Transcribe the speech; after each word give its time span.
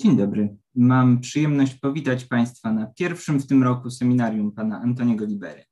Dzień 0.00 0.16
dobry. 0.16 0.56
Mam 0.74 1.20
przyjemność 1.20 1.74
powitać 1.74 2.24
Państwa 2.24 2.72
na 2.72 2.86
pierwszym 2.86 3.40
w 3.40 3.46
tym 3.46 3.62
roku 3.62 3.90
seminarium 3.90 4.52
pana 4.52 4.80
Antoniego 4.80 5.24
Libery. 5.24 5.64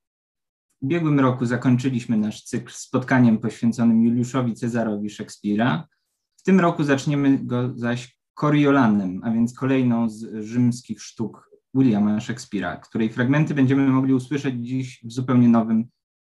W 0.82 0.84
ubiegłym 0.84 1.20
roku 1.20 1.46
zakończyliśmy 1.46 2.16
nasz 2.16 2.44
cykl 2.44 2.72
spotkaniem 2.72 3.38
poświęconym 3.38 4.04
Juliuszowi 4.04 4.54
Cezarowi 4.54 5.10
Szekspira. 5.10 5.88
W 6.36 6.42
tym 6.42 6.60
roku 6.60 6.84
zaczniemy 6.84 7.38
go 7.38 7.72
zaś 7.78 8.18
Coriolanem, 8.34 9.20
a 9.24 9.30
więc 9.30 9.54
kolejną 9.54 10.08
z 10.08 10.44
rzymskich 10.44 11.02
sztuk 11.02 11.50
Williama 11.74 12.20
Szekspira, 12.20 12.76
której 12.76 13.12
fragmenty 13.12 13.54
będziemy 13.54 13.88
mogli 13.88 14.14
usłyszeć 14.14 14.54
dziś 14.66 15.00
w 15.04 15.12
zupełnie 15.12 15.48
nowym, 15.48 15.84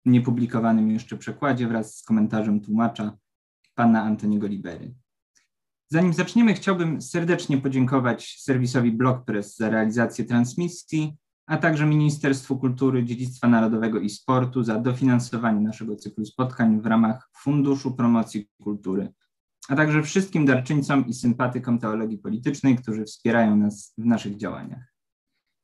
niepublikowanym 0.04 0.90
jeszcze 0.90 1.16
przekładzie 1.16 1.68
wraz 1.68 1.96
z 1.96 2.02
komentarzem 2.02 2.60
tłumacza 2.60 3.16
pana 3.74 4.02
Antoniego 4.02 4.46
Libery. 4.46 4.94
Zanim 5.90 6.14
zaczniemy, 6.14 6.54
chciałbym 6.54 7.02
serdecznie 7.02 7.58
podziękować 7.58 8.36
serwisowi 8.40 8.92
BlogPress 8.92 9.56
za 9.56 9.70
realizację 9.70 10.24
transmisji, 10.24 11.16
a 11.46 11.56
także 11.56 11.86
Ministerstwu 11.86 12.58
Kultury, 12.58 13.04
Dziedzictwa 13.04 13.48
Narodowego 13.48 14.00
i 14.00 14.10
Sportu 14.10 14.62
za 14.62 14.78
dofinansowanie 14.78 15.60
naszego 15.60 15.96
cyklu 15.96 16.24
spotkań 16.24 16.80
w 16.80 16.86
ramach 16.86 17.30
Funduszu 17.36 17.94
Promocji 17.94 18.48
Kultury, 18.62 19.12
a 19.68 19.76
także 19.76 20.02
wszystkim 20.02 20.46
darczyńcom 20.46 21.06
i 21.06 21.14
sympatykom 21.14 21.78
teologii 21.78 22.18
politycznej, 22.18 22.76
którzy 22.76 23.04
wspierają 23.04 23.56
nas 23.56 23.94
w 23.98 24.04
naszych 24.04 24.36
działaniach. 24.36 24.94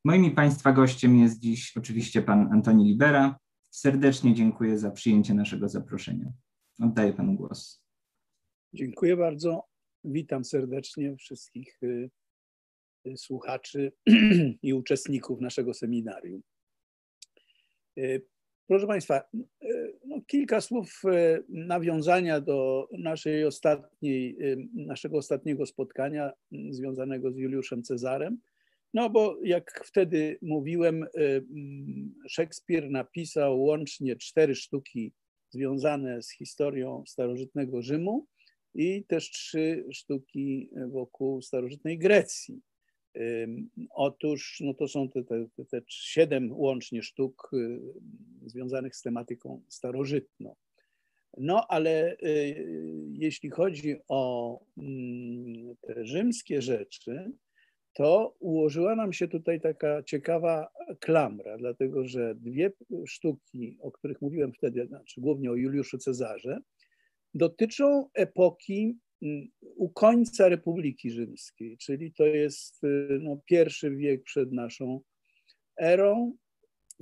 Moim 0.05 0.25
i 0.25 0.31
Państwa 0.31 0.73
gościem 0.73 1.17
jest 1.19 1.41
dziś 1.41 1.77
oczywiście 1.77 2.23
pan 2.23 2.53
Antoni 2.53 2.85
Libera. 2.85 3.39
Serdecznie 3.71 4.35
dziękuję 4.35 4.79
za 4.79 4.91
przyjęcie 4.91 5.35
naszego 5.35 5.69
zaproszenia. 5.69 6.27
Oddaję 6.81 7.13
panu 7.13 7.35
głos. 7.35 7.83
Dziękuję 8.73 9.17
bardzo. 9.17 9.74
Witam 10.05 10.45
serdecznie 10.45 11.17
wszystkich 11.17 11.83
y, 11.83 12.11
y, 13.07 13.17
słuchaczy 13.17 13.93
i 14.63 14.73
uczestników 14.73 15.41
naszego 15.41 15.75
seminarium. 15.75 16.43
Y, 17.99 18.27
proszę 18.67 18.87
Państwa, 18.87 19.23
no 20.07 20.21
kilka 20.27 20.61
słów 20.61 21.03
nawiązania 21.49 22.41
do 22.41 22.89
naszej 22.99 23.45
ostatniej, 23.45 24.39
naszego 24.75 25.19
ostatniego 25.19 25.67
spotkania 25.67 26.33
związanego 26.71 27.33
z 27.33 27.37
Juliuszem 27.37 27.83
Cezarem. 27.83 28.39
No 28.95 29.11
bo 29.11 29.39
jak 29.43 29.85
wtedy 29.87 30.39
mówiłem, 30.43 31.07
Szekspir 32.29 32.91
napisał 32.91 33.63
łącznie 33.63 34.17
cztery 34.17 34.55
sztuki 34.55 35.13
związane 35.51 36.23
z 36.23 36.31
historią 36.31 37.05
starożytnego 37.07 37.83
Rzymu 37.83 38.27
i 38.75 39.05
też 39.05 39.31
trzy 39.31 39.85
sztuki 39.93 40.71
wokół 40.91 41.43
starożytnej 41.43 41.99
Grecji. 41.99 42.61
Otóż 43.91 44.61
no 44.61 44.75
to 44.75 44.89
są 44.89 45.09
te, 45.09 45.25
te, 45.25 45.65
te 45.71 45.83
siedem 45.89 46.53
łącznie 46.53 47.03
sztuk 47.03 47.51
y, 47.53 47.81
związanych 48.47 48.97
z 48.97 49.03
tematyką 49.03 49.63
starożytną. 49.69 50.57
No 51.39 51.67
ale 51.69 52.17
y, 52.23 52.67
jeśli 53.13 53.51
chodzi 53.51 53.97
o 54.09 54.61
mm, 54.79 55.77
te 55.81 56.07
rzymskie 56.07 56.63
rzeczy, 56.63 57.33
to 57.93 58.37
ułożyła 58.41 58.97
nam 58.97 59.13
się 59.13 59.29
tutaj 59.29 59.61
taka 59.61 60.03
ciekawa 60.03 60.69
klamra, 61.01 61.59
dlatego 61.59 62.09
że 62.09 62.35
dwie 62.35 62.73
sztuki, 63.07 63.79
o 63.81 63.93
których 63.93 64.23
mówiłem 64.23 64.53
wtedy, 64.53 64.87
znaczy 64.87 65.21
głównie 65.21 65.51
o 65.51 65.55
Juliuszu 65.55 65.99
Cezarze, 65.99 66.61
dotyczą 67.35 68.09
epoki 68.15 68.99
mm, 69.23 69.49
u 69.63 69.89
końca 69.89 70.49
Republiki 70.49 71.11
Rzymskiej, 71.11 71.79
czyli 71.79 72.13
to 72.13 72.27
jest 72.27 72.85
y, 72.85 73.19
no, 73.23 73.41
pierwszy 73.45 73.97
wiek 73.97 74.23
przed 74.23 74.53
naszą 74.53 75.01
erą, 75.77 76.37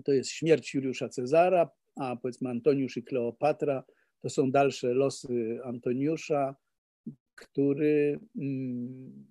to 0.05 0.12
jest 0.12 0.30
śmierć 0.30 0.75
Juliusza 0.75 1.08
Cezara, 1.08 1.70
a 1.97 2.16
powiedzmy 2.16 2.50
Antoniusz 2.50 2.97
i 2.97 3.03
Kleopatra 3.03 3.84
to 4.20 4.31
są 4.31 4.50
dalsze 4.50 4.94
losy 4.94 5.59
Antoniusza, 5.65 6.56
który 7.34 8.20
mm, 8.37 9.26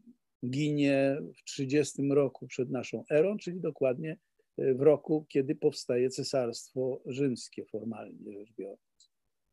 ginie 0.49 1.17
w 1.37 1.43
30 1.43 2.01
roku 2.09 2.47
przed 2.47 2.69
naszą 2.69 3.03
erą, 3.11 3.37
czyli 3.37 3.59
dokładnie 3.59 4.17
y, 4.59 4.75
w 4.75 4.81
roku, 4.81 5.25
kiedy 5.29 5.55
powstaje 5.55 6.09
Cesarstwo 6.09 7.01
Rzymskie 7.05 7.65
formalnie 7.65 8.33
rzecz 8.33 8.53
biorąc. 8.57 8.90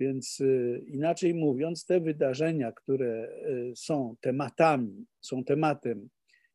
Więc 0.00 0.40
y, 0.40 0.84
inaczej 0.86 1.34
mówiąc, 1.34 1.84
te 1.84 2.00
wydarzenia, 2.00 2.72
które 2.72 3.28
y, 3.70 3.76
są 3.76 4.16
tematami, 4.20 5.06
są 5.20 5.44
tematem 5.44 6.08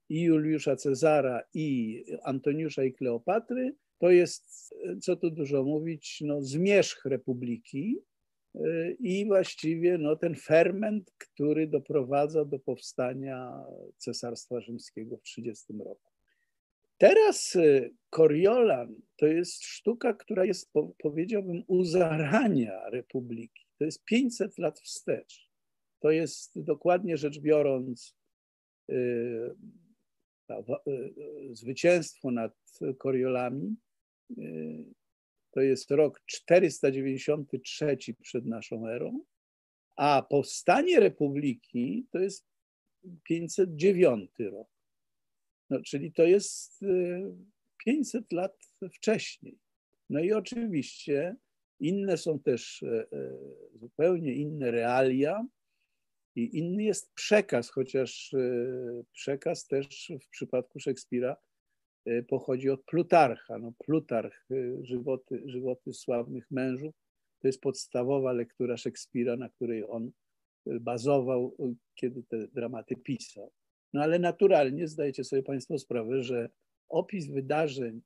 i 0.09 0.22
Juliusza 0.22 0.76
Cezara, 0.76 1.42
i 1.54 2.04
Antoniusza 2.24 2.84
i 2.84 2.94
Kleopatry, 2.94 3.76
to 4.00 4.12
jest, 4.12 4.76
co 5.02 5.16
tu 5.16 5.31
dużo 5.31 5.64
mówić, 5.64 6.22
no, 6.26 6.42
zmierzch 6.42 7.06
republiki 7.06 7.98
y, 8.56 8.98
i 9.00 9.26
właściwie 9.26 9.98
no, 9.98 10.16
ten 10.16 10.36
ferment, 10.36 11.12
który 11.18 11.68
doprowadza 11.68 12.46
do 12.46 12.60
powstania 12.60 13.64
Cesarstwa 13.98 14.62
Rzymskiego 14.62 15.18
w 15.18 15.22
30 15.22 15.74
roku. 15.80 16.12
Teraz 17.03 17.58
Coriolan 18.09 18.91
y, 18.91 19.02
to 19.16 19.28
jest 19.28 19.64
sztuka, 19.64 20.14
która 20.14 20.46
jest, 20.46 20.72
powiedziałbym, 20.97 21.64
u 21.68 21.84
zarania 21.84 22.90
Republiki. 22.90 23.66
To 23.78 23.86
jest 23.86 24.03
500 24.03 24.58
lat 24.58 24.80
wstecz. 24.80 25.50
To 26.00 26.12
jest 26.12 26.63
dokładnie 26.63 27.18
rzecz 27.18 27.40
biorąc 27.40 28.16
y, 28.90 29.56
y, 30.88 31.56
zwycięstwo 31.56 32.31
nad 32.31 32.53
Koriolami. 32.97 33.75
To 35.52 35.62
jest 35.62 35.92
rok 35.92 36.22
493 36.25 37.97
przed 38.22 38.46
naszą 38.46 38.88
erą, 38.88 39.19
a 39.96 40.22
powstanie 40.30 41.00
Republiki 41.00 42.08
to 42.12 42.19
jest 42.19 42.46
509 43.24 44.31
rok. 44.40 44.73
No, 45.74 45.82
czyli 45.82 46.12
to 46.12 46.24
jest 46.24 46.82
500 47.86 48.34
y, 48.34 48.36
lat 48.36 48.58
wcześniej. 48.94 49.58
No 50.10 50.20
i 50.20 50.34
oczywiście 50.34 51.36
inne 51.80 52.18
są 52.18 52.40
też 52.40 52.84
e, 52.84 53.06
e, 53.12 53.38
zupełnie 53.74 54.34
inne 54.34 54.72
realia 54.72 55.46
i 56.36 56.58
inny 56.58 56.84
jest 56.84 57.14
przekaz, 57.14 57.70
chociaż 57.70 58.34
e, 58.34 59.04
przekaz 59.12 59.68
też 59.68 60.12
w 60.22 60.30
przypadku 60.30 60.80
Szekspira 60.80 61.36
pochodzi 62.28 62.70
od 62.70 62.84
Plutarcha. 62.84 63.58
No, 63.58 63.74
Plutarch, 63.86 64.48
żywoty, 64.82 65.42
żywoty 65.46 65.94
sławnych 65.94 66.52
mężów, 66.52 66.96
to 67.40 67.48
jest 67.48 67.62
podstawowa 67.62 68.32
lektura 68.32 68.78
Szekspira, 68.78 69.38
na 69.38 69.50
której 69.50 69.84
on 69.90 70.12
bazował, 70.66 71.56
kiedy 71.96 72.24
te 72.24 72.48
dramaty 72.48 72.96
pisał. 72.96 73.52
No 73.94 74.02
ale 74.02 74.20
naturalnie 74.20 74.88
zdajecie 74.88 75.24
sobie 75.24 75.44
Państwo 75.44 75.80
sprawę, 75.80 76.24
że 76.24 76.50
opis 76.90 77.28
wydarzeń 77.28 78.02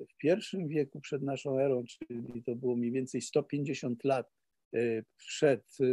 w 0.00 0.16
pierwszym 0.16 0.68
wieku 0.68 1.00
przed 1.00 1.22
naszą 1.22 1.58
erą, 1.58 1.84
czyli 1.84 2.42
to 2.42 2.56
było 2.56 2.76
mniej 2.76 2.92
więcej 2.92 3.20
150 3.20 4.04
lat 4.04 4.32
e, 4.74 4.78
przed, 5.16 5.78
e, 5.80 5.84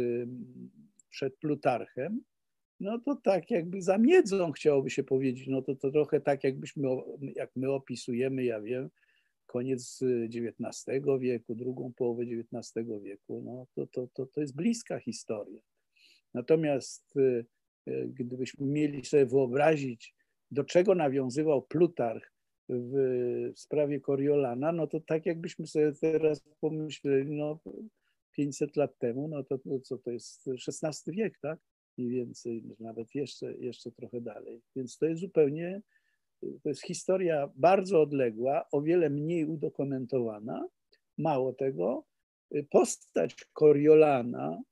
przed 1.10 1.36
Plutarchem, 1.36 2.20
no 2.80 2.98
to 2.98 3.16
tak 3.16 3.50
jakby 3.50 3.82
za 3.82 3.98
miedzą 3.98 4.52
chciałoby 4.52 4.90
się 4.90 5.04
powiedzieć, 5.04 5.48
no 5.48 5.62
to, 5.62 5.74
to 5.74 5.90
trochę 5.90 6.20
tak 6.20 6.44
jakbyśmy, 6.44 6.88
jak 7.36 7.50
my 7.56 7.70
opisujemy, 7.72 8.44
ja 8.44 8.60
wiem, 8.60 8.90
koniec 9.46 10.00
XIX 10.34 11.06
wieku, 11.20 11.54
drugą 11.54 11.92
połowę 11.92 12.22
XIX 12.22 12.88
wieku, 13.02 13.42
no 13.44 13.66
to, 13.74 13.86
to, 13.86 14.08
to, 14.14 14.26
to 14.26 14.40
jest 14.40 14.56
bliska 14.56 14.98
historia. 14.98 15.60
Natomiast 16.34 17.16
e, 17.16 17.20
E, 17.20 17.59
gdybyśmy 17.86 18.66
mieli 18.66 19.04
sobie 19.04 19.26
wyobrazić, 19.26 20.14
do 20.50 20.64
czego 20.64 20.94
nawiązywał 20.94 21.62
Plutarch 21.62 22.32
w 22.68 23.52
sprawie 23.56 24.00
Coriolana, 24.00 24.72
no 24.72 24.86
to 24.86 25.00
tak 25.00 25.26
jakbyśmy 25.26 25.66
sobie 25.66 25.92
teraz 25.92 26.42
pomyśleli, 26.60 27.30
no 27.30 27.60
500 28.32 28.76
lat 28.76 28.98
temu, 28.98 29.28
no 29.28 29.44
to, 29.44 29.58
to 29.58 29.80
co 29.80 29.98
to 29.98 30.10
jest 30.10 30.48
XVI 30.82 31.12
wiek, 31.12 31.38
tak? 31.42 31.58
Mniej 31.98 32.10
więcej, 32.10 32.64
nawet 32.80 33.14
jeszcze, 33.14 33.52
jeszcze 33.58 33.92
trochę 33.92 34.20
dalej. 34.20 34.62
Więc 34.76 34.98
to 34.98 35.06
jest 35.06 35.20
zupełnie, 35.20 35.82
to 36.40 36.68
jest 36.68 36.82
historia 36.82 37.50
bardzo 37.56 38.02
odległa, 38.02 38.66
o 38.72 38.82
wiele 38.82 39.10
mniej 39.10 39.44
udokumentowana. 39.44 40.68
Mało 41.18 41.52
tego, 41.52 42.04
postać 42.70 43.34
Coriolana 43.52 44.62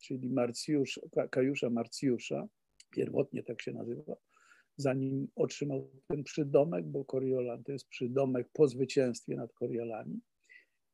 czyli 0.00 0.30
Marcjusz, 0.30 1.00
Kajusza 1.30 1.70
Marcjusza, 1.70 2.48
pierwotnie 2.90 3.42
tak 3.42 3.62
się 3.62 3.72
nazywał, 3.72 4.16
zanim 4.76 5.28
otrzymał 5.36 5.90
ten 6.08 6.24
przydomek, 6.24 6.86
bo 6.86 7.04
Coriolan 7.04 7.64
to 7.64 7.72
jest 7.72 7.88
przydomek 7.88 8.48
po 8.52 8.68
zwycięstwie 8.68 9.36
nad 9.36 9.52
Coriolami. 9.52 10.20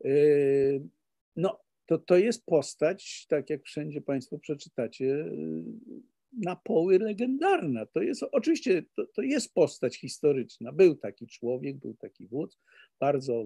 Yy, 0.05 0.89
no, 1.37 1.61
to, 1.87 1.99
to 1.99 2.17
jest 2.17 2.47
postać, 2.47 3.27
tak 3.29 3.51
jak 3.51 3.65
wszędzie 3.65 4.01
Państwo 4.01 4.39
przeczytacie, 4.39 5.25
na 6.33 6.57
poły 6.57 6.99
legendarna. 6.99 7.87
To 7.87 8.03
jest 8.03 8.23
oczywiście 8.33 8.83
to, 8.97 9.07
to 9.07 9.23
jest 9.23 9.55
postać 9.55 9.97
historyczna. 9.97 10.73
Był 10.73 10.97
taki 10.97 11.27
człowiek, 11.27 11.77
był 11.77 11.95
taki 11.95 12.27
wódz, 12.27 12.59
bardzo 13.01 13.45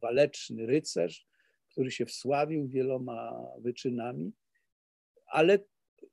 waleczny 0.00 0.66
rycerz, 0.66 1.26
który 1.70 1.90
się 1.90 2.06
wsławił 2.06 2.68
wieloma 2.68 3.46
wyczynami, 3.58 4.32
ale 5.32 5.58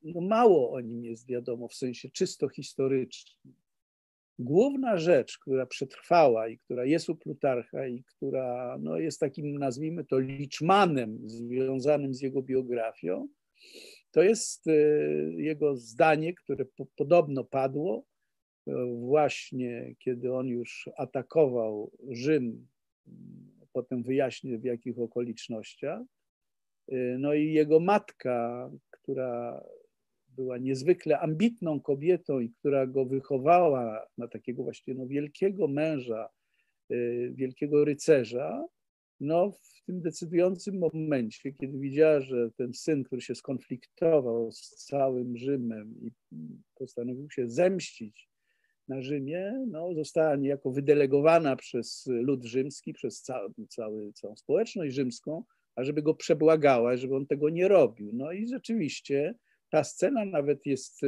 no 0.04 0.21
mało 0.21 0.71
o 0.71 0.81
nim 0.81 1.04
jest 1.04 1.27
wiadomo 1.27 1.68
w 1.68 1.74
sensie 1.74 2.10
czysto 2.10 2.50
historycznym. 2.50 3.54
Główna 4.39 4.98
rzecz, 4.98 5.38
która 5.38 5.66
przetrwała 5.66 6.48
i 6.48 6.57
która 6.57 6.86
jest 6.86 7.10
u 7.10 7.16
Plutarcha 7.16 7.88
i 7.88 8.04
która 8.04 8.77
no, 8.81 8.98
jest 8.98 9.19
takim, 9.19 9.57
nazwijmy 9.57 10.06
to, 10.06 10.19
liczmanem 10.19 11.30
związanym 11.30 12.13
z 12.13 12.21
jego 12.21 12.42
biografią, 12.42 13.27
to 14.12 14.24
jest 14.24 14.68
e, 14.68 14.74
jego 15.38 15.77
zdanie, 15.77 16.33
które 16.33 16.66
podobno 16.95 17.44
padło 17.44 18.04
e, 18.68 18.71
właśnie, 19.00 19.95
kiedy 20.00 20.33
on 20.33 20.48
już 20.48 20.89
atakował 20.98 21.92
Rzym, 22.10 22.68
potem 23.74 24.04
wyjaśnię 24.04 24.60
w 24.60 24.63
jakich 24.63 25.00
okolicznościach. 25.00 26.01
E, 26.92 27.18
no 27.18 27.33
i 27.33 27.54
jego 27.54 27.80
matka, 27.80 28.69
która 29.09 29.63
była 30.27 30.57
niezwykle 30.57 31.19
ambitną 31.19 31.79
kobietą 31.79 32.39
i 32.39 32.50
która 32.50 32.88
go 32.88 33.06
wychowała 33.06 34.07
na 34.17 34.27
takiego 34.27 34.63
właśnie 34.63 34.94
no, 34.94 35.07
wielkiego 35.07 35.67
męża, 35.67 36.29
wielkiego 37.31 37.85
rycerza, 37.85 38.65
no, 39.19 39.51
w 39.51 39.81
tym 39.85 40.01
decydującym 40.01 40.77
momencie, 40.77 41.53
kiedy 41.53 41.79
widziała, 41.79 42.21
że 42.21 42.51
ten 42.51 42.73
syn, 42.73 43.03
który 43.03 43.21
się 43.21 43.35
skonfliktował 43.35 44.51
z 44.51 44.85
całym 44.85 45.38
Rzymem 45.38 45.95
i 46.01 46.11
postanowił 46.75 47.29
się 47.29 47.50
zemścić 47.50 48.29
na 48.88 49.01
Rzymie, 49.01 49.65
no, 49.67 49.94
została 49.94 50.35
niejako 50.35 50.71
wydelegowana 50.71 51.56
przez 51.56 52.07
lud 52.07 52.45
rzymski, 52.45 52.94
przez 52.94 53.21
cały, 53.21 53.50
cały, 53.69 54.13
całą 54.13 54.35
społeczność 54.35 54.95
rzymską, 54.95 55.44
ażeby 55.75 56.01
go 56.01 56.13
przebłagała, 56.13 56.98
żeby 56.98 57.16
on 57.16 57.27
tego 57.27 57.50
nie 57.50 57.68
robił. 57.68 58.12
No 58.13 58.31
i 58.31 58.48
rzeczywiście 58.48 59.36
ta 59.69 59.83
scena 59.83 60.25
nawet 60.25 60.66
jest 60.66 61.01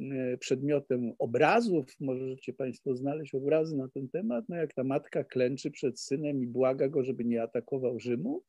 E, 0.00 0.38
przedmiotem 0.38 1.12
obrazów. 1.18 1.86
Możecie 2.00 2.52
Państwo 2.52 2.96
znaleźć 2.96 3.34
obrazy 3.34 3.76
na 3.76 3.88
ten 3.88 4.08
temat. 4.08 4.44
No 4.48 4.56
jak 4.56 4.74
ta 4.74 4.84
matka 4.84 5.24
klęczy 5.24 5.70
przed 5.70 6.00
synem 6.00 6.42
i 6.42 6.46
błaga 6.46 6.88
go, 6.88 7.04
żeby 7.04 7.24
nie 7.24 7.42
atakował 7.42 8.00
Rzymu. 8.00 8.42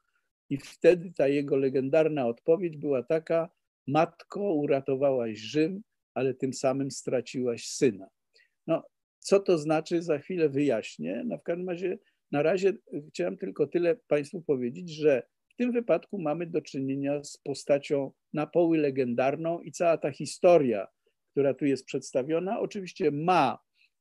I 0.50 0.58
wtedy 0.58 1.12
ta 1.16 1.28
jego 1.28 1.56
legendarna 1.56 2.28
odpowiedź 2.28 2.78
była 2.78 3.04
taka: 3.04 3.50
Matko, 3.88 4.54
uratowałaś 4.54 5.38
Rzym, 5.38 5.82
ale 6.14 6.34
tym 6.34 6.54
samym 6.54 6.92
straciłaś 6.92 7.68
syna. 7.68 8.08
No, 8.68 8.84
co 9.20 9.40
to 9.40 9.58
znaczy, 9.58 10.02
za 10.02 10.20
chwilę 10.20 10.50
wyjaśnię. 10.50 11.24
No, 11.26 11.38
w 11.38 11.44
każdym 11.44 11.70
razie, 11.70 11.98
na 12.32 12.44
razie 12.44 12.74
chciałem 13.10 13.38
tylko 13.38 13.68
tyle 13.68 13.96
Państwu 13.96 14.42
powiedzieć, 14.42 14.90
że 14.90 15.24
w 15.50 15.56
tym 15.56 15.72
wypadku 15.72 16.22
mamy 16.22 16.46
do 16.46 16.62
czynienia 16.62 17.24
z 17.24 17.38
postacią 17.38 18.12
na 18.34 18.48
poły 18.48 18.78
legendarną 18.78 19.62
i 19.62 19.72
cała 19.72 19.98
ta 19.98 20.12
historia 20.12 20.88
która 21.38 21.54
tu 21.54 21.66
jest 21.66 21.86
przedstawiona, 21.86 22.60
oczywiście 22.60 23.12
ma 23.12 23.60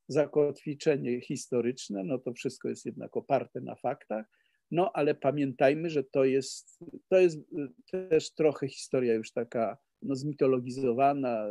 zakotwiczenie 0.09 1.21
historyczne, 1.21 2.05
no 2.05 2.19
to 2.19 2.33
wszystko 2.33 2.69
jest 2.69 2.87
jednak 2.87 3.17
oparte 3.17 3.61
na 3.61 3.75
faktach, 3.75 4.27
no 4.71 4.91
ale 4.95 5.15
pamiętajmy, 5.15 5.91
że 5.91 6.05
to 6.05 6.25
jest, 6.25 6.79
to 7.09 7.19
jest 7.19 7.39
też 8.11 8.35
trochę 8.35 8.69
historia 8.69 9.15
już 9.15 9.33
taka 9.33 9.79
no, 10.07 10.17
zmitologizowana. 10.17 11.47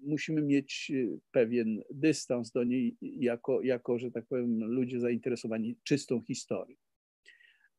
Musimy 0.00 0.42
mieć 0.42 0.92
pewien 1.32 1.82
dystans 1.90 2.50
do 2.50 2.64
niej, 2.64 2.96
jako, 3.00 3.62
jako, 3.62 3.98
że 3.98 4.10
tak 4.10 4.26
powiem, 4.26 4.64
ludzie 4.64 5.00
zainteresowani 5.00 5.76
czystą 5.84 6.22
historią. 6.22 6.76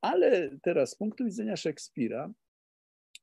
Ale 0.01 0.57
teraz 0.61 0.91
z 0.91 0.95
punktu 0.95 1.25
widzenia 1.25 1.55
Szekspira, 1.55 2.33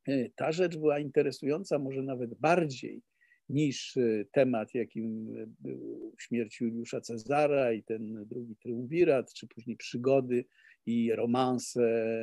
e, 0.08 0.30
ta 0.30 0.52
rzecz 0.52 0.76
była 0.76 0.98
interesująca 0.98 1.78
może 1.78 2.02
nawet 2.02 2.34
bardziej 2.34 3.02
niż 3.48 3.96
y, 3.96 4.28
temat, 4.32 4.74
jakim 4.74 5.34
był 5.60 6.12
śmierć 6.18 6.60
Juliusza 6.60 7.00
Cezara 7.00 7.72
i 7.72 7.82
ten 7.82 8.26
drugi 8.26 8.56
triumvirat, 8.56 9.32
czy 9.32 9.46
później 9.46 9.76
przygody 9.76 10.44
i 10.86 11.12
romanse 11.12 12.14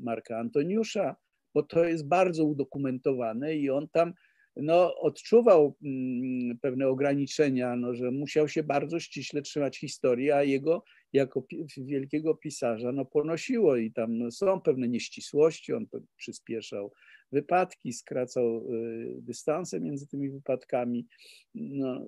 Marka 0.00 0.38
Antoniusza, 0.38 1.16
bo 1.54 1.62
to 1.62 1.84
jest 1.84 2.08
bardzo 2.08 2.44
udokumentowane 2.44 3.56
i 3.56 3.70
on 3.70 3.88
tam 3.88 4.12
no, 4.56 4.94
odczuwał 5.00 5.76
mm, 5.82 6.58
pewne 6.58 6.88
ograniczenia, 6.88 7.76
no, 7.76 7.94
że 7.94 8.10
musiał 8.10 8.48
się 8.48 8.62
bardzo 8.62 9.00
ściśle 9.00 9.42
trzymać 9.42 9.78
historii, 9.78 10.30
a 10.30 10.42
jego 10.42 10.84
jako 11.12 11.46
wielkiego 11.76 12.34
pisarza 12.34 12.92
no, 12.92 13.04
ponosiło 13.04 13.76
i 13.76 13.92
tam 13.92 14.18
no, 14.18 14.30
są 14.30 14.60
pewne 14.60 14.88
nieścisłości, 14.88 15.72
on 15.72 15.86
przyspieszał 16.16 16.92
wypadki, 17.32 17.92
skracał 17.92 18.72
y, 18.72 19.16
dystanse 19.22 19.80
między 19.80 20.06
tymi 20.06 20.30
wypadkami, 20.30 21.06
no, 21.54 22.06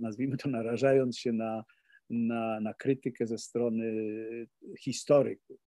nazwijmy 0.00 0.36
to 0.36 0.48
narażając 0.48 1.18
się 1.18 1.32
na, 1.32 1.64
na, 2.10 2.60
na 2.60 2.74
krytykę 2.74 3.26
ze 3.26 3.38
strony 3.38 3.94
historyków. 4.80 5.65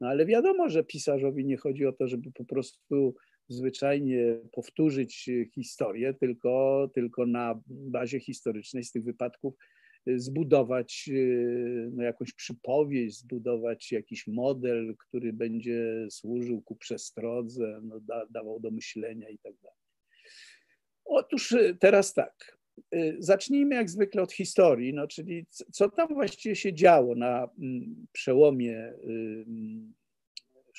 No 0.00 0.08
ale 0.08 0.26
wiadomo, 0.26 0.68
że 0.68 0.84
pisarzowi 0.84 1.44
nie 1.44 1.56
chodzi 1.56 1.86
o 1.86 1.92
to, 1.92 2.08
żeby 2.08 2.32
po 2.32 2.44
prostu 2.44 3.14
zwyczajnie 3.48 4.38
powtórzyć 4.52 5.30
historię, 5.54 6.14
tylko, 6.14 6.90
tylko 6.94 7.26
na 7.26 7.60
bazie 7.66 8.20
historycznej 8.20 8.84
z 8.84 8.92
tych 8.92 9.04
wypadków 9.04 9.54
zbudować 10.06 11.08
y, 11.12 11.90
no, 11.92 12.02
jakąś 12.02 12.32
przypowieść, 12.32 13.18
zbudować 13.18 13.92
jakiś 13.92 14.26
model, 14.26 14.96
który 14.98 15.32
będzie 15.32 16.06
służył 16.10 16.62
ku 16.62 16.76
przestrodze, 16.76 17.80
no, 17.82 18.00
da, 18.00 18.26
dawał 18.30 18.60
do 18.60 18.70
myślenia 18.70 19.28
i 19.28 19.38
tak 19.38 19.52
dalej. 19.62 19.78
Otóż 21.04 21.56
teraz 21.80 22.14
tak. 22.14 22.59
Y, 22.94 23.16
zacznijmy 23.18 23.74
jak 23.74 23.90
zwykle 23.90 24.22
od 24.22 24.32
historii, 24.32 24.94
no, 24.94 25.06
czyli 25.06 25.46
co 25.50 25.90
tam 25.90 26.08
właściwie 26.08 26.56
się 26.56 26.74
działo 26.74 27.14
na 27.14 27.48
mm, 27.58 28.06
przełomie 28.12 28.92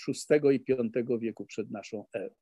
VI 0.08 0.56
i 0.56 0.76
V 1.04 1.20
wieku 1.20 1.46
przed 1.46 1.72
naszą 1.72 2.06
erą. 2.16 2.36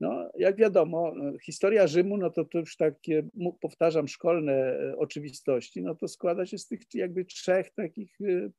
No, 0.00 0.30
jak 0.36 0.56
wiadomo, 0.56 1.12
historia 1.42 1.86
Rzymu, 1.86 2.16
no 2.16 2.30
to, 2.30 2.44
to 2.44 2.58
już 2.58 2.76
takie, 2.76 3.28
powtarzam, 3.60 4.08
szkolne 4.08 4.52
e, 4.52 4.96
oczywistości, 4.96 5.82
no 5.82 5.94
to 5.94 6.08
składa 6.08 6.46
się 6.46 6.58
z 6.58 6.66
tych 6.66 6.80
jakby 6.94 7.24
trzech 7.24 7.70
takich 7.70 8.18
e, 8.20 8.50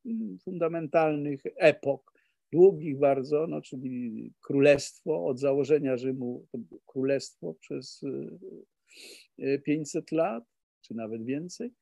fundamentalnych 0.44 1.42
epok, 1.56 2.12
długich 2.52 2.98
bardzo, 2.98 3.46
no, 3.46 3.62
czyli 3.62 4.32
królestwo, 4.40 5.26
od 5.26 5.40
założenia 5.40 5.96
Rzymu 5.96 6.46
królestwo 6.86 7.54
przez 7.54 8.04
500 9.64 10.12
e, 10.12 10.16
lat, 10.16 10.44
czy 10.80 10.94
nawet 10.94 11.24
więcej, 11.24 11.74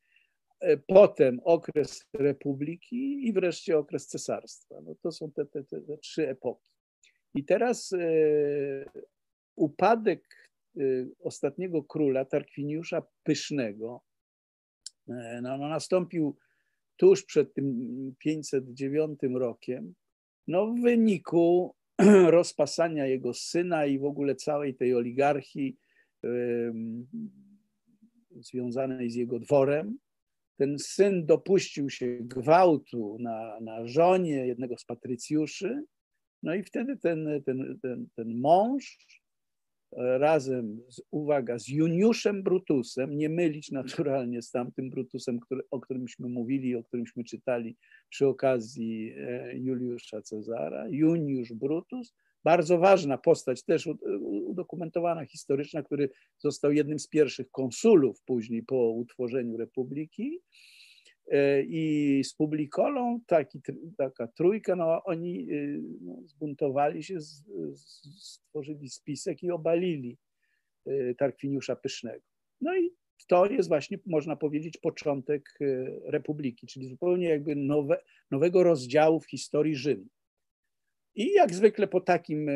potem 0.86 1.40
okres 1.44 2.06
republiki 2.14 3.26
i 3.26 3.32
wreszcie 3.32 3.78
okres 3.78 4.06
cesarstwa. 4.06 4.80
No 4.84 4.94
to 5.02 5.12
są 5.12 5.32
te, 5.32 5.46
te, 5.46 5.64
te, 5.64 5.80
te 5.80 5.98
trzy 5.98 6.28
epoki. 6.28 6.70
I 7.34 7.44
teraz 7.44 7.94
upadek 9.58 10.50
y, 10.76 11.10
ostatniego 11.20 11.82
króla, 11.82 12.24
Tarkwiniusza 12.24 13.02
Pysznego, 13.22 14.02
e, 15.08 15.40
no, 15.42 15.58
no, 15.58 15.68
nastąpił 15.68 16.36
tuż 16.96 17.24
przed 17.24 17.54
tym 17.54 18.14
509 18.18 19.18
rokiem, 19.34 19.94
no 20.46 20.66
w 20.66 20.80
wyniku 20.80 21.74
rozpasania 22.38 23.06
jego 23.06 23.34
syna 23.34 23.86
i 23.86 23.98
w 23.98 24.04
ogóle 24.04 24.34
całej 24.34 24.74
tej 24.74 24.94
oligarchii 24.94 25.76
związanej 28.40 29.10
z 29.10 29.14
jego 29.14 29.38
dworem. 29.38 29.98
Ten 30.58 30.78
syn 30.78 31.26
dopuścił 31.26 31.90
się 31.90 32.18
gwałtu 32.20 33.16
na, 33.20 33.60
na 33.60 33.86
żonie 33.86 34.46
jednego 34.46 34.78
z 34.78 34.84
patrycjuszy, 34.84 35.84
no 36.42 36.54
i 36.54 36.62
wtedy 36.62 36.96
ten, 36.96 37.42
ten, 37.46 37.78
ten, 37.82 38.06
ten 38.16 38.40
mąż 38.40 38.98
razem, 39.96 40.80
z, 40.88 41.02
uwaga, 41.10 41.58
z 41.58 41.68
Juniuszem 41.68 42.42
Brutusem, 42.42 43.16
nie 43.16 43.28
mylić 43.28 43.70
naturalnie 43.70 44.42
z 44.42 44.50
tamtym 44.50 44.90
Brutusem, 44.90 45.40
który, 45.40 45.62
o 45.70 45.80
którymśmy 45.80 46.28
mówili, 46.28 46.76
o 46.76 46.84
którymśmy 46.84 47.24
czytali 47.24 47.76
przy 48.08 48.26
okazji 48.26 49.14
e, 49.16 49.58
Juliusza 49.58 50.22
Cezara. 50.22 50.88
Juniusz 50.90 51.52
Brutus, 51.52 52.14
bardzo 52.44 52.78
ważna 52.78 53.18
postać, 53.18 53.64
też 53.64 53.88
udokumentowana, 54.58 55.24
historyczna, 55.24 55.82
który 55.82 56.10
został 56.38 56.72
jednym 56.72 56.98
z 56.98 57.08
pierwszych 57.08 57.50
konsulów 57.50 58.22
później 58.22 58.62
po 58.62 58.90
utworzeniu 58.90 59.56
republiki. 59.56 60.40
E, 61.30 61.62
i 61.62 62.24
z 62.24 62.34
Publikolą, 62.34 63.20
taki, 63.26 63.60
taka 63.98 64.26
trójka, 64.26 64.76
no 64.76 65.04
oni 65.04 65.52
y, 65.52 65.80
no, 66.00 66.22
zbuntowali 66.26 67.02
się, 67.02 67.20
stworzyli 68.16 68.88
spisek 68.88 69.42
i 69.42 69.50
obalili 69.50 70.18
Tarkwiniusza 71.18 71.76
Pysznego. 71.76 72.24
No 72.60 72.76
i 72.76 72.90
to 73.26 73.46
jest 73.46 73.68
właśnie, 73.68 73.98
można 74.06 74.36
powiedzieć, 74.36 74.76
początek 74.76 75.58
republiki, 76.04 76.66
czyli 76.66 76.88
zupełnie 76.88 77.28
jakby 77.28 77.56
nowe, 77.56 78.02
nowego 78.30 78.62
rozdziału 78.62 79.20
w 79.20 79.30
historii 79.30 79.76
Rzymu. 79.76 80.06
I 81.18 81.32
jak 81.32 81.54
zwykle 81.54 81.86
po 81.88 82.00
takim 82.00 82.50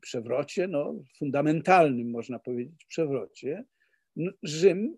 przewrocie, 0.00 0.68
no, 0.68 0.94
fundamentalnym 1.18 2.10
można 2.10 2.38
powiedzieć 2.38 2.84
przewrocie, 2.84 3.64
Rzym 4.42 4.96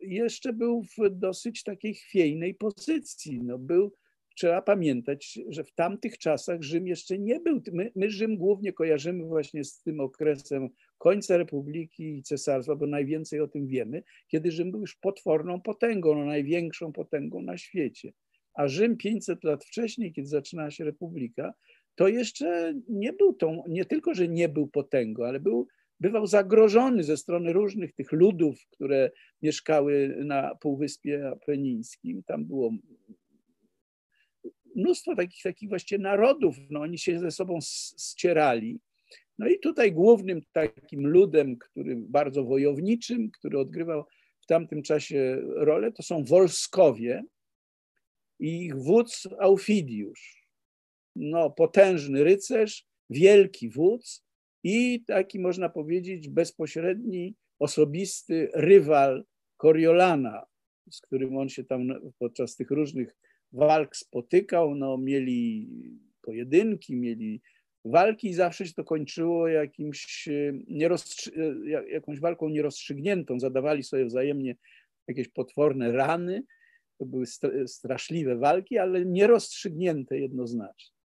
jeszcze 0.00 0.52
był 0.52 0.82
w 0.82 1.10
dosyć 1.10 1.62
takiej 1.62 1.94
chwiejnej 1.94 2.54
pozycji. 2.54 3.40
No, 3.42 3.58
był 3.58 3.92
trzeba 4.36 4.62
pamiętać, 4.62 5.38
że 5.48 5.64
w 5.64 5.74
tamtych 5.74 6.18
czasach 6.18 6.62
Rzym 6.62 6.86
jeszcze 6.86 7.18
nie 7.18 7.40
był. 7.40 7.62
My, 7.72 7.92
my 7.96 8.10
Rzym 8.10 8.36
głównie 8.36 8.72
kojarzymy 8.72 9.24
właśnie 9.24 9.64
z 9.64 9.82
tym 9.82 10.00
okresem 10.00 10.68
końca 10.98 11.36
Republiki 11.36 12.18
i 12.18 12.22
Cesarstwa, 12.22 12.76
bo 12.76 12.86
najwięcej 12.86 13.40
o 13.40 13.48
tym 13.48 13.66
wiemy, 13.66 14.02
kiedy 14.28 14.50
Rzym 14.50 14.70
był 14.70 14.80
już 14.80 14.96
potworną 14.96 15.60
potęgą, 15.60 16.14
no 16.14 16.24
największą 16.24 16.92
potęgą 16.92 17.42
na 17.42 17.58
świecie. 17.58 18.12
A 18.58 18.68
Rzym 18.68 18.96
500 18.96 19.44
lat 19.44 19.64
wcześniej, 19.64 20.12
kiedy 20.12 20.28
zaczynała 20.28 20.70
się 20.70 20.84
Republika, 20.84 21.54
to 21.94 22.08
jeszcze 22.08 22.74
nie 22.88 23.12
był 23.12 23.34
tą, 23.34 23.62
nie 23.68 23.84
tylko, 23.84 24.14
że 24.14 24.28
nie 24.28 24.48
był 24.48 24.68
potęgą, 24.68 25.24
ale 25.24 25.40
był, 25.40 25.66
bywał 26.00 26.26
zagrożony 26.26 27.04
ze 27.04 27.16
strony 27.16 27.52
różnych 27.52 27.92
tych 27.92 28.12
ludów, 28.12 28.66
które 28.70 29.10
mieszkały 29.42 30.16
na 30.24 30.54
Półwyspie 30.54 31.28
Apenińskim. 31.28 32.22
Tam 32.22 32.44
było 32.44 32.72
mnóstwo 34.76 35.16
takich, 35.16 35.42
takich 35.42 35.68
właściwie 35.68 36.02
narodów, 36.02 36.56
no 36.70 36.80
oni 36.80 36.98
się 36.98 37.18
ze 37.18 37.30
sobą 37.30 37.58
ścierali. 37.98 38.80
No 39.38 39.48
i 39.48 39.58
tutaj 39.58 39.92
głównym 39.92 40.40
takim 40.52 41.06
ludem, 41.06 41.58
który 41.58 41.96
bardzo 41.96 42.44
wojowniczym, 42.44 43.30
który 43.30 43.58
odgrywał 43.58 44.04
w 44.40 44.46
tamtym 44.46 44.82
czasie 44.82 45.38
rolę, 45.42 45.92
to 45.92 46.02
są 46.02 46.24
Wolskowie 46.24 47.24
i 48.40 48.64
ich 48.64 48.76
wódz 48.76 49.28
Aufidiusz. 49.40 50.48
No, 51.16 51.50
potężny 51.50 52.24
rycerz, 52.24 52.86
wielki 53.10 53.68
wódz 53.68 54.24
i 54.64 55.04
taki 55.06 55.40
można 55.40 55.68
powiedzieć 55.68 56.28
bezpośredni, 56.28 57.34
osobisty 57.58 58.50
rywal 58.54 59.24
Coriolana, 59.56 60.44
z 60.90 61.00
którym 61.00 61.36
on 61.36 61.48
się 61.48 61.64
tam 61.64 61.88
podczas 62.18 62.56
tych 62.56 62.70
różnych 62.70 63.16
walk 63.52 63.96
spotykał, 63.96 64.74
no, 64.74 64.98
mieli 64.98 65.68
pojedynki, 66.22 66.96
mieli 66.96 67.42
walki 67.84 68.28
i 68.28 68.34
zawsze 68.34 68.66
się 68.66 68.74
to 68.74 68.84
kończyło 68.84 69.48
jakimś 69.48 70.28
e, 70.28 70.52
e, 71.36 71.90
jakąś 71.90 72.20
walką 72.20 72.48
nierozstrzygniętą. 72.48 73.40
Zadawali 73.40 73.82
sobie 73.82 74.06
wzajemnie 74.06 74.56
jakieś 75.08 75.28
potworne 75.28 75.92
rany. 75.92 76.42
To 76.98 77.06
były 77.06 77.26
straszliwe 77.66 78.36
walki, 78.36 78.78
ale 78.78 79.04
nierozstrzygnięte 79.04 80.18
jednoznacznie. 80.18 80.96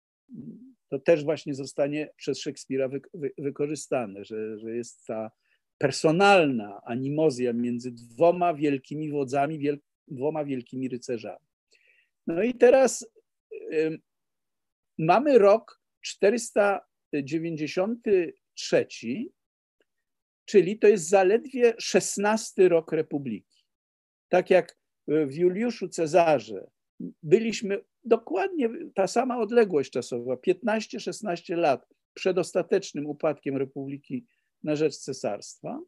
To 0.90 1.00
też 1.00 1.24
właśnie 1.24 1.54
zostanie 1.54 2.10
przez 2.16 2.40
Szekspira 2.40 2.88
wy, 2.88 3.02
wy, 3.14 3.32
wykorzystane, 3.38 4.26
że, 4.26 4.60
że 4.60 4.76
jest 4.76 5.06
ta 5.06 5.32
personalna 5.78 6.82
animozja 6.86 7.54
między 7.54 7.92
dwoma 7.92 8.54
wielkimi 8.54 9.12
wodzami, 9.12 9.60
wiel, 9.60 9.80
dwoma 10.08 10.46
wielkimi 10.46 10.90
rycerzami. 10.90 11.46
No 12.28 12.44
i 12.44 12.54
teraz 12.54 13.08
mamy 14.98 15.38
rok 15.38 15.82
493, 16.02 18.88
czyli 20.46 20.80
to 20.80 20.88
jest 20.88 21.10
zaledwie 21.10 21.74
XVI 21.94 22.68
rok 22.68 22.92
Republiki. 22.92 23.66
Tak 24.30 24.50
jak 24.50 24.78
w 25.08 25.34
Juliuszu 25.34 25.88
Cezarze 25.88 26.68
byliśmy 27.24 27.82
dokładnie 28.06 28.70
ta 28.96 29.08
sama 29.08 29.40
odległość 29.40 29.92
czasowa, 29.92 30.36
15-16 30.36 31.58
lat 31.58 31.88
przed 32.14 32.38
ostatecznym 32.38 33.06
upadkiem 33.06 33.58
Republiki 33.58 34.26
na 34.64 34.76
rzecz 34.76 34.98
cesarstwa, 34.98 35.80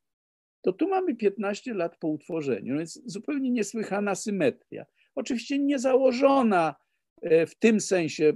to 0.62 0.74
tu 0.74 0.90
mamy 0.90 1.16
15 1.16 1.74
lat 1.74 1.98
po 1.98 2.08
utworzeniu. 2.08 2.74
No 2.74 2.78
więc 2.78 3.02
zupełnie 3.06 3.52
niesłychana 3.52 4.16
symetria. 4.16 4.86
Oczywiście 5.16 5.60
nie 5.60 5.80
założona 5.80 6.76
e, 7.22 7.46
w 7.46 7.56
tym 7.56 7.80
sensie 7.80 8.26
e, 8.26 8.36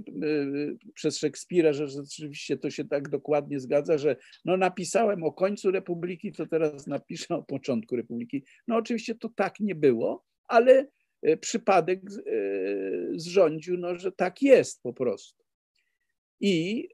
przez 0.94 1.18
Szekspira, 1.18 1.72
że 1.72 1.88
rzeczywiście 1.88 2.56
to 2.56 2.70
się 2.70 2.84
tak 2.84 3.08
dokładnie 3.08 3.60
zgadza, 3.60 3.98
że 3.98 4.16
no 4.44 4.56
napisałem 4.56 5.22
o 5.22 5.32
końcu 5.32 5.70
Republiki, 5.70 6.32
to 6.32 6.46
teraz 6.46 6.86
napiszę 6.86 7.34
o 7.34 7.42
początku 7.42 7.96
Republiki. 7.96 8.44
No 8.68 8.76
oczywiście 8.76 9.14
to 9.14 9.28
tak 9.28 9.60
nie 9.60 9.74
było, 9.74 10.24
ale 10.50 10.86
e, 11.22 11.36
przypadek 11.36 12.00
zrządził, 13.14 13.76
no, 13.76 13.94
że 13.94 14.12
tak 14.12 14.42
jest 14.42 14.82
po 14.82 14.92
prostu. 14.92 15.40
I 16.40 16.88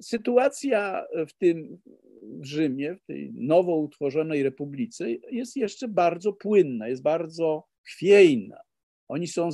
sytuacja 0.00 1.06
w 1.28 1.32
tym 1.32 1.78
w 2.22 2.44
Rzymie, 2.44 2.96
w 2.96 3.04
tej 3.04 3.32
nowo 3.34 3.76
utworzonej 3.76 4.42
republice 4.42 5.10
jest 5.30 5.56
jeszcze 5.56 5.88
bardzo 5.88 6.32
płynna, 6.32 6.88
jest 6.88 7.02
bardzo 7.02 7.66
chwiejna. 7.82 8.60
Oni 9.08 9.28
są 9.28 9.52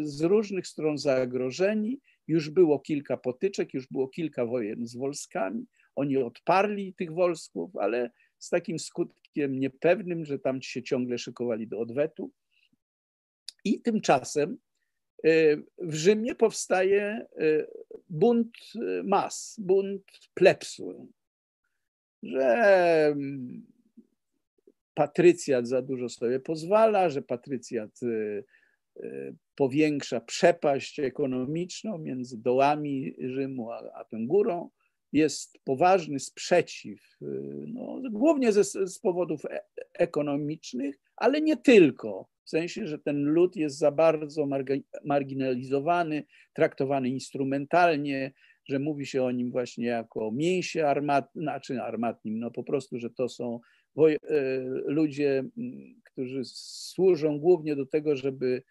z 0.00 0.20
różnych 0.22 0.66
stron 0.66 0.98
zagrożeni. 0.98 2.00
Już 2.26 2.50
było 2.50 2.78
kilka 2.78 3.16
potyczek, 3.16 3.74
już 3.74 3.86
było 3.86 4.08
kilka 4.08 4.46
wojen 4.46 4.86
z 4.86 4.96
Wolskami. 4.96 5.66
Oni 5.96 6.16
odparli 6.16 6.94
tych 6.94 7.12
Wolsków, 7.12 7.76
ale 7.76 8.10
z 8.38 8.48
takim 8.48 8.78
skutkiem 8.78 9.60
niepewnym, 9.60 10.24
że 10.24 10.38
tam 10.38 10.62
się 10.62 10.82
ciągle 10.82 11.18
szykowali 11.18 11.68
do 11.68 11.78
odwetu. 11.78 12.30
I 13.64 13.80
tymczasem 13.80 14.58
e, 15.24 15.56
w 15.78 15.94
Rzymie 15.94 16.34
powstaje 16.34 17.02
e, 17.02 17.26
bunt 18.10 18.52
mas, 19.04 19.56
bunt 19.58 20.02
plepsu, 20.34 21.08
że 22.22 22.46
mm, 23.06 23.66
patrycjat 24.94 25.68
za 25.68 25.82
dużo 25.82 26.08
sobie 26.08 26.40
pozwala, 26.40 27.10
że 27.10 27.22
patrycjat 27.22 28.00
e, 28.02 28.42
powiększa 29.54 30.20
przepaść 30.20 31.00
ekonomiczną 31.00 31.98
między 31.98 32.38
dołami 32.38 33.14
Rzymu 33.18 33.70
a, 33.70 33.92
a 33.94 34.04
tą 34.04 34.26
górą. 34.26 34.70
Jest 35.12 35.58
poważny 35.64 36.20
sprzeciw, 36.20 37.16
no, 37.66 38.00
głównie 38.10 38.52
ze, 38.52 38.64
z 38.64 38.98
powodów 38.98 39.44
e, 39.44 39.60
ekonomicznych, 39.92 40.98
ale 41.16 41.40
nie 41.40 41.56
tylko. 41.56 42.28
W 42.48 42.50
sensie, 42.50 42.86
że 42.86 42.98
ten 42.98 43.24
lud 43.24 43.56
jest 43.56 43.78
za 43.78 43.90
bardzo 43.90 44.48
marginalizowany, 45.04 46.24
traktowany 46.52 47.08
instrumentalnie, 47.08 48.32
że 48.68 48.78
mówi 48.78 49.06
się 49.06 49.22
o 49.22 49.30
nim 49.30 49.50
właśnie 49.50 49.86
jako 49.86 50.30
mięsie 50.32 50.86
armatnym, 50.86 51.42
znaczy 51.42 51.82
armatnim, 51.82 52.38
no 52.38 52.50
po 52.50 52.64
prostu, 52.64 52.98
że 52.98 53.10
to 53.10 53.28
są 53.28 53.60
e, 53.98 54.18
ludzie, 54.86 55.44
którzy 56.04 56.40
służą 56.44 57.38
głównie 57.38 57.76
do 57.76 57.86
tego, 57.86 58.16
żeby 58.16 58.62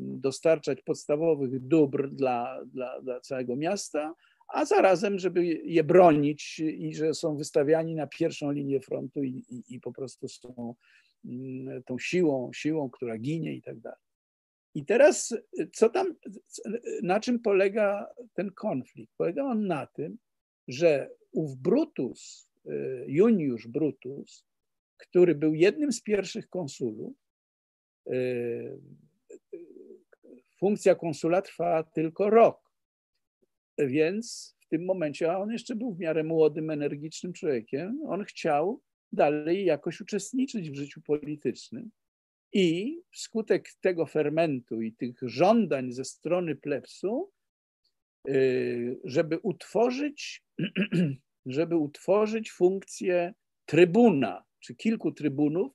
dostarczać 0.00 0.82
podstawowych 0.82 1.60
dóbr 1.60 2.10
dla, 2.10 2.60
dla, 2.64 3.00
dla 3.00 3.20
całego 3.20 3.56
miasta, 3.56 4.14
a 4.48 4.64
zarazem, 4.64 5.18
żeby 5.18 5.44
je 5.64 5.84
bronić 5.84 6.58
i 6.58 6.94
że 6.94 7.14
są 7.14 7.36
wystawiani 7.36 7.94
na 7.94 8.06
pierwszą 8.06 8.50
linię 8.50 8.80
frontu 8.80 9.22
i, 9.22 9.44
i, 9.48 9.74
i 9.74 9.80
po 9.80 9.92
prostu 9.92 10.28
są 10.28 10.74
tą 11.86 11.98
siłą, 11.98 12.50
siłą, 12.52 12.90
która 12.90 13.18
ginie 13.18 13.54
i 13.54 13.62
tak 13.62 13.80
dalej. 13.80 13.98
I 14.74 14.84
teraz, 14.84 15.34
co 15.72 15.88
tam, 15.88 16.14
na 17.02 17.20
czym 17.20 17.40
polega 17.40 18.06
ten 18.34 18.50
konflikt? 18.50 19.12
Polega 19.16 19.42
on 19.44 19.66
na 19.66 19.86
tym, 19.86 20.18
że 20.68 21.10
ów 21.32 21.56
Brutus, 21.56 22.50
y, 22.66 23.04
Juniusz 23.08 23.68
Brutus, 23.68 24.46
który 24.96 25.34
był 25.34 25.54
jednym 25.54 25.92
z 25.92 26.02
pierwszych 26.02 26.48
konsulów, 26.48 27.16
Y, 28.06 28.78
funkcja 30.58 30.94
konsula 30.94 31.42
trwa 31.42 31.82
tylko 31.82 32.30
rok. 32.30 32.60
Więc 33.78 34.56
w 34.60 34.68
tym 34.68 34.84
momencie, 34.84 35.32
a 35.32 35.38
on 35.38 35.50
jeszcze 35.50 35.76
był 35.76 35.94
w 35.94 35.98
miarę 35.98 36.24
młodym, 36.24 36.70
energicznym 36.70 37.32
człowiekiem, 37.32 38.00
on 38.06 38.24
chciał 38.24 38.80
dalej 39.12 39.64
jakoś 39.64 40.00
uczestniczyć 40.00 40.70
w 40.70 40.74
życiu 40.74 41.00
politycznym. 41.00 41.90
I 42.52 42.98
wskutek 43.12 43.68
tego 43.80 44.06
fermentu 44.06 44.82
i 44.82 44.92
tych 44.92 45.18
żądań 45.22 45.92
ze 45.92 46.04
strony 46.04 46.56
plebsu, 46.56 47.30
y, 48.28 49.00
żeby 49.04 49.38
utworzyć, 49.38 50.42
żeby 51.46 51.76
utworzyć 51.76 52.52
funkcję 52.52 53.34
trybuna, 53.66 54.44
czy 54.60 54.74
kilku 54.74 55.12
trybunów, 55.12 55.72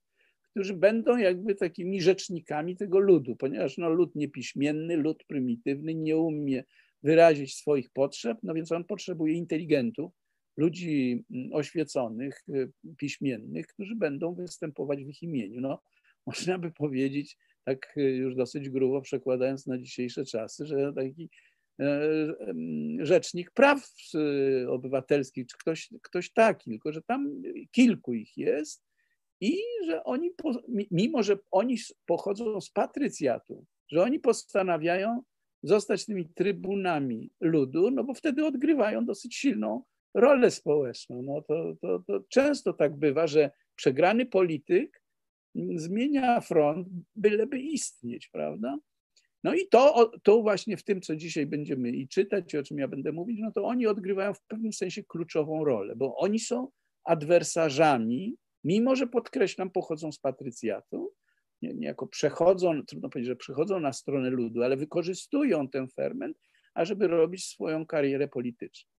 którzy 0.51 0.73
będą 0.73 1.17
jakby 1.17 1.55
takimi 1.55 2.01
rzecznikami 2.01 2.75
tego 2.75 2.99
ludu, 2.99 3.35
ponieważ 3.35 3.77
no, 3.77 3.89
lud 3.89 4.15
niepiśmienny, 4.15 4.97
lud 4.97 5.23
prymitywny 5.27 5.95
nie 5.95 6.17
umie 6.17 6.63
wyrazić 7.03 7.55
swoich 7.55 7.89
potrzeb, 7.89 8.37
no 8.43 8.53
więc 8.53 8.71
on 8.71 8.83
potrzebuje 8.83 9.33
inteligentów, 9.33 10.11
ludzi 10.57 11.25
mm, 11.31 11.53
oświeconych, 11.53 12.45
piśmiennych, 12.97 13.67
którzy 13.67 13.95
będą 13.95 14.35
występować 14.35 15.03
w 15.03 15.09
ich 15.09 15.23
imieniu. 15.23 15.61
No, 15.61 15.81
można 16.27 16.59
by 16.59 16.71
powiedzieć, 16.71 17.37
tak 17.63 17.93
już 17.95 18.35
dosyć 18.35 18.69
grubo 18.69 19.01
przekładając 19.01 19.67
na 19.67 19.77
dzisiejsze 19.77 20.25
czasy, 20.25 20.65
że 20.65 20.93
taki 20.93 21.29
rzecznik 22.99 23.51
praw 23.51 23.89
obywatelskich, 24.67 25.47
czy 25.47 25.57
ktoś, 25.57 25.89
ktoś 26.01 26.33
taki, 26.33 26.69
tylko 26.69 26.91
że 26.91 27.01
tam 27.01 27.41
kilku 27.71 28.13
ich 28.13 28.37
jest 28.37 28.85
i 29.41 29.57
że 29.85 30.03
oni, 30.03 30.31
mimo 30.91 31.23
że 31.23 31.37
oni 31.51 31.77
pochodzą 32.05 32.61
z 32.61 32.69
patrycjatu, 32.69 33.65
że 33.91 34.01
oni 34.01 34.19
postanawiają 34.19 35.21
zostać 35.63 36.05
tymi 36.05 36.29
trybunami 36.29 37.31
ludu, 37.41 37.91
no 37.91 38.03
bo 38.03 38.13
wtedy 38.13 38.45
odgrywają 38.45 39.05
dosyć 39.05 39.35
silną 39.35 39.83
rolę 40.15 40.51
społeczną. 40.51 41.21
No 41.21 41.41
to, 41.41 41.75
to, 41.81 41.99
to 42.07 42.19
często 42.29 42.73
tak 42.73 42.95
bywa, 42.95 43.27
że 43.27 43.51
przegrany 43.75 44.25
polityk 44.25 45.01
zmienia 45.75 46.41
front, 46.41 46.87
byleby 47.15 47.59
istnieć, 47.59 48.27
prawda? 48.27 48.77
No 49.43 49.53
i 49.53 49.67
to, 49.67 50.11
to 50.23 50.41
właśnie 50.41 50.77
w 50.77 50.83
tym, 50.83 51.01
co 51.01 51.15
dzisiaj 51.15 51.45
będziemy 51.45 51.89
i 51.89 52.07
czytać, 52.07 52.53
i 52.53 52.57
o 52.57 52.63
czym 52.63 52.77
ja 52.77 52.87
będę 52.87 53.11
mówić, 53.11 53.39
no 53.41 53.51
to 53.51 53.63
oni 53.63 53.87
odgrywają 53.87 54.33
w 54.33 54.41
pewnym 54.41 54.73
sensie 54.73 55.03
kluczową 55.03 55.65
rolę, 55.65 55.95
bo 55.95 56.17
oni 56.17 56.39
są 56.39 56.67
adwersarzami, 57.03 58.35
mimo 58.63 58.95
że 58.95 59.07
podkreślam, 59.07 59.69
pochodzą 59.69 60.11
z 60.11 60.19
patrycjatu, 60.19 61.13
niejako 61.61 62.07
przechodzą, 62.07 62.85
trudno 62.85 63.09
powiedzieć, 63.09 63.27
że 63.27 63.35
przechodzą 63.35 63.79
na 63.79 63.93
stronę 63.93 64.29
ludu, 64.29 64.63
ale 64.63 64.77
wykorzystują 64.77 65.69
ten 65.69 65.87
ferment, 65.87 66.37
ażeby 66.73 67.07
robić 67.07 67.45
swoją 67.45 67.85
karierę 67.85 68.27
polityczną. 68.27 68.94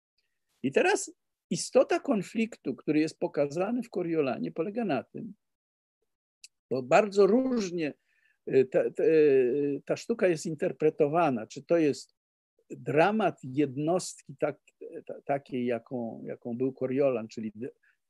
I 0.66 0.72
teraz 0.72 1.12
istota 1.50 2.00
konfliktu, 2.00 2.74
który 2.74 3.00
jest 3.00 3.18
pokazany 3.18 3.82
w 3.82 3.90
Coriolanie, 3.90 4.52
polega 4.52 4.84
na 4.84 5.02
tym, 5.02 5.34
bo 6.70 6.82
bardzo 6.82 7.26
różnie 7.26 7.94
y, 8.48 8.64
ta, 8.64 8.90
ta, 8.90 9.04
y, 9.04 9.82
ta 9.84 9.96
sztuka 9.96 10.28
jest 10.28 10.46
interpretowana, 10.46 11.46
czy 11.46 11.62
to 11.62 11.76
jest 11.76 12.16
dramat 12.70 13.38
jednostki 13.42 14.36
tak, 14.38 14.58
takiej, 15.24 15.66
jaką, 15.66 16.22
jaką 16.24 16.56
był 16.56 16.72
Coriolan, 16.72 17.28
czyli 17.28 17.52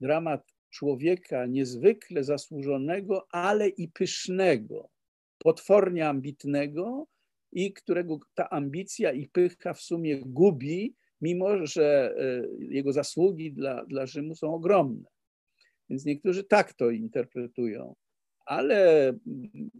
dramat 0.01 0.53
człowieka 0.71 1.47
niezwykle 1.47 2.25
zasłużonego, 2.25 3.27
ale 3.31 3.69
i 3.69 3.89
pysznego, 3.89 4.91
potwornie 5.39 6.09
ambitnego 6.09 7.07
i 7.53 7.73
którego 7.73 8.19
ta 8.35 8.51
ambicja 8.51 9.13
i 9.13 9.29
pycha 9.29 9.75
w 9.75 9.81
sumie 9.81 10.21
gubi, 10.21 10.95
mimo 11.21 11.67
że 11.67 12.15
e, 12.19 12.65
jego 12.65 12.93
zasługi 12.93 13.53
dla, 13.53 13.85
dla 13.85 14.07
Rzymu 14.07 14.35
są 14.35 14.55
ogromne. 14.55 15.09
Więc 15.91 16.05
niektórzy 16.05 16.45
tak 16.45 16.73
to 16.73 16.91
interpretują, 16.91 17.95
ale 18.47 19.09
mm, 19.09 19.71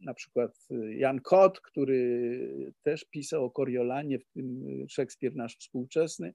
na 0.00 0.14
przykład 0.14 0.68
Jan 0.96 1.20
Kot, 1.20 1.60
który 1.60 2.72
też 2.82 3.04
pisał 3.04 3.44
o 3.44 3.50
Coriolanie, 3.50 4.18
w 4.18 4.26
tym 4.26 4.64
Szekspir 4.88 5.36
nasz 5.36 5.56
współczesny, 5.56 6.34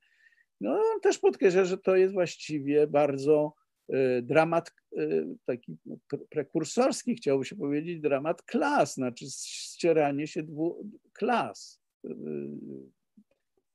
no 0.61 0.71
on 0.71 1.01
też 1.01 1.19
podkreśla, 1.19 1.65
że 1.65 1.77
to 1.77 1.95
jest 1.95 2.13
właściwie 2.13 2.87
bardzo 2.87 3.53
e, 3.89 4.21
dramat 4.21 4.73
e, 4.97 5.07
taki 5.45 5.77
no, 5.85 5.97
prekursorski, 6.29 7.15
chciałoby 7.15 7.45
się 7.45 7.55
powiedzieć, 7.55 7.99
dramat 7.99 8.41
klas, 8.41 8.93
znaczy 8.93 9.25
ścieranie 9.45 10.27
się 10.27 10.43
dwóch 10.43 10.77
klas 11.13 11.81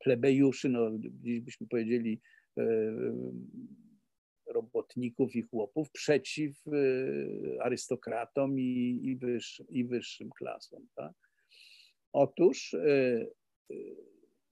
plebejuszy, 0.03 0.69
no 0.69 0.91
dziś 1.01 1.41
byśmy 1.41 1.67
powiedzieli 1.67 2.21
e, 2.59 2.65
robotników 4.47 5.37
i 5.37 5.43
chłopów 5.43 5.91
przeciw 5.91 6.63
e, 6.67 6.73
arystokratom 7.63 8.59
i, 8.59 9.01
i, 9.03 9.17
wyższym, 9.17 9.67
i 9.69 9.85
wyższym 9.85 10.31
klasom. 10.31 10.87
Tak? 10.95 11.13
Otóż 12.13 12.75
e, 12.75 13.27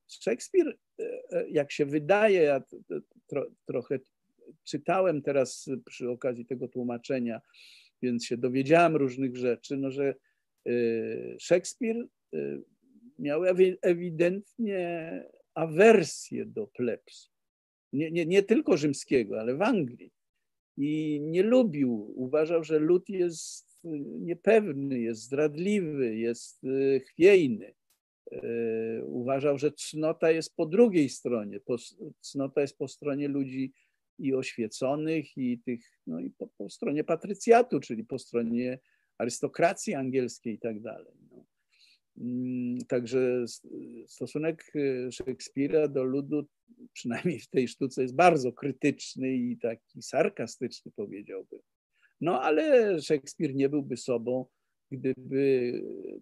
Szekspir, 0.08 0.78
jak 1.48 1.72
się 1.72 1.86
wydaje, 1.86 2.42
ja 2.42 2.62
tro, 3.26 3.46
trochę 3.66 3.98
czytałem 4.64 5.22
teraz 5.22 5.70
przy 5.86 6.10
okazji 6.10 6.46
tego 6.46 6.68
tłumaczenia, 6.68 7.40
więc 8.02 8.26
się 8.26 8.36
dowiedziałem 8.36 8.96
różnych 8.96 9.36
rzeczy, 9.36 9.76
no, 9.76 9.90
że 9.90 10.14
Szekspir 11.38 12.06
miał 13.18 13.42
ewidentnie 13.82 15.24
awersję 15.54 16.46
do 16.46 16.66
plebsu. 16.66 17.30
Nie, 17.92 18.10
nie, 18.10 18.26
nie 18.26 18.42
tylko 18.42 18.76
rzymskiego, 18.76 19.40
ale 19.40 19.54
w 19.54 19.62
Anglii. 19.62 20.12
I 20.76 21.20
nie 21.20 21.42
lubił, 21.42 22.12
uważał, 22.16 22.64
że 22.64 22.78
lud 22.78 23.08
jest 23.08 23.70
niepewny, 24.20 25.00
jest 25.00 25.22
zdradliwy, 25.22 26.16
jest 26.16 26.64
y, 26.64 27.00
chwiejny. 27.00 27.74
Y, 28.32 29.04
uważał, 29.04 29.58
że 29.58 29.72
cnota 29.72 30.30
jest 30.30 30.56
po 30.56 30.66
drugiej 30.66 31.08
stronie. 31.08 31.60
Cnota 32.20 32.60
jest 32.60 32.78
po 32.78 32.88
stronie 32.88 33.28
ludzi 33.28 33.72
i 34.18 34.34
oświeconych, 34.34 35.36
i 35.36 35.58
tych, 35.58 36.00
no 36.06 36.20
i 36.20 36.30
po, 36.30 36.46
po 36.46 36.70
stronie 36.70 37.04
patrycjatu, 37.04 37.80
czyli 37.80 38.04
po 38.04 38.18
stronie 38.18 38.78
arystokracji 39.18 39.94
angielskiej 39.94 40.54
i 40.54 40.58
tak 40.58 40.80
dalej. 40.80 41.14
Mm, 42.20 42.78
także 42.88 43.44
stosunek 44.06 44.72
y, 44.76 45.08
Szekspira 45.12 45.88
do 45.88 46.04
ludu, 46.04 46.46
przynajmniej 46.92 47.38
w 47.38 47.48
tej 47.48 47.68
sztuce, 47.68 48.02
jest 48.02 48.14
bardzo 48.14 48.52
krytyczny 48.52 49.34
i 49.34 49.58
taki 49.58 50.02
sarkastyczny, 50.02 50.92
powiedziałbym. 50.96 51.60
No 52.20 52.42
ale 52.42 52.96
Szekspir 53.02 53.54
nie 53.54 53.68
byłby 53.68 53.96
sobą, 53.96 54.46
gdyby 54.90 55.72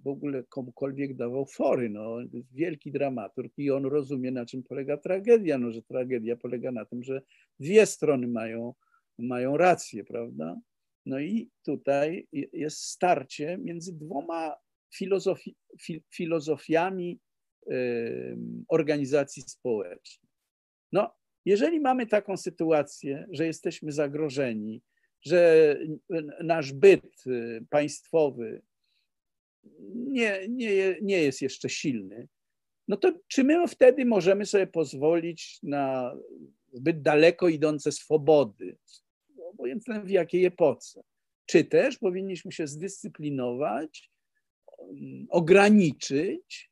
w 0.04 0.08
ogóle 0.08 0.44
komukolwiek 0.48 1.16
dawał 1.16 1.46
fory. 1.46 1.90
No, 1.90 2.18
wielki 2.52 2.92
dramaturg 2.92 3.52
i 3.56 3.70
on 3.70 3.84
rozumie, 3.84 4.30
na 4.30 4.46
czym 4.46 4.62
polega 4.62 4.96
tragedia. 4.96 5.58
No, 5.58 5.72
że 5.72 5.82
tragedia 5.82 6.36
polega 6.36 6.72
na 6.72 6.84
tym, 6.84 7.02
że 7.02 7.22
dwie 7.60 7.86
strony 7.86 8.28
mają, 8.28 8.74
mają 9.18 9.56
rację, 9.56 10.04
prawda? 10.04 10.56
No 11.06 11.20
i 11.20 11.50
tutaj 11.64 12.28
jest 12.52 12.82
starcie 12.82 13.58
między 13.58 13.98
dwoma 13.98 14.54
filozofi, 14.94 15.56
filozofiami 16.14 17.20
organizacji 18.68 19.42
społecznych. 19.42 20.30
No, 20.92 21.14
jeżeli 21.44 21.80
mamy 21.80 22.06
taką 22.06 22.36
sytuację, 22.36 23.26
że 23.30 23.46
jesteśmy 23.46 23.92
zagrożeni, 23.92 24.82
że 25.20 25.76
nasz 26.42 26.72
byt 26.72 27.26
y, 27.26 27.64
państwowy 27.70 28.62
nie, 29.94 30.48
nie, 30.48 30.96
nie 31.02 31.22
jest 31.22 31.42
jeszcze 31.42 31.68
silny, 31.68 32.28
no 32.88 32.96
to 32.96 33.12
czy 33.28 33.44
my 33.44 33.68
wtedy 33.68 34.04
możemy 34.04 34.46
sobie 34.46 34.66
pozwolić 34.66 35.58
na 35.62 36.14
zbyt 36.72 37.02
daleko 37.02 37.48
idące 37.48 37.92
swobody, 37.92 38.76
obojętne 39.38 40.02
w 40.02 40.10
jakiej 40.10 40.44
epoce? 40.44 41.02
Czy 41.46 41.64
też 41.64 41.98
powinniśmy 41.98 42.52
się 42.52 42.66
zdyscyplinować 42.66 44.10
ograniczyć 45.28 46.70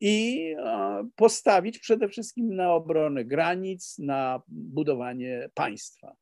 i 0.00 0.54
postawić 1.16 1.78
przede 1.78 2.08
wszystkim 2.08 2.56
na 2.56 2.72
obronę 2.72 3.24
granic, 3.24 3.98
na 3.98 4.42
budowanie 4.48 5.48
państwa. 5.54 6.16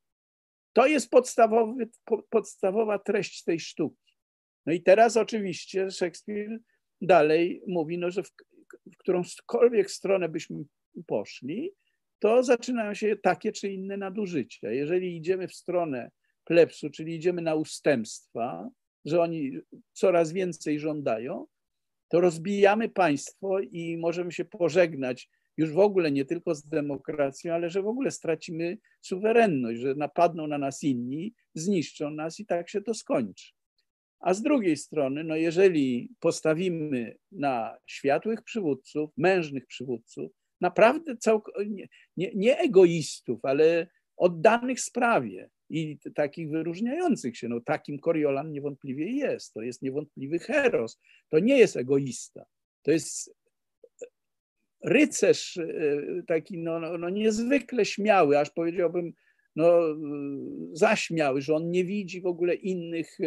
To 0.73 0.87
jest 0.87 1.09
podstawowy, 1.09 1.89
podstawowa 2.29 2.99
treść 2.99 3.43
tej 3.43 3.59
sztuki. 3.59 4.13
No 4.65 4.73
i 4.73 4.81
teraz 4.81 5.17
oczywiście 5.17 5.91
Szekspir 5.91 6.59
dalej 7.01 7.61
mówi, 7.67 7.97
no, 7.97 8.11
że 8.11 8.23
w, 8.23 8.31
w 8.93 8.97
którąkolwiek 8.97 9.91
stronę 9.91 10.29
byśmy 10.29 10.63
poszli, 11.07 11.71
to 12.19 12.43
zaczynają 12.43 12.93
się 12.93 13.15
takie 13.15 13.51
czy 13.51 13.69
inne 13.69 13.97
nadużycia. 13.97 14.71
Jeżeli 14.71 15.17
idziemy 15.17 15.47
w 15.47 15.55
stronę 15.55 16.11
plebsu, 16.43 16.89
czyli 16.89 17.15
idziemy 17.15 17.41
na 17.41 17.55
ustępstwa, 17.55 18.69
że 19.05 19.21
oni 19.21 19.51
coraz 19.93 20.31
więcej 20.31 20.79
żądają, 20.79 21.47
to 22.07 22.21
rozbijamy 22.21 22.89
państwo 22.89 23.59
i 23.59 23.97
możemy 23.97 24.31
się 24.31 24.45
pożegnać 24.45 25.29
już 25.57 25.71
w 25.71 25.79
ogóle 25.79 26.11
nie 26.11 26.25
tylko 26.25 26.55
z 26.55 26.63
demokracją, 26.63 27.53
ale 27.53 27.69
że 27.69 27.81
w 27.81 27.87
ogóle 27.87 28.11
stracimy 28.11 28.77
suwerenność, 29.01 29.81
że 29.81 29.95
napadną 29.95 30.47
na 30.47 30.57
nas 30.57 30.83
inni, 30.83 31.33
zniszczą 31.55 32.09
nas 32.09 32.39
i 32.39 32.45
tak 32.45 32.69
się 32.69 32.81
to 32.81 32.93
skończy. 32.93 33.53
A 34.19 34.33
z 34.33 34.41
drugiej 34.41 34.77
strony, 34.77 35.23
no 35.23 35.35
jeżeli 35.35 36.09
postawimy 36.19 37.17
na 37.31 37.77
światłych 37.85 38.43
przywódców, 38.43 39.09
mężnych 39.17 39.67
przywódców, 39.67 40.31
naprawdę 40.61 41.15
całk- 41.15 41.65
nie, 41.67 41.87
nie, 42.17 42.31
nie 42.35 42.57
egoistów, 42.57 43.39
ale 43.43 43.87
oddanych 44.17 44.79
sprawie, 44.79 45.49
i 45.69 45.97
takich 46.15 46.49
wyróżniających 46.49 47.37
się. 47.37 47.47
No, 47.47 47.61
takim 47.61 47.99
Coriolan 47.99 48.51
niewątpliwie 48.51 49.11
jest. 49.11 49.53
To 49.53 49.61
jest 49.61 49.81
niewątpliwy 49.81 50.39
heros. 50.39 50.99
To 51.29 51.39
nie 51.39 51.57
jest 51.57 51.77
egoista. 51.77 52.45
To 52.81 52.91
jest 52.91 53.35
rycerz 54.83 55.59
taki 56.27 56.57
no, 56.57 56.79
no, 56.79 56.97
no 56.97 57.09
niezwykle 57.09 57.85
śmiały, 57.85 58.39
aż 58.39 58.49
powiedziałbym 58.49 59.13
no, 59.55 59.81
zaśmiały, 60.71 61.41
że 61.41 61.55
on 61.55 61.71
nie 61.71 61.85
widzi 61.85 62.21
w 62.21 62.25
ogóle 62.25 62.55
innych 62.55 63.17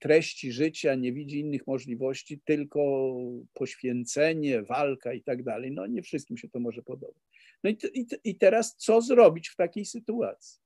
treści 0.00 0.52
życia, 0.52 0.94
nie 0.94 1.12
widzi 1.12 1.40
innych 1.40 1.66
możliwości, 1.66 2.40
tylko 2.44 3.14
poświęcenie, 3.54 4.62
walka 4.62 5.12
i 5.12 5.22
tak 5.22 5.42
dalej. 5.42 5.72
No 5.72 5.86
nie 5.86 6.02
wszystkim 6.02 6.36
się 6.36 6.48
to 6.48 6.60
może 6.60 6.82
podobać. 6.82 7.22
No 7.64 7.70
i, 7.70 7.76
i, 7.94 8.06
i 8.24 8.34
teraz 8.34 8.76
co 8.76 9.00
zrobić 9.00 9.48
w 9.48 9.56
takiej 9.56 9.84
sytuacji? 9.84 10.60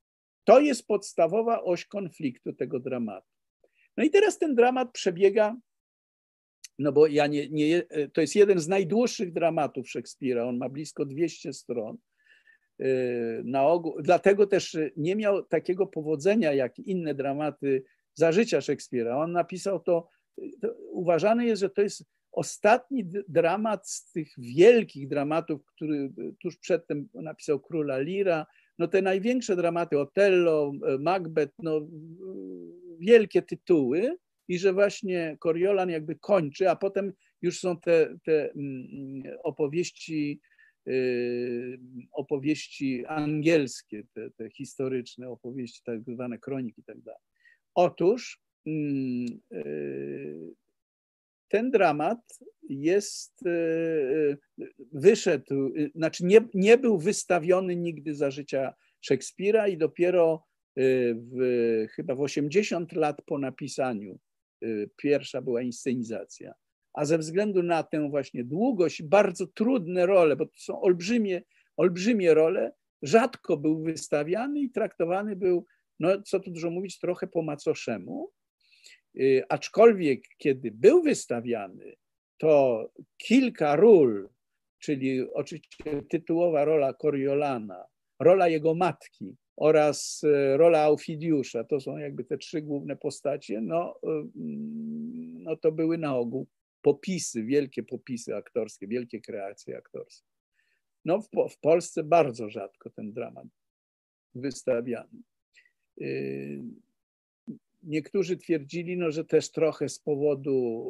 To 0.45 0.59
jest 0.59 0.87
podstawowa 0.87 1.63
oś 1.63 1.85
konfliktu 1.85 2.53
tego 2.53 2.79
dramatu. 2.79 3.27
No 3.97 4.03
i 4.03 4.09
teraz 4.09 4.39
ten 4.39 4.55
dramat 4.55 4.91
przebiega, 4.91 5.57
no 6.79 6.91
bo 6.91 7.07
ja 7.07 7.27
nie, 7.27 7.49
nie, 7.49 7.83
to 8.13 8.21
jest 8.21 8.35
jeden 8.35 8.59
z 8.59 8.67
najdłuższych 8.67 9.33
dramatów 9.33 9.89
Szekspira, 9.89 10.45
on 10.45 10.57
ma 10.57 10.69
blisko 10.69 11.05
200 11.05 11.53
stron. 11.53 11.97
Yy, 12.79 13.41
na 13.45 13.67
ogół, 13.67 14.01
dlatego 14.01 14.47
też 14.47 14.77
nie 14.97 15.15
miał 15.15 15.43
takiego 15.43 15.87
powodzenia 15.87 16.53
jak 16.53 16.79
inne 16.79 17.15
dramaty 17.15 17.83
za 18.13 18.31
życia 18.31 18.61
Szekspira. 18.61 19.17
On 19.17 19.31
napisał 19.31 19.79
to, 19.79 20.07
to 20.61 20.75
uważane 20.91 21.45
jest, 21.45 21.59
że 21.59 21.69
to 21.69 21.81
jest 21.81 22.05
ostatni 22.31 23.05
dramat 23.27 23.89
z 23.89 24.11
tych 24.11 24.33
wielkich 24.37 25.07
dramatów, 25.07 25.65
który 25.65 26.09
tuż 26.41 26.57
przedtem 26.57 27.09
napisał 27.13 27.59
Króla 27.59 27.99
Lira, 27.99 28.45
no 28.79 28.87
te 28.87 29.01
największe 29.01 29.55
dramaty, 29.55 29.99
Otello, 29.99 30.71
Macbeth, 30.99 31.53
no 31.59 31.87
wielkie 32.99 33.41
tytuły 33.41 34.17
i 34.47 34.59
że 34.59 34.73
właśnie 34.73 35.37
Coriolan 35.39 35.89
jakby 35.89 36.15
kończy, 36.15 36.69
a 36.69 36.75
potem 36.75 37.13
już 37.41 37.59
są 37.59 37.79
te, 37.79 38.17
te 38.23 38.51
mm, 38.51 39.23
opowieści, 39.43 40.39
y, 40.87 41.79
opowieści 42.11 43.05
angielskie, 43.05 44.03
te, 44.13 44.31
te 44.31 44.49
historyczne 44.49 45.29
opowieści, 45.29 45.81
tak 45.85 46.03
zwane 46.03 46.39
kroniki 46.39 46.81
i 46.81 46.83
tak 46.83 47.01
dalej. 47.01 47.21
Otóż 47.75 48.41
mm, 48.65 49.25
ten 51.47 51.71
dramat 51.71 52.19
jest, 52.69 53.45
y, 53.45 54.37
wyszedł, 54.91 55.73
znaczy 55.95 56.25
nie, 56.25 56.41
nie 56.53 56.77
był 56.77 56.97
wystawiony 56.97 57.75
nigdy 57.75 58.15
za 58.15 58.31
życia 58.31 58.73
Szekspira 59.01 59.67
i 59.67 59.77
dopiero 59.77 60.43
w, 60.77 61.85
chyba 61.91 62.15
w 62.15 62.21
80 62.21 62.93
lat 62.93 63.21
po 63.25 63.37
napisaniu 63.37 64.19
pierwsza 64.97 65.41
była 65.41 65.61
inscenizacja. 65.61 66.53
A 66.93 67.05
ze 67.05 67.17
względu 67.17 67.63
na 67.63 67.83
tę 67.83 68.09
właśnie 68.09 68.43
długość, 68.43 69.03
bardzo 69.03 69.47
trudne 69.47 70.05
role, 70.05 70.35
bo 70.35 70.45
to 70.45 70.57
są 70.57 70.81
olbrzymie, 70.81 71.41
olbrzymie 71.77 72.33
role, 72.33 72.71
rzadko 73.01 73.57
był 73.57 73.83
wystawiany 73.83 74.59
i 74.59 74.71
traktowany 74.71 75.35
był 75.35 75.65
no 75.99 76.21
co 76.21 76.39
tu 76.39 76.51
dużo 76.51 76.69
mówić, 76.69 76.99
trochę 76.99 77.27
po 77.27 77.41
macoszemu. 77.41 78.31
Y, 79.17 79.43
aczkolwiek, 79.49 80.23
kiedy 80.37 80.71
był 80.71 81.03
wystawiany, 81.03 81.95
to 82.37 82.85
kilka 83.17 83.75
ról, 83.75 84.29
czyli 84.79 85.33
oczywiście 85.33 86.03
tytułowa 86.09 86.65
rola 86.65 86.93
Coriolana, 86.93 87.85
rola 88.19 88.47
jego 88.47 88.75
matki 88.75 89.35
oraz 89.57 90.23
y, 90.23 90.57
rola 90.57 90.83
Aufidiusza, 90.83 91.63
to 91.63 91.79
są 91.79 91.97
jakby 91.97 92.23
te 92.23 92.37
trzy 92.37 92.61
główne 92.61 92.95
postacie, 92.95 93.61
no, 93.61 93.99
y, 94.03 94.07
mm, 94.07 95.43
no 95.43 95.55
to 95.55 95.71
były 95.71 95.97
na 95.97 96.17
ogół 96.17 96.47
popisy, 96.81 97.43
wielkie 97.43 97.83
popisy 97.83 98.35
aktorskie, 98.35 98.87
wielkie 98.87 99.21
kreacje 99.21 99.77
aktorskie. 99.77 100.27
No 101.05 101.21
w, 101.21 101.29
w 101.51 101.59
Polsce 101.59 102.03
bardzo 102.03 102.49
rzadko 102.49 102.89
ten 102.89 103.13
dramat 103.13 103.47
wystawiany. 104.35 105.21
Niektórzy 107.85 108.37
twierdzili, 108.37 108.97
no, 108.97 109.11
że 109.11 109.25
też 109.25 109.51
trochę 109.51 109.89
z 109.89 109.99
powodu 109.99 110.85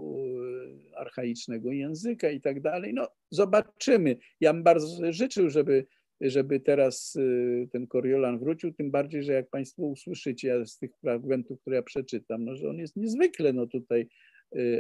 y, 0.92 0.98
archaicznego 0.98 1.72
języka 1.72 2.30
i 2.30 2.42
tak 2.42 2.62
dalej. 2.62 2.94
No, 2.94 3.08
zobaczymy. 3.30 4.18
Ja 4.40 4.54
bym 4.54 4.64
bardzo 4.64 5.14
życzył, 5.14 5.50
żeby, 5.50 5.86
żeby 6.22 6.60
teraz 6.60 7.16
y, 7.16 7.68
ten 7.72 7.88
Coriolan 7.88 8.40
wrócił, 8.40 8.74
tym 8.74 8.92
bardziej, 8.92 9.24
że 9.24 9.34
jak 9.34 9.50
Państwo 9.50 9.84
usłyszycie 9.84 10.66
z 10.66 10.78
tych 10.78 10.98
fragmentów, 10.98 11.62
które 11.62 11.76
ja 11.76 11.84
przeczytam, 11.84 12.46
no, 12.46 12.56
że 12.56 12.70
on 12.70 12.78
jest 12.78 12.96
niezwykle 12.96 13.54
no, 13.54 13.68
tutaj 13.68 14.08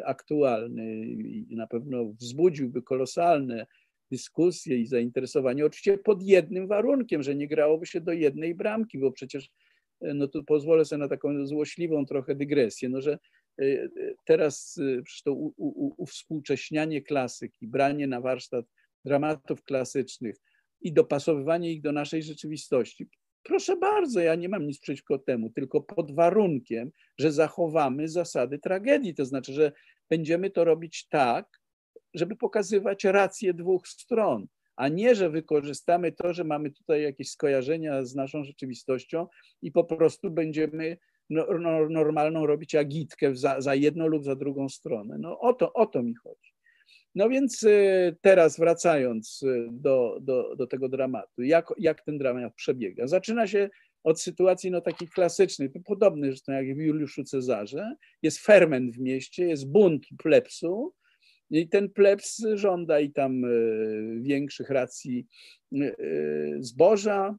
aktualny 0.03 1.05
i 1.49 1.55
na 1.55 1.67
pewno 1.67 2.05
wzbudziłby 2.05 2.81
kolosalne 2.81 3.65
dyskusje 4.11 4.77
i 4.77 4.85
zainteresowanie. 4.85 5.65
Oczywiście 5.65 5.97
pod 5.97 6.23
jednym 6.23 6.67
warunkiem, 6.67 7.23
że 7.23 7.35
nie 7.35 7.47
grałoby 7.47 7.85
się 7.85 8.01
do 8.01 8.13
jednej 8.13 8.55
bramki, 8.55 8.99
bo 8.99 9.11
przecież 9.11 9.49
no 10.01 10.27
tu 10.27 10.43
pozwolę 10.43 10.85
sobie 10.85 10.99
na 10.99 11.07
taką 11.07 11.47
złośliwą 11.47 12.05
trochę 12.05 12.35
dygresję, 12.35 12.89
no 12.89 13.01
że 13.01 13.19
e, 13.59 13.63
e, 13.63 13.89
teraz 14.25 14.79
e, 14.99 15.01
to 15.23 15.33
uwspółcześnianie 15.97 17.01
klasyki, 17.01 17.67
branie 17.67 18.07
na 18.07 18.21
warsztat 18.21 18.65
dramatów 19.05 19.63
klasycznych 19.63 20.35
i 20.81 20.93
dopasowywanie 20.93 21.71
ich 21.71 21.81
do 21.81 21.91
naszej 21.91 22.23
rzeczywistości. 22.23 23.07
Proszę 23.43 23.77
bardzo, 23.77 24.19
ja 24.19 24.35
nie 24.35 24.49
mam 24.49 24.67
nic 24.67 24.79
przeciwko 24.79 25.19
temu, 25.19 25.49
tylko 25.49 25.81
pod 25.81 26.15
warunkiem, 26.15 26.91
że 27.19 27.31
zachowamy 27.31 28.07
zasady 28.07 28.59
tragedii. 28.59 29.15
To 29.15 29.25
znaczy, 29.25 29.53
że 29.53 29.71
będziemy 30.09 30.49
to 30.49 30.63
robić 30.63 31.07
tak, 31.09 31.61
żeby 32.13 32.35
pokazywać 32.35 33.03
rację 33.03 33.53
dwóch 33.53 33.87
stron 33.87 34.47
a 34.75 34.87
nie, 34.87 35.15
że 35.15 35.29
wykorzystamy 35.29 36.11
to, 36.11 36.33
że 36.33 36.43
mamy 36.43 36.71
tutaj 36.71 37.03
jakieś 37.03 37.29
skojarzenia 37.29 38.05
z 38.05 38.15
naszą 38.15 38.43
rzeczywistością 38.43 39.27
i 39.61 39.71
po 39.71 39.83
prostu 39.83 40.31
będziemy 40.31 40.97
no, 41.29 41.47
no, 41.59 41.89
normalną 41.89 42.45
robić 42.45 42.75
agitkę 42.75 43.35
za, 43.35 43.61
za 43.61 43.75
jedną 43.75 44.07
lub 44.07 44.23
za 44.23 44.35
drugą 44.35 44.69
stronę. 44.69 45.17
No 45.19 45.39
o 45.39 45.53
to, 45.53 45.73
o 45.73 45.85
to 45.85 46.03
mi 46.03 46.15
chodzi. 46.15 46.55
No 47.15 47.29
więc 47.29 47.63
y, 47.63 48.15
teraz 48.21 48.59
wracając 48.59 49.43
y, 49.43 49.67
do, 49.71 50.17
do, 50.21 50.55
do 50.55 50.67
tego 50.67 50.89
dramatu, 50.89 51.41
jak, 51.43 51.73
jak 51.77 52.01
ten 52.01 52.17
dramat 52.17 52.55
przebiega? 52.55 53.07
Zaczyna 53.07 53.47
się 53.47 53.69
od 54.03 54.21
sytuacji 54.21 54.71
no, 54.71 54.81
takich 54.81 55.09
klasycznych, 55.09 55.71
podobnych 55.85 56.31
zresztą 56.31 56.51
jak 56.51 56.75
w 56.75 56.79
Juliuszu 56.79 57.23
Cezarze. 57.23 57.95
Jest 58.21 58.39
ferment 58.39 58.95
w 58.95 58.99
mieście, 58.99 59.47
jest 59.47 59.71
bunt 59.71 60.05
plebsu, 60.17 60.93
i 61.49 61.69
ten 61.69 61.89
plebs 61.89 62.43
żąda 62.53 62.99
i 62.99 63.11
tam 63.11 63.45
e, 63.45 63.49
większych 64.21 64.69
racji 64.69 65.27
e, 65.73 65.95
zboża. 66.59 67.37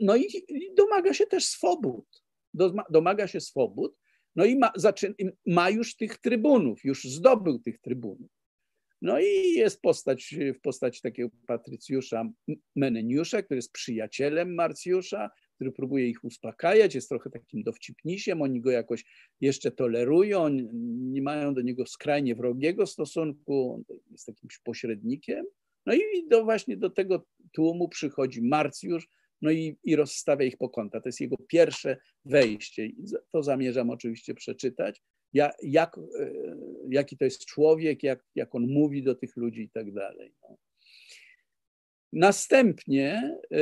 No 0.00 0.16
i, 0.16 0.26
domaga 0.76 1.14
się 1.14 1.26
też 1.26 1.44
swobód. 1.44 2.24
Domaga 2.90 3.26
się 3.26 3.40
swobód. 3.40 3.96
No 4.36 4.44
i 4.44 4.56
ma, 4.56 4.72
ma 5.46 5.70
już 5.70 5.96
tych 5.96 6.18
trybunów, 6.18 6.84
już 6.84 7.04
zdobył 7.04 7.58
tych 7.58 7.78
trybunów. 7.78 8.30
No 9.02 9.20
i 9.20 9.52
jest 9.52 9.80
postać 9.80 10.34
w 10.54 10.60
postaci 10.60 11.00
takiego 11.00 11.28
Patrycjusza 11.46 12.28
Meneniusza, 12.76 13.42
który 13.42 13.58
jest 13.58 13.72
przyjacielem 13.72 14.54
Marcjusza, 14.54 15.30
który 15.58 15.72
próbuje 15.72 16.08
ich 16.08 16.24
uspokajać, 16.24 16.94
jest 16.94 17.08
trochę 17.08 17.30
takim 17.30 17.62
dowcipnisiem, 17.62 18.42
oni 18.42 18.60
go 18.60 18.70
jakoś 18.70 19.04
jeszcze 19.40 19.70
tolerują, 19.70 20.48
nie 21.12 21.22
mają 21.22 21.54
do 21.54 21.62
niego 21.62 21.86
skrajnie 21.86 22.34
wrogiego 22.34 22.86
stosunku, 22.86 23.74
on 23.74 23.96
jest 24.10 24.28
jakimś 24.28 24.58
pośrednikiem. 24.58 25.46
No 25.86 25.94
i 25.94 26.28
do, 26.30 26.44
właśnie 26.44 26.76
do 26.76 26.90
tego 26.90 27.26
tłumu 27.52 27.88
przychodzi 27.88 28.42
Marcjusz, 28.42 29.08
no 29.42 29.50
i, 29.50 29.76
i 29.84 29.96
rozstawia 29.96 30.46
ich 30.46 30.56
po 30.56 30.68
kątach. 30.68 31.02
To 31.02 31.08
jest 31.08 31.20
jego 31.20 31.36
pierwsze 31.48 31.96
wejście. 32.24 32.88
To 33.32 33.42
zamierzam 33.42 33.90
oczywiście 33.90 34.34
przeczytać. 34.34 35.02
Jak, 35.32 35.56
jak, 35.62 35.98
e, 35.98 36.32
jaki 36.90 37.16
to 37.16 37.24
jest 37.24 37.46
człowiek, 37.46 38.02
jak, 38.02 38.24
jak 38.34 38.54
on 38.54 38.66
mówi 38.66 39.02
do 39.02 39.14
tych 39.14 39.36
ludzi 39.36 39.62
i 39.62 39.70
tak 39.70 39.92
dalej. 39.92 40.32
No. 40.42 40.56
Następnie 42.12 43.38
e, 43.52 43.58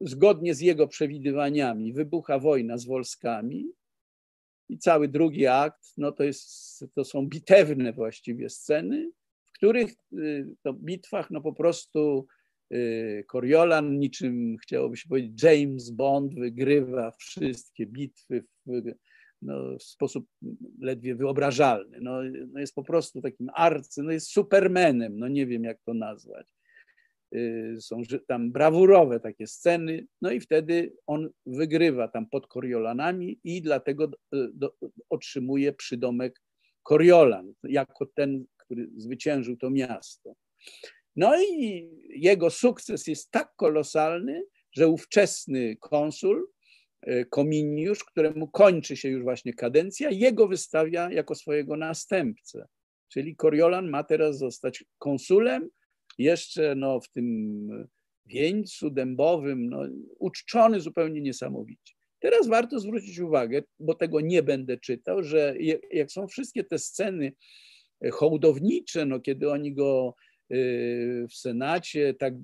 zgodnie 0.00 0.54
z 0.54 0.60
jego 0.60 0.88
przewidywaniami 0.88 1.92
wybucha 1.92 2.38
wojna 2.38 2.78
z 2.78 2.84
Wolskami 2.84 3.64
i 4.68 4.78
cały 4.78 5.08
drugi 5.08 5.46
akt, 5.46 5.92
no 5.96 6.12
to, 6.12 6.24
jest, 6.24 6.84
to 6.94 7.04
są 7.04 7.26
bitewne 7.26 7.92
właściwie 7.92 8.50
sceny, 8.50 9.10
w 9.44 9.52
których 9.52 9.94
y, 10.12 10.46
to 10.62 10.72
bitwach 10.72 11.30
no 11.30 11.40
po 11.40 11.52
prostu 11.52 12.26
y, 12.72 13.24
Coriolan, 13.32 13.98
niczym 13.98 14.56
chciałoby 14.62 14.96
się 14.96 15.08
powiedzieć 15.08 15.42
James 15.42 15.90
Bond, 15.90 16.34
wygrywa 16.34 17.10
wszystkie 17.10 17.86
bitwy 17.86 18.44
w, 18.66 18.82
no, 19.42 19.78
w 19.78 19.82
sposób 19.82 20.26
ledwie 20.80 21.14
wyobrażalny. 21.14 21.98
No, 22.00 22.20
no 22.52 22.60
jest 22.60 22.74
po 22.74 22.82
prostu 22.82 23.22
takim 23.22 23.50
arcy, 23.54 24.02
no 24.02 24.12
jest 24.12 24.30
supermenem, 24.30 25.18
no 25.18 25.28
nie 25.28 25.46
wiem 25.46 25.64
jak 25.64 25.82
to 25.82 25.94
nazwać. 25.94 26.54
Y, 27.34 27.76
są 27.80 28.02
tam 28.26 28.52
brawurowe 28.52 29.20
takie 29.20 29.46
sceny, 29.46 30.06
no 30.22 30.30
i 30.30 30.40
wtedy 30.40 30.96
on 31.06 31.30
wygrywa 31.46 32.08
tam 32.08 32.26
pod 32.28 32.46
Coriolanami 32.46 33.40
i 33.44 33.62
dlatego 33.62 34.04
y, 34.04 34.10
do, 34.54 34.76
otrzymuje 35.10 35.72
przydomek 35.72 36.42
Coriolan, 36.88 37.52
jako 37.62 38.06
ten, 38.06 38.44
który 38.56 38.88
zwyciężył 38.96 39.56
to 39.56 39.70
miasto. 39.70 40.34
No 41.16 41.42
i 41.42 41.88
jego 42.08 42.50
sukces 42.50 43.06
jest 43.06 43.30
tak 43.30 43.56
kolosalny, 43.56 44.44
że 44.72 44.88
ówczesny 44.88 45.76
konsul, 45.80 46.48
Kominiusz, 47.30 48.04
któremu 48.04 48.48
kończy 48.48 48.96
się 48.96 49.08
już 49.08 49.22
właśnie 49.22 49.54
kadencja, 49.54 50.10
jego 50.10 50.48
wystawia 50.48 51.12
jako 51.12 51.34
swojego 51.34 51.76
następcę. 51.76 52.66
Czyli 53.08 53.36
Coriolan 53.36 53.90
ma 53.90 54.04
teraz 54.04 54.38
zostać 54.38 54.84
konsulem, 54.98 55.70
jeszcze 56.18 56.74
no, 56.74 57.00
w 57.00 57.08
tym 57.08 57.88
wieńcu 58.26 58.90
dębowym, 58.90 59.68
no, 59.68 59.82
uczczony 60.18 60.80
zupełnie 60.80 61.20
niesamowicie. 61.20 61.94
Teraz 62.18 62.48
warto 62.48 62.80
zwrócić 62.80 63.18
uwagę, 63.18 63.62
bo 63.78 63.94
tego 63.94 64.20
nie 64.20 64.42
będę 64.42 64.76
czytał, 64.76 65.22
że 65.22 65.54
jak 65.90 66.12
są 66.12 66.26
wszystkie 66.26 66.64
te 66.64 66.78
sceny 66.78 67.32
hołdownicze, 68.12 69.06
no, 69.06 69.20
kiedy 69.20 69.50
oni 69.50 69.74
go 69.74 70.14
y, 70.52 71.26
w 71.30 71.34
Senacie 71.34 72.14
tak 72.14 72.34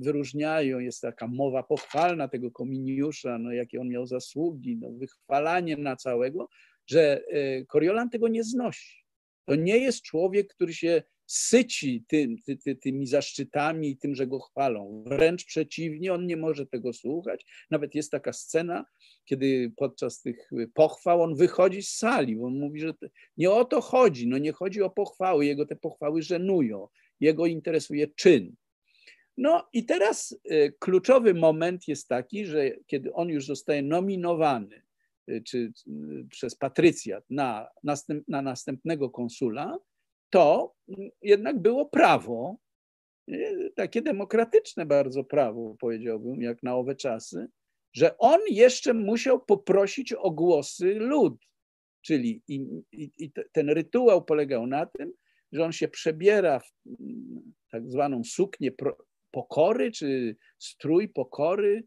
wyróżniają, 0.00 0.78
jest 0.78 1.00
taka 1.00 1.26
mowa 1.26 1.62
pochwalna 1.62 2.28
tego 2.28 2.50
Kominiusza, 2.50 3.38
no, 3.38 3.52
jakie 3.52 3.80
on 3.80 3.88
miał 3.88 4.06
zasługi, 4.06 4.76
no, 4.76 4.90
wychwalanie 4.90 5.76
na 5.76 5.96
całego, 5.96 6.48
że 6.86 7.22
Koriolan 7.68 8.06
y, 8.06 8.10
tego 8.10 8.28
nie 8.28 8.44
znosi. 8.44 9.04
To 9.44 9.54
nie 9.54 9.78
jest 9.78 10.02
człowiek, 10.02 10.54
który 10.54 10.74
się 10.74 11.02
syci 11.28 12.04
ty, 12.08 12.36
ty, 12.46 12.56
ty, 12.56 12.76
tymi 12.76 13.06
zaszczytami 13.06 13.90
i 13.90 13.96
tym, 13.96 14.14
że 14.14 14.26
go 14.26 14.40
chwalą. 14.40 15.04
Wręcz 15.06 15.44
przeciwnie, 15.44 16.12
on 16.14 16.26
nie 16.26 16.36
może 16.36 16.66
tego 16.66 16.92
słuchać. 16.92 17.46
Nawet 17.70 17.94
jest 17.94 18.10
taka 18.10 18.32
scena, 18.32 18.84
kiedy 19.24 19.72
podczas 19.76 20.22
tych 20.22 20.50
pochwał 20.74 21.22
on 21.22 21.34
wychodzi 21.34 21.82
z 21.82 21.88
sali, 21.88 22.36
bo 22.36 22.46
on 22.46 22.58
mówi, 22.58 22.80
że 22.80 22.94
nie 23.36 23.50
o 23.50 23.64
to 23.64 23.80
chodzi, 23.80 24.28
no 24.28 24.38
nie 24.38 24.52
chodzi 24.52 24.82
o 24.82 24.90
pochwały, 24.90 25.46
jego 25.46 25.66
te 25.66 25.76
pochwały 25.76 26.22
żenują, 26.22 26.88
jego 27.20 27.46
interesuje 27.46 28.08
czyn. 28.08 28.56
No 29.36 29.68
i 29.72 29.84
teraz 29.84 30.38
e, 30.44 30.72
kluczowy 30.72 31.34
moment 31.34 31.88
jest 31.88 32.08
taki, 32.08 32.46
że 32.46 32.70
kiedy 32.86 33.12
on 33.12 33.28
już 33.28 33.46
zostaje 33.46 33.82
nominowany 33.82 34.82
e, 35.26 35.40
czy 35.40 35.72
przez 36.30 36.56
patrycjat 36.56 37.24
na, 37.30 37.68
następ, 37.84 38.28
na 38.28 38.42
następnego 38.42 39.10
konsula, 39.10 39.78
to 40.30 40.74
jednak 41.22 41.58
było 41.62 41.86
prawo, 41.86 42.56
takie 43.74 44.02
demokratyczne 44.02 44.86
bardzo 44.86 45.24
prawo, 45.24 45.76
powiedziałbym, 45.80 46.42
jak 46.42 46.62
na 46.62 46.76
owe 46.76 46.94
czasy, 46.94 47.48
że 47.92 48.18
on 48.18 48.40
jeszcze 48.50 48.94
musiał 48.94 49.44
poprosić 49.44 50.12
o 50.12 50.30
głosy 50.30 50.94
lud. 50.94 51.34
Czyli 52.00 52.42
i, 52.48 52.54
i, 52.92 53.10
i 53.18 53.32
ten 53.52 53.70
rytuał 53.70 54.24
polegał 54.24 54.66
na 54.66 54.86
tym, 54.86 55.12
że 55.52 55.64
on 55.64 55.72
się 55.72 55.88
przebiera 55.88 56.60
w 56.60 56.72
tak 57.70 57.90
zwaną 57.90 58.24
suknię 58.24 58.72
pokory, 59.30 59.92
czy 59.92 60.36
strój 60.58 61.08
pokory, 61.08 61.84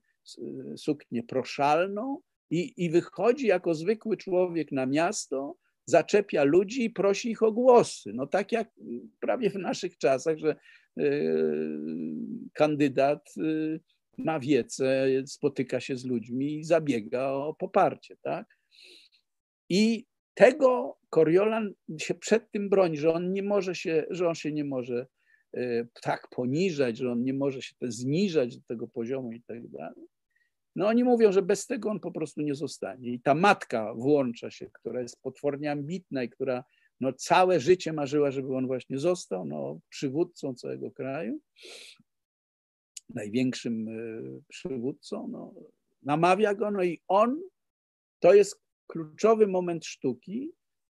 suknię 0.78 1.24
proszalną 1.24 2.22
i, 2.50 2.74
i 2.78 2.90
wychodzi 2.90 3.48
jako 3.48 3.76
zwykły 3.76 4.18
człowiek 4.18 4.72
na 4.72 4.86
miasto 4.86 5.56
zaczepia 5.86 6.44
ludzi 6.44 6.84
i 6.84 6.90
prosi 6.90 7.32
ich 7.32 7.44
o 7.44 7.52
głosy. 7.52 8.12
No 8.14 8.28
tak 8.28 8.52
jak 8.52 8.70
prawie 9.20 9.50
w 9.50 9.56
naszych 9.56 9.98
czasach, 9.98 10.38
że 10.38 10.56
y, 11.00 11.04
kandydat 12.54 13.34
y, 13.38 13.80
ma 14.18 14.40
wiece, 14.40 15.08
spotyka 15.26 15.80
się 15.80 15.98
z 15.98 16.06
ludźmi 16.06 16.60
i 16.60 16.64
zabiega 16.64 17.32
o 17.32 17.54
poparcie, 17.54 18.16
tak? 18.22 18.58
I 19.70 20.06
tego 20.34 20.98
Coriolan 21.10 21.74
się 21.98 22.14
przed 22.14 22.52
tym 22.52 22.70
broni, 22.70 22.98
że 22.98 23.14
on 23.14 23.34
nie 23.34 23.44
może 23.44 23.76
się, 23.76 24.06
że 24.10 24.28
on 24.28 24.36
się 24.36 24.52
nie 24.52 24.64
może 24.66 25.08
y, 25.58 25.88
tak 26.02 26.28
poniżać, 26.30 26.98
że 26.98 27.12
on 27.12 27.24
nie 27.24 27.34
może 27.34 27.62
się 27.62 27.76
zniżać 27.82 28.58
do 28.58 28.64
tego 28.68 28.88
poziomu 28.88 29.32
i 29.32 29.42
tak 29.42 29.68
dalej. 29.68 30.08
No 30.76 30.88
oni 30.88 31.04
mówią, 31.04 31.32
że 31.32 31.42
bez 31.42 31.66
tego 31.66 31.90
on 31.90 32.00
po 32.00 32.12
prostu 32.12 32.42
nie 32.42 32.56
zostanie. 32.56 33.14
I 33.14 33.20
ta 33.20 33.36
matka 33.36 33.94
włącza 33.94 34.52
się, 34.52 34.70
która 34.74 35.02
jest 35.02 35.22
potwornie 35.22 35.72
ambitna 35.72 36.24
i 36.24 36.30
która 36.30 36.64
no, 37.00 37.14
całe 37.14 37.60
życie 37.60 37.94
marzyła, 37.94 38.32
żeby 38.32 38.56
on 38.56 38.68
właśnie 38.68 39.00
został 39.00 39.46
no, 39.46 39.80
przywódcą 39.90 40.56
całego 40.56 40.92
kraju, 40.92 41.40
największym 43.10 43.88
e, 43.88 44.42
przywódcą. 44.48 45.28
No, 45.28 45.54
namawia 46.04 46.54
go, 46.54 46.72
no 46.72 46.84
i 46.84 47.02
on, 47.08 47.42
to 48.20 48.34
jest 48.34 48.62
kluczowy 48.88 49.48
moment 49.48 49.86
sztuki, 49.86 50.52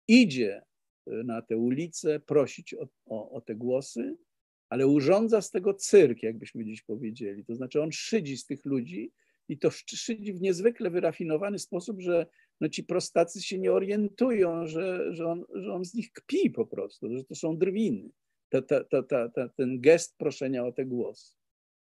idzie 0.07 0.61
e, 1.07 1.11
na 1.11 1.41
tę 1.41 1.57
ulicę 1.57 2.19
prosić 2.19 2.73
o, 2.73 2.87
o, 3.05 3.31
o 3.31 3.41
te 3.41 3.55
głosy, 3.55 4.17
ale 4.69 4.87
urządza 4.87 5.41
z 5.41 5.51
tego 5.51 5.73
cyrk, 5.73 6.23
jakbyśmy 6.23 6.65
dziś 6.65 6.81
powiedzieli. 6.81 7.45
To 7.45 7.55
znaczy 7.55 7.81
on 7.81 7.91
szydzi 7.91 8.37
z 8.37 8.45
tych 8.45 8.65
ludzi, 8.65 9.11
i 9.49 9.57
to 9.57 9.69
szydzi 9.71 10.33
w 10.33 10.41
niezwykle 10.41 10.89
wyrafinowany 10.89 11.59
sposób, 11.59 12.01
że 12.01 12.25
no 12.61 12.69
ci 12.69 12.83
prostacy 12.83 13.41
się 13.41 13.59
nie 13.59 13.71
orientują, 13.71 14.67
że, 14.67 15.13
że, 15.13 15.27
on, 15.27 15.45
że 15.53 15.73
on 15.73 15.85
z 15.85 15.93
nich 15.93 16.11
kpi 16.11 16.49
po 16.49 16.65
prostu, 16.65 17.17
że 17.17 17.23
to 17.23 17.35
są 17.35 17.57
drwiny. 17.57 18.09
Ta, 18.49 18.61
ta, 18.61 18.83
ta, 18.83 19.03
ta, 19.03 19.29
ta, 19.29 19.49
ten 19.49 19.81
gest 19.81 20.17
proszenia 20.17 20.65
o 20.65 20.71
te 20.71 20.85
głosy. 20.85 21.37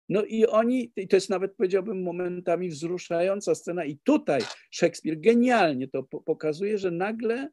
No 0.08 0.24
i 0.24 0.46
oni, 0.46 0.92
i 0.96 1.08
to 1.08 1.16
jest 1.16 1.30
nawet 1.30 1.56
powiedziałbym 1.56 2.02
momentami 2.02 2.68
wzruszająca 2.68 3.54
scena 3.54 3.84
i 3.84 3.98
tutaj 4.04 4.40
Szekspir 4.70 5.20
genialnie 5.20 5.88
to 5.88 6.02
pokazuje, 6.02 6.78
że 6.78 6.90
nagle 6.90 7.48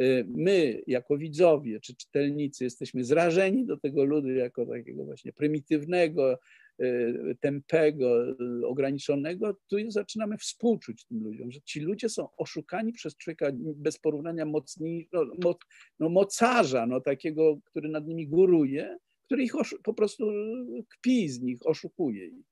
y, 0.00 0.26
my 0.28 0.82
jako 0.86 1.18
widzowie 1.18 1.80
czy 1.80 1.96
czytelnicy 1.96 2.64
jesteśmy 2.64 3.04
zrażeni 3.04 3.66
do 3.66 3.76
tego 3.76 4.04
ludu 4.04 4.30
jako 4.30 4.66
takiego 4.66 5.04
właśnie 5.04 5.32
prymitywnego, 5.32 6.38
Y, 6.82 7.36
tempego, 7.40 8.30
y, 8.30 8.66
ograniczonego, 8.66 9.56
tu 9.68 9.76
zaczynamy 9.88 10.38
współczuć 10.38 11.04
tym 11.04 11.24
ludziom, 11.24 11.52
że 11.52 11.60
ci 11.60 11.80
ludzie 11.80 12.08
są 12.08 12.28
oszukani 12.36 12.92
przez 12.92 13.16
człowieka 13.16 13.50
bez 13.54 13.98
porównania 13.98 14.46
mocniej, 14.46 15.08
no, 15.12 15.56
no 15.98 16.08
mocarza, 16.08 16.86
no, 16.86 17.00
takiego, 17.00 17.58
który 17.64 17.88
nad 17.88 18.06
nimi 18.06 18.28
góruje, 18.28 18.98
który 19.24 19.42
ich 19.42 19.52
po 19.82 19.94
prostu 19.94 20.32
kpi 20.88 21.28
z 21.28 21.40
nich, 21.40 21.58
oszukuje 21.64 22.26
ich. 22.26 22.46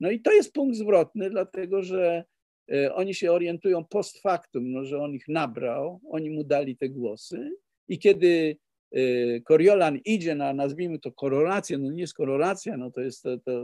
No 0.00 0.10
i 0.10 0.20
to 0.20 0.32
jest 0.32 0.52
punkt 0.52 0.76
zwrotny, 0.76 1.30
dlatego 1.30 1.82
że 1.82 2.24
y, 2.72 2.94
oni 2.94 3.14
się 3.14 3.32
orientują 3.32 3.84
post 3.84 4.22
factum, 4.22 4.72
no, 4.72 4.84
że 4.84 5.02
on 5.02 5.14
ich 5.14 5.28
nabrał, 5.28 6.00
oni 6.10 6.30
mu 6.30 6.44
dali 6.44 6.76
te 6.76 6.88
głosy 6.88 7.50
i 7.88 7.98
kiedy 7.98 8.56
Koriolan 9.44 9.96
y, 9.96 9.98
idzie 9.98 10.34
na, 10.34 10.52
nazwijmy 10.52 10.98
to, 10.98 11.12
kororację, 11.12 11.78
no 11.78 11.90
nie 11.90 12.00
jest 12.00 12.14
koronacja, 12.14 12.76
no 12.76 12.90
to 12.90 13.00
jest 13.00 13.22
to, 13.22 13.38
to 13.38 13.62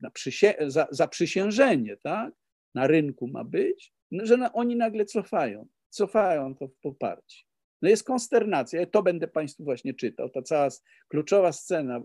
na 0.00 0.10
przysię, 0.10 0.54
za, 0.66 0.88
zaprzysiężenie, 0.90 1.96
tak? 1.96 2.34
Na 2.74 2.86
rynku 2.86 3.28
ma 3.28 3.44
być, 3.44 3.92
no, 4.10 4.26
że 4.26 4.36
na, 4.36 4.52
oni 4.52 4.76
nagle 4.76 5.04
cofają, 5.04 5.66
cofają 5.88 6.54
to 6.54 6.68
w 6.68 6.76
poparcie. 6.82 7.44
No 7.82 7.88
jest 7.88 8.04
konsternacja, 8.04 8.80
ja 8.80 8.86
to 8.86 9.02
będę 9.02 9.28
Państwu 9.28 9.64
właśnie 9.64 9.94
czytał, 9.94 10.30
ta 10.30 10.42
cała 10.42 10.68
kluczowa 11.08 11.52
scena, 11.52 12.02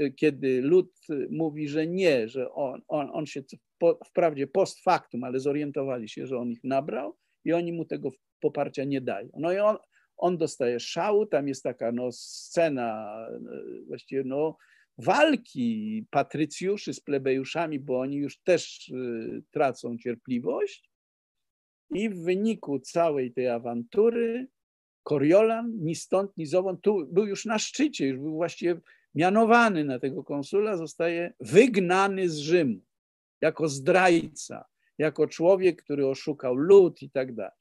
y, 0.00 0.12
kiedy 0.12 0.60
lud 0.62 0.92
mówi, 1.30 1.68
że 1.68 1.86
nie, 1.86 2.28
że 2.28 2.52
on, 2.52 2.82
on, 2.88 3.10
on 3.12 3.26
się 3.26 3.42
po, 3.78 3.98
wprawdzie 4.06 4.46
post 4.46 4.82
factum, 4.82 5.24
ale 5.24 5.40
zorientowali 5.40 6.08
się, 6.08 6.26
że 6.26 6.38
on 6.38 6.50
ich 6.50 6.64
nabrał 6.64 7.16
i 7.44 7.52
oni 7.52 7.72
mu 7.72 7.84
tego 7.84 8.10
poparcia 8.40 8.84
nie 8.84 9.00
dają. 9.00 9.28
No 9.36 9.52
i 9.52 9.58
on, 9.58 9.76
on 10.18 10.38
dostaje 10.38 10.80
szału, 10.80 11.26
tam 11.26 11.48
jest 11.48 11.62
taka 11.62 11.92
no, 11.92 12.12
scena 12.12 13.18
e, 13.28 13.40
właściwie 13.86 14.24
no, 14.24 14.56
walki 14.98 16.06
patrycjuszy 16.10 16.94
z 16.94 17.00
plebejuszami, 17.00 17.80
bo 17.80 18.00
oni 18.00 18.16
już 18.16 18.38
też 18.38 18.90
e, 18.90 18.94
tracą 19.50 19.98
cierpliwość 19.98 20.90
i 21.90 22.10
w 22.10 22.22
wyniku 22.22 22.80
całej 22.80 23.32
tej 23.32 23.48
awantury 23.48 24.48
Coriolan 25.08 25.72
ni 25.78 25.94
stąd, 25.94 26.36
ni 26.36 26.46
zowąd, 26.46 26.80
tu 26.80 27.06
był 27.06 27.26
już 27.26 27.44
na 27.44 27.58
szczycie, 27.58 28.06
już 28.06 28.18
był 28.18 28.34
właściwie 28.34 28.80
mianowany 29.14 29.84
na 29.84 29.98
tego 29.98 30.24
konsula, 30.24 30.76
zostaje 30.76 31.32
wygnany 31.40 32.28
z 32.28 32.36
Rzymu 32.36 32.80
jako 33.40 33.68
zdrajca, 33.68 34.64
jako 34.98 35.26
człowiek, 35.26 35.82
który 35.82 36.06
oszukał 36.06 36.54
lud 36.54 37.02
i 37.02 37.10
tak 37.10 37.34
dalej. 37.34 37.58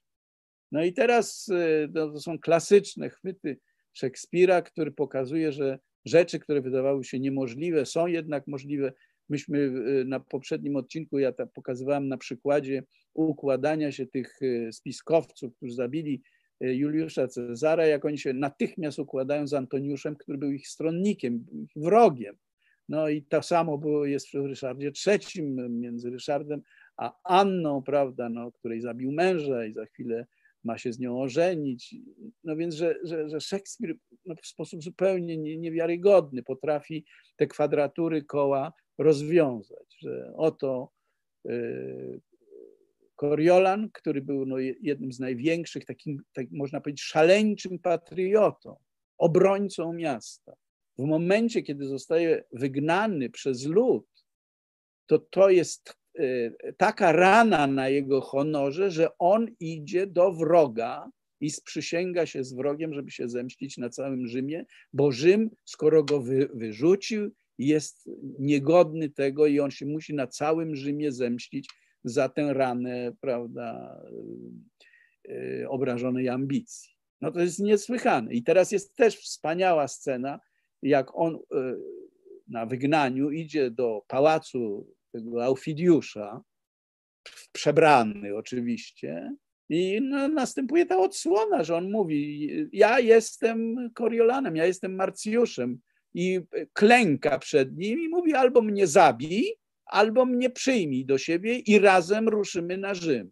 No 0.72 0.84
i 0.84 0.94
teraz 0.94 1.48
y, 1.48 1.90
no, 1.94 2.12
to 2.12 2.20
są 2.20 2.40
klasyczne 2.40 3.10
chwyty 3.10 3.60
Szekspira, 3.94 4.62
który 4.62 4.92
pokazuje, 4.92 5.52
że 5.52 5.80
rzeczy, 6.06 6.40
które 6.40 6.62
wydawały 6.62 7.04
się 7.04 7.20
niemożliwe, 7.20 7.86
są 7.86 8.08
jednak 8.08 8.48
możliwe. 8.48 8.94
Myśmy 9.30 9.58
y, 9.60 10.06
na 10.06 10.20
poprzednim 10.20 10.76
odcinku, 10.76 11.20
ja 11.20 11.32
pokazywałem 11.54 12.08
na 12.08 12.18
przykładzie 12.18 12.84
układania 13.14 13.92
się 13.92 14.06
tych 14.06 14.42
y, 14.42 14.70
spiskowców, 14.74 15.56
którzy 15.56 15.74
zabili 15.74 16.22
Juliusza 16.60 17.28
Cezara, 17.28 17.86
jak 17.86 18.06
oni 18.06 18.18
się 18.18 18.34
natychmiast 18.34 19.00
układają 19.00 19.48
z 19.48 19.54
Antoniuszem, 19.54 20.16
który 20.16 20.38
był 20.38 20.52
ich 20.52 20.68
stronnikiem, 20.68 21.46
ich 21.52 21.72
wrogiem. 21.76 22.36
No 22.90 23.10
i 23.10 23.24
to 23.24 23.42
samo 23.42 23.78
było, 23.78 24.06
jest 24.06 24.32
w 24.32 24.46
Ryszardzie 24.46 24.92
III, 25.08 25.44
między 25.70 26.10
Ryszardem 26.10 26.62
a 26.98 27.14
Anną, 27.24 27.84
prawda, 27.84 28.30
no, 28.30 28.52
której 28.52 28.82
zabił 28.82 29.12
męża 29.12 29.66
i 29.66 29.74
za 29.74 29.86
chwilę 29.86 30.26
ma 30.68 30.78
się 30.78 30.94
z 30.94 31.00
nią 31.00 31.22
ożenić. 31.22 31.96
No 32.44 32.56
więc, 32.56 32.76
że, 32.76 32.96
że, 33.04 33.30
że 33.30 33.42
Szekspir 33.42 33.98
no, 34.26 34.36
w 34.44 34.48
sposób 34.48 34.84
zupełnie 34.84 35.38
niewiarygodny 35.38 36.44
potrafi 36.44 37.06
te 37.36 37.48
kwadratury 37.48 38.24
koła 38.24 38.74
rozwiązać, 38.98 39.98
że 40.00 40.34
oto 40.36 40.92
y, 41.50 42.22
Coriolan, 43.16 43.90
który 43.94 44.22
był 44.22 44.46
no, 44.46 44.58
jednym 44.60 45.12
z 45.12 45.20
największych, 45.20 45.86
takim, 45.86 46.22
tak 46.34 46.46
można 46.52 46.82
powiedzieć, 46.82 47.02
szaleńczym 47.02 47.80
patriotą, 47.80 48.76
obrońcą 49.18 49.94
miasta. 49.94 50.54
W 50.98 51.04
momencie, 51.04 51.64
kiedy 51.64 51.86
zostaje 51.86 52.44
wygnany 52.52 53.30
przez 53.30 53.66
lud, 53.66 54.06
to 55.06 55.20
to 55.20 55.50
jest 55.50 55.98
taka 56.78 57.12
rana 57.12 57.68
na 57.68 57.90
jego 57.90 58.22
honorze, 58.22 58.92
że 58.92 59.18
on 59.20 59.48
idzie 59.60 60.08
do 60.08 60.32
wroga 60.32 61.10
i 61.42 61.50
sprzysięga 61.50 62.26
się 62.26 62.44
z 62.44 62.54
wrogiem, 62.54 62.94
żeby 62.94 63.12
się 63.12 63.30
zemścić 63.30 63.78
na 63.78 63.90
całym 63.90 64.28
Rzymie, 64.28 64.66
bo 64.94 65.12
Rzym, 65.12 65.50
skoro 65.66 66.04
go 66.04 66.22
wy, 66.22 66.50
wyrzucił, 66.54 67.32
jest 67.58 68.10
niegodny 68.40 69.10
tego 69.10 69.48
i 69.48 69.60
on 69.60 69.72
się 69.72 69.86
musi 69.86 70.14
na 70.14 70.28
całym 70.28 70.76
Rzymie 70.76 71.12
zemścić 71.12 71.70
za 72.04 72.30
tę 72.30 72.54
ranę, 72.54 73.14
prawda, 73.22 73.98
y, 75.30 75.66
obrażonej 75.70 76.30
ambicji. 76.30 76.92
No 77.22 77.32
to 77.32 77.40
jest 77.40 77.60
niesłychane. 77.60 78.34
I 78.34 78.44
teraz 78.44 78.72
jest 78.72 78.96
też 78.96 79.18
wspaniała 79.18 79.88
scena, 79.88 80.40
jak 80.82 81.18
on 81.18 81.36
y, 81.36 81.40
na 82.48 82.66
wygnaniu 82.66 83.32
idzie 83.32 83.72
do 83.72 84.02
pałacu 84.08 84.88
tego 85.22 85.44
Aufidiusza, 85.44 86.42
przebrany 87.52 88.36
oczywiście, 88.36 89.32
i 89.70 90.02
no, 90.02 90.28
następuje 90.28 90.86
ta 90.86 90.98
odsłona, 90.98 91.64
że 91.64 91.76
on 91.76 91.92
mówi: 91.92 92.50
Ja 92.74 93.00
jestem 93.00 93.90
Koriolanem, 93.94 94.56
ja 94.56 94.66
jestem 94.66 94.96
Marcjuszem. 94.96 95.80
I 96.14 96.40
klęka 96.74 97.40
przed 97.40 97.78
nim 97.78 98.00
i 98.00 98.10
mówi: 98.10 98.34
Albo 98.34 98.62
mnie 98.62 98.88
zabij, 98.88 99.56
albo 99.86 100.26
mnie 100.26 100.50
przyjmij 100.50 101.06
do 101.06 101.18
siebie 101.18 101.60
i 101.60 101.80
razem 101.80 102.30
ruszymy 102.30 102.78
na 102.78 102.94
Rzym. 102.94 103.32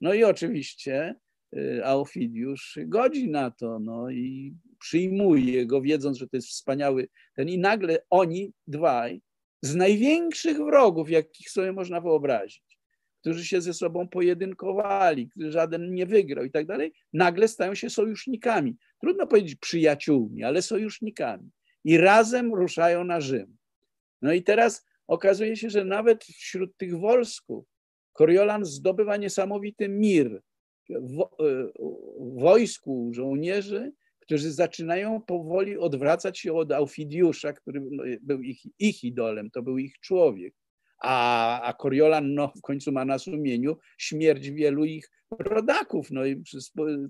No 0.00 0.14
i 0.14 0.24
oczywiście 0.24 1.14
y, 1.56 1.84
Aufidiusz 1.84 2.78
godzi 2.86 3.30
na 3.30 3.50
to 3.50 3.78
no 3.78 4.10
i 4.10 4.54
przyjmuje 4.80 5.66
go, 5.66 5.80
wiedząc, 5.80 6.18
że 6.18 6.28
to 6.28 6.36
jest 6.36 6.48
wspaniały 6.48 7.08
ten. 7.36 7.48
I 7.48 7.58
nagle 7.58 7.98
oni 8.10 8.52
dwaj, 8.66 9.20
z 9.64 9.74
największych 9.74 10.56
wrogów, 10.56 11.10
jakich 11.10 11.50
sobie 11.50 11.72
można 11.72 12.00
wyobrazić, 12.00 12.78
którzy 13.20 13.46
się 13.46 13.60
ze 13.60 13.74
sobą 13.74 14.08
pojedynkowali, 14.08 15.30
żaden 15.36 15.94
nie 15.94 16.06
wygrał 16.06 16.44
i 16.44 16.50
tak 16.50 16.66
dalej, 16.66 16.92
nagle 17.12 17.48
stają 17.48 17.74
się 17.74 17.90
sojusznikami. 17.90 18.76
Trudno 19.00 19.26
powiedzieć 19.26 19.56
przyjaciółmi, 19.56 20.44
ale 20.44 20.62
sojusznikami. 20.62 21.50
I 21.84 21.98
razem 21.98 22.54
ruszają 22.54 23.04
na 23.04 23.20
Rzym. 23.20 23.56
No 24.22 24.32
i 24.32 24.42
teraz 24.42 24.86
okazuje 25.06 25.56
się, 25.56 25.70
że 25.70 25.84
nawet 25.84 26.24
wśród 26.24 26.76
tych 26.76 26.98
wolsków 26.98 27.64
Koriolan 28.12 28.64
zdobywa 28.64 29.16
niesamowity 29.16 29.88
mir 29.88 30.42
w 30.88 31.20
e, 31.20 31.26
wojsku 32.18 33.10
żołnierzy, 33.14 33.92
którzy 34.24 34.52
zaczynają 34.52 35.20
powoli 35.20 35.78
odwracać 35.78 36.38
się 36.38 36.52
od 36.52 36.72
Aufidiusza, 36.72 37.52
który 37.52 37.80
no, 37.90 38.02
był 38.20 38.42
ich, 38.42 38.60
ich 38.78 39.04
idolem, 39.04 39.50
to 39.50 39.62
był 39.62 39.78
ich 39.78 40.00
człowiek. 40.00 40.54
A, 40.98 41.60
a 41.62 41.72
Coriolan 41.72 42.34
no, 42.34 42.52
w 42.56 42.60
końcu 42.60 42.92
ma 42.92 43.04
na 43.04 43.18
sumieniu 43.18 43.76
śmierć 43.98 44.50
wielu 44.50 44.84
ich 44.84 45.10
rodaków, 45.38 46.10
no 46.10 46.26
i 46.26 46.42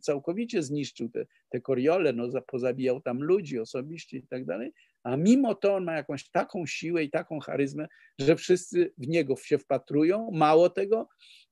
całkowicie 0.03 0.63
zniszczył 0.63 1.09
te, 1.09 1.27
te 1.49 1.61
Coriole, 1.61 2.13
no, 2.13 2.29
pozabijał 2.47 3.01
tam 3.01 3.23
ludzi 3.23 3.59
osobiście 3.59 4.17
i 4.17 4.27
tak 4.27 4.45
dalej, 4.45 4.73
a 5.03 5.17
mimo 5.17 5.55
to 5.55 5.75
on 5.75 5.85
ma 5.85 5.97
jakąś 5.97 6.31
taką 6.31 6.67
siłę 6.67 7.05
i 7.05 7.11
taką 7.11 7.41
charyzmę, 7.41 7.89
że 8.19 8.37
wszyscy 8.37 8.93
w 8.99 9.09
niego 9.09 9.37
się 9.37 9.59
wpatrują. 9.59 10.31
Mało 10.33 10.71
tego, 10.71 11.09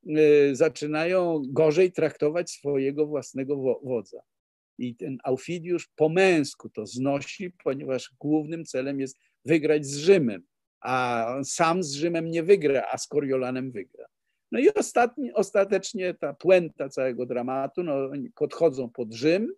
y, 0.06 0.56
zaczynają 0.56 1.42
gorzej 1.48 1.92
traktować 1.92 2.50
swojego 2.50 3.06
własnego 3.06 3.80
wodza. 3.84 4.22
I 4.82 4.96
ten 4.96 5.18
Aufidiusz 5.24 5.88
po 5.96 6.08
męsku 6.08 6.68
to 6.70 6.86
znosi, 6.86 7.50
ponieważ 7.64 8.10
głównym 8.20 8.64
celem 8.64 9.00
jest 9.00 9.18
wygrać 9.44 9.86
z 9.86 9.96
Rzymem, 9.96 10.42
a 10.80 11.26
sam 11.44 11.82
z 11.82 11.92
Rzymem 11.92 12.30
nie 12.30 12.42
wygra, 12.42 12.88
a 12.92 12.98
z 12.98 13.06
Koriolanem 13.06 13.72
wygra. 13.72 14.06
No 14.52 14.58
i 14.58 14.74
ostatni, 14.74 15.32
ostatecznie 15.32 16.14
ta 16.14 16.34
puenta 16.34 16.88
całego 16.88 17.26
dramatu, 17.26 17.82
no, 17.82 17.94
oni 18.06 18.30
podchodzą 18.30 18.90
pod 18.90 19.14
Rzym, 19.14 19.52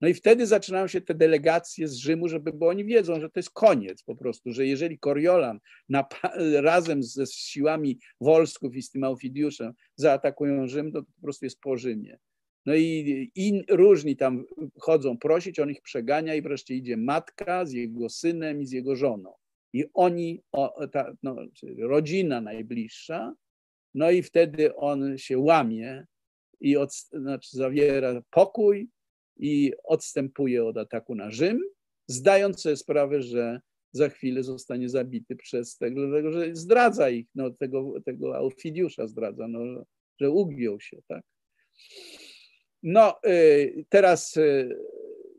no 0.00 0.08
i 0.08 0.14
wtedy 0.14 0.46
zaczynają 0.46 0.86
się 0.86 1.00
te 1.00 1.14
delegacje 1.14 1.88
z 1.88 1.96
Rzymu, 1.96 2.28
żeby, 2.28 2.52
bo 2.52 2.68
oni 2.68 2.84
wiedzą, 2.84 3.20
że 3.20 3.30
to 3.30 3.38
jest 3.38 3.50
koniec 3.50 4.02
po 4.02 4.16
prostu, 4.16 4.52
że 4.52 4.66
jeżeli 4.66 4.98
Coriolan 4.98 5.58
na, 5.88 6.04
razem 6.60 7.02
ze 7.02 7.26
siłami 7.26 7.98
Wolsków 8.20 8.76
i 8.76 8.82
z 8.82 8.90
tym 8.90 9.04
Aufidiuszem 9.04 9.72
zaatakują 9.96 10.66
Rzym, 10.66 10.92
to 10.92 11.02
po 11.02 11.22
prostu 11.22 11.44
jest 11.44 11.60
po 11.60 11.76
Rzymie. 11.76 12.18
No 12.66 12.74
i, 12.74 13.30
i 13.34 13.62
różni 13.68 14.16
tam 14.16 14.44
chodzą 14.78 15.18
prosić, 15.18 15.58
on 15.58 15.70
ich 15.70 15.82
przegania 15.82 16.34
i 16.34 16.42
wreszcie 16.42 16.74
idzie 16.74 16.96
matka 16.96 17.66
z 17.66 17.72
jego 17.72 18.08
synem 18.08 18.62
i 18.62 18.66
z 18.66 18.72
jego 18.72 18.96
żoną. 18.96 19.32
I 19.72 19.84
oni, 19.94 20.42
ta, 20.92 21.12
no, 21.22 21.36
rodzina 21.78 22.40
najbliższa, 22.40 23.34
no 23.94 24.10
i 24.10 24.22
wtedy 24.22 24.76
on 24.76 25.18
się 25.18 25.38
łamie 25.38 26.06
i 26.60 26.76
od, 26.76 26.94
znaczy 26.94 27.48
zawiera 27.56 28.22
pokój 28.30 28.88
i 29.36 29.72
odstępuje 29.84 30.64
od 30.64 30.76
ataku 30.76 31.14
na 31.14 31.30
Rzym, 31.30 31.60
zdając 32.06 32.60
sobie 32.60 32.76
sprawę, 32.76 33.22
że 33.22 33.60
za 33.92 34.08
chwilę 34.08 34.42
zostanie 34.42 34.88
zabity 34.88 35.36
przez 35.36 35.76
tego, 35.76 36.06
dlatego 36.06 36.32
że 36.32 36.56
zdradza 36.56 37.10
ich, 37.10 37.26
no, 37.34 37.50
tego, 37.50 38.00
tego 38.04 38.36
Aufidiusza 38.36 39.06
zdradza, 39.06 39.48
no, 39.48 39.84
że 40.20 40.30
ugiął 40.30 40.80
się, 40.80 41.02
tak? 41.08 41.24
No, 42.82 43.18
y, 43.26 43.84
teraz 43.88 44.36
y, 44.36 44.76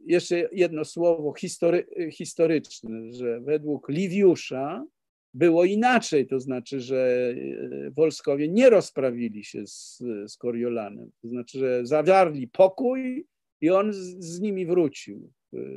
jeszcze 0.05 0.49
jedno 0.51 0.85
słowo 0.85 1.33
history, 1.33 1.87
historyczne, 2.11 3.13
że 3.13 3.41
według 3.41 3.89
Liwiusza 3.89 4.85
było 5.33 5.65
inaczej, 5.65 6.27
to 6.27 6.39
znaczy, 6.39 6.79
że 6.79 7.33
y, 7.37 7.91
Wolskowie 7.95 8.47
nie 8.47 8.69
rozprawili 8.69 9.43
się 9.43 9.67
z, 9.67 10.03
z 10.27 10.37
Koriolanem, 10.37 11.11
to 11.21 11.27
znaczy, 11.27 11.59
że 11.59 11.85
zawarli 11.85 12.47
pokój 12.47 13.25
i 13.61 13.69
on 13.69 13.93
z, 13.93 13.97
z 14.19 14.39
nimi 14.39 14.65
wrócił, 14.65 15.31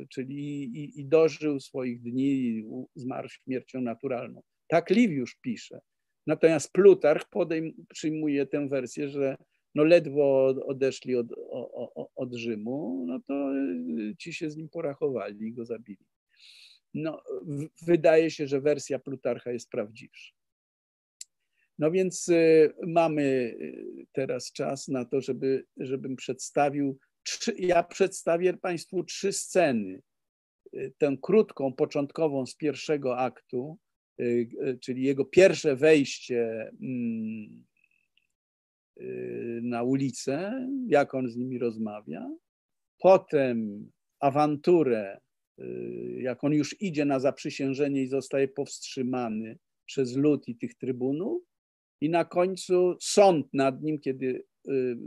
czyli 0.09 0.63
i, 0.63 0.99
i, 0.99 1.05
dożył 1.05 1.59
swoich 1.59 2.01
dni 2.01 2.29
i 2.29 2.65
zmarł 2.95 3.29
śmiercią 3.29 3.81
naturalną. 3.81 4.41
Tak 4.67 4.89
Liwiusz 4.89 5.35
pisze. 5.41 5.79
Natomiast 6.27 6.71
Plutarch 6.71 7.29
podejm, 7.29 7.73
przyjmuje 7.89 8.45
tę 8.45 8.67
wersję, 8.67 9.09
że 9.09 9.37
no 9.77 9.83
ledwo 9.83 10.47
odeszli 10.65 11.15
od, 11.15 11.27
od, 12.15 12.33
Rzymu, 12.33 13.05
no 13.07 13.19
to 13.27 13.53
y, 13.99 14.15
ci 14.17 14.33
się 14.33 14.49
z 14.49 14.57
nim 14.57 14.69
porachowali 14.69 15.47
i 15.47 15.53
go 15.53 15.65
zabili. 15.65 16.05
No, 16.93 17.23
wydaje 17.85 18.31
się, 18.31 18.47
że 18.47 18.61
wersja 18.61 18.99
Plutarcha 18.99 19.51
jest 19.51 19.69
prawdziwsza. 19.69 20.33
No 21.79 21.91
więc 21.91 22.29
y, 22.29 22.73
mamy 22.87 23.21
y, 23.21 24.05
teraz 24.11 24.51
czas 24.51 24.87
na 24.87 25.05
to, 25.05 25.21
żeby, 25.21 25.65
żebym 25.77 26.15
przedstawił, 26.15 26.99
trzy, 27.23 27.53
ja 27.57 27.83
przedstawię 27.83 28.53
Państwu 28.53 29.03
trzy 29.03 29.33
sceny. 29.33 30.01
Tę 30.97 31.17
krótką, 31.21 31.73
początkową 31.73 32.45
z 32.45 32.55
pierwszego 32.55 33.17
aktu, 33.17 33.77
czyli 34.81 35.03
jego 35.03 35.25
pierwsze 35.25 35.75
wejście 35.75 36.71
mm, 36.81 37.65
na 39.61 39.83
ulicę, 39.83 40.67
jak 40.87 41.13
on 41.13 41.29
z 41.29 41.35
nimi 41.35 41.59
rozmawia. 41.59 42.29
Potem 42.99 43.89
awanturę, 44.19 45.19
y, 45.59 45.63
jak 46.21 46.43
on 46.43 46.53
już 46.53 46.81
idzie 46.81 47.05
na 47.05 47.19
zaprzysiężenie 47.19 48.03
i 48.03 48.07
zostaje 48.07 48.47
powstrzymany 48.47 49.57
przez 49.85 50.15
lud 50.15 50.47
i 50.47 50.55
tych 50.55 50.75
trybunów. 50.75 51.43
I 52.01 52.09
na 52.09 52.25
końcu 52.25 52.95
sąd 53.01 53.53
nad 53.53 53.81
nim, 53.81 53.99
kiedy 53.99 54.43
y, 54.67 54.97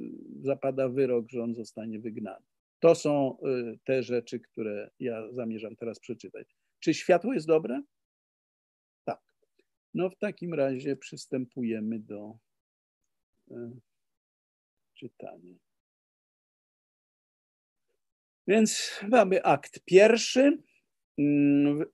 zapada 0.42 0.88
wyrok, 0.88 1.30
że 1.30 1.42
on 1.42 1.54
zostanie 1.54 2.00
wygnany. 2.00 2.44
To 2.80 2.94
są 2.94 3.36
te 3.84 4.02
rzeczy, 4.02 4.40
które 4.40 4.90
ja 4.98 5.32
zamierzam 5.32 5.76
teraz 5.76 6.00
przeczytać. 6.00 6.56
Czy 6.78 6.94
światło 6.94 7.34
jest 7.34 7.46
dobre? 7.46 7.82
Tak. 9.04 9.20
No 9.94 10.10
w 10.10 10.16
takim 10.16 10.54
razie 10.54 10.96
przystępujemy 10.96 11.98
do 11.98 12.38
czytanie. 14.94 15.54
Więc 18.46 19.00
mamy 19.08 19.42
akt 19.42 19.80
pierwszy. 19.84 20.58
Mm, 21.18 21.84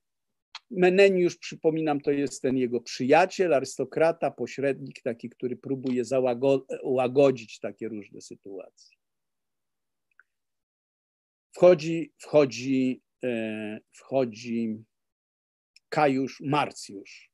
Meneniusz, 0.71 1.37
przypominam, 1.37 2.01
to 2.01 2.11
jest 2.11 2.43
ten 2.43 2.57
jego 2.57 2.81
przyjaciel, 2.81 3.55
arystokrata, 3.55 4.31
pośrednik, 4.31 5.03
taki, 5.03 5.31
który 5.31 5.57
próbuje 5.57 6.05
załagodzić 6.05 7.61
takie 7.61 7.89
różne 7.89 8.21
sytuacje. 8.21 8.97
wchodzi, 11.57 12.13
wchodzi, 12.19 13.03
e, 13.25 13.81
wchodzi 13.93 14.85
Kajusz 15.89 16.41
Marcjusz, 16.41 17.31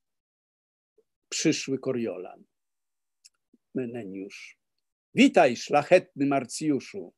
przyszły 1.29 1.79
Koriolan. 1.79 2.45
Meneniusz. 3.75 4.59
Witaj, 5.14 5.57
szlachetny 5.57 6.27
Marcjuszu. 6.27 7.14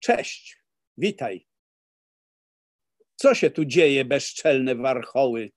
Cześć, 0.00 0.56
witaj. 0.96 1.46
Co 3.16 3.34
się 3.34 3.50
tu 3.50 3.64
dzieje, 3.64 4.04
bezczelne 4.04 4.74
warchoły? 4.74 5.50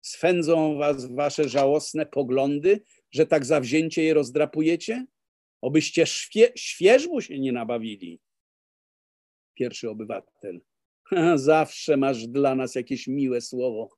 Swędzą 0.00 0.78
was 0.78 1.14
wasze 1.14 1.48
żałosne 1.48 2.06
poglądy, 2.06 2.80
że 3.10 3.26
tak 3.26 3.44
zawzięcie 3.44 4.04
je 4.04 4.14
rozdrapujecie? 4.14 5.06
Obyście 5.60 6.06
świe, 6.06 6.52
świeżbu 6.56 7.20
się 7.20 7.38
nie 7.38 7.52
nabawili. 7.52 8.20
Pierwszy 9.54 9.90
obywatel. 9.90 10.60
Zawsze 11.34 11.96
masz 11.96 12.26
dla 12.26 12.54
nas 12.54 12.74
jakieś 12.74 13.06
miłe 13.06 13.40
słowo, 13.40 13.88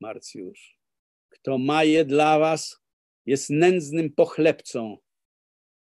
Marcjusz. 0.00 0.78
Kto 1.28 1.58
ma 1.58 1.84
je 1.84 2.04
dla 2.04 2.38
was, 2.38 2.79
jest 3.30 3.50
nędznym 3.50 4.12
pochlebcą, 4.12 4.98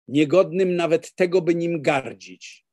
niegodnym 0.08 0.76
nawet 0.76 1.14
tego, 1.14 1.42
by 1.42 1.54
nim 1.54 1.82
gardzić. 1.82 2.66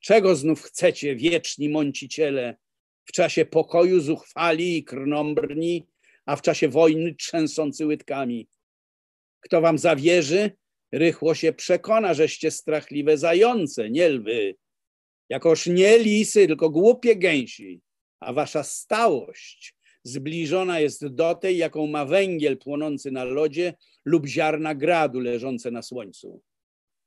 Czego 0.00 0.36
znów 0.36 0.62
chcecie, 0.62 1.16
wieczni 1.16 1.68
mąciciele, 1.68 2.56
w 3.04 3.12
czasie 3.12 3.44
pokoju 3.44 4.00
zuchwali 4.00 4.76
i 4.76 4.84
krnąbrni, 4.84 5.86
a 6.26 6.36
w 6.36 6.42
czasie 6.42 6.68
wojny 6.68 7.14
trzęsący 7.14 7.86
łydkami? 7.86 8.48
Kto 9.40 9.60
wam 9.60 9.78
zawierzy, 9.78 10.50
rychło 10.92 11.34
się 11.34 11.52
przekona, 11.52 12.14
żeście 12.14 12.50
strachliwe 12.50 13.18
zające, 13.18 13.90
nie 13.90 14.08
lwy. 14.08 14.54
Jakoż 15.28 15.66
nie 15.66 15.98
lisy, 15.98 16.46
tylko 16.46 16.70
głupie 16.70 17.16
gęsi, 17.16 17.80
a 18.20 18.32
wasza 18.32 18.62
stałość 18.62 19.77
zbliżona 20.08 20.80
jest 20.80 21.06
do 21.06 21.34
tej, 21.34 21.56
jaką 21.56 21.86
ma 21.86 22.04
węgiel 22.04 22.58
płonący 22.58 23.10
na 23.10 23.24
lodzie 23.24 23.74
lub 24.04 24.26
ziarna 24.26 24.74
gradu 24.74 25.20
leżące 25.20 25.70
na 25.70 25.82
słońcu. 25.82 26.42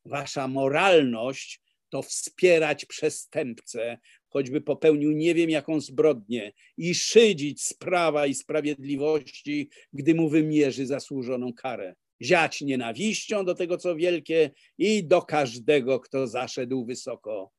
Wasza 0.05 0.47
moralność 0.47 1.61
to 1.89 2.01
wspierać 2.01 2.85
przestępcę, 2.85 3.97
choćby 4.29 4.61
popełnił 4.61 5.11
nie 5.11 5.35
wiem 5.35 5.49
jaką 5.49 5.79
zbrodnię, 5.79 6.53
i 6.77 6.95
szydzić 6.95 7.63
z 7.63 7.73
prawa 7.73 8.25
i 8.27 8.33
sprawiedliwości, 8.33 9.69
gdy 9.93 10.15
mu 10.15 10.29
wymierzy 10.29 10.85
zasłużoną 10.85 11.53
karę. 11.53 11.95
Ziać 12.21 12.61
nienawiścią 12.61 13.45
do 13.45 13.55
tego, 13.55 13.77
co 13.77 13.95
wielkie 13.95 14.51
i 14.77 15.03
do 15.03 15.21
każdego, 15.21 15.99
kto 15.99 16.27
zaszedł 16.27 16.85
wysoko. 16.85 17.51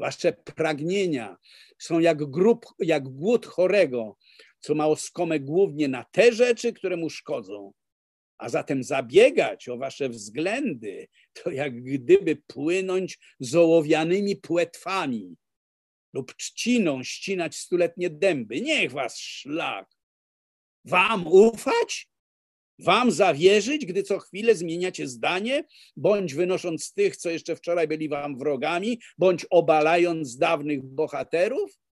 Wasze 0.00 0.32
pragnienia 0.32 1.36
są 1.78 2.00
jak, 2.00 2.24
grób, 2.24 2.66
jak 2.78 3.08
głód 3.08 3.46
chorego, 3.46 4.16
co 4.64 4.74
ma 4.74 4.86
oskomę 4.86 5.40
głównie 5.40 5.88
na 5.88 6.04
te 6.04 6.32
rzeczy, 6.32 6.72
które 6.72 6.96
mu 6.96 7.10
szkodzą. 7.10 7.72
A 8.38 8.48
zatem 8.48 8.82
zabiegać 8.82 9.68
o 9.68 9.78
wasze 9.78 10.08
względy, 10.08 11.08
to 11.32 11.50
jak 11.50 11.82
gdyby 11.82 12.36
płynąć 12.36 13.18
z 13.40 13.54
ołowianymi 13.54 14.36
płetwami 14.36 15.36
lub 16.12 16.34
trzciną 16.34 17.02
ścinać 17.02 17.56
stuletnie 17.56 18.10
dęby. 18.10 18.60
Niech 18.60 18.92
was 18.92 19.18
szlak. 19.18 19.90
Wam 20.84 21.26
ufać? 21.26 22.08
Wam 22.78 23.10
zawierzyć, 23.10 23.86
gdy 23.86 24.02
co 24.02 24.18
chwilę 24.18 24.54
zmieniacie 24.54 25.08
zdanie, 25.08 25.64
bądź 25.96 26.34
wynosząc 26.34 26.92
tych, 26.92 27.16
co 27.16 27.30
jeszcze 27.30 27.56
wczoraj 27.56 27.88
byli 27.88 28.08
wam 28.08 28.38
wrogami, 28.38 29.00
bądź 29.18 29.46
obalając 29.50 30.36
dawnych 30.36 30.82
bohaterów? 30.82 31.83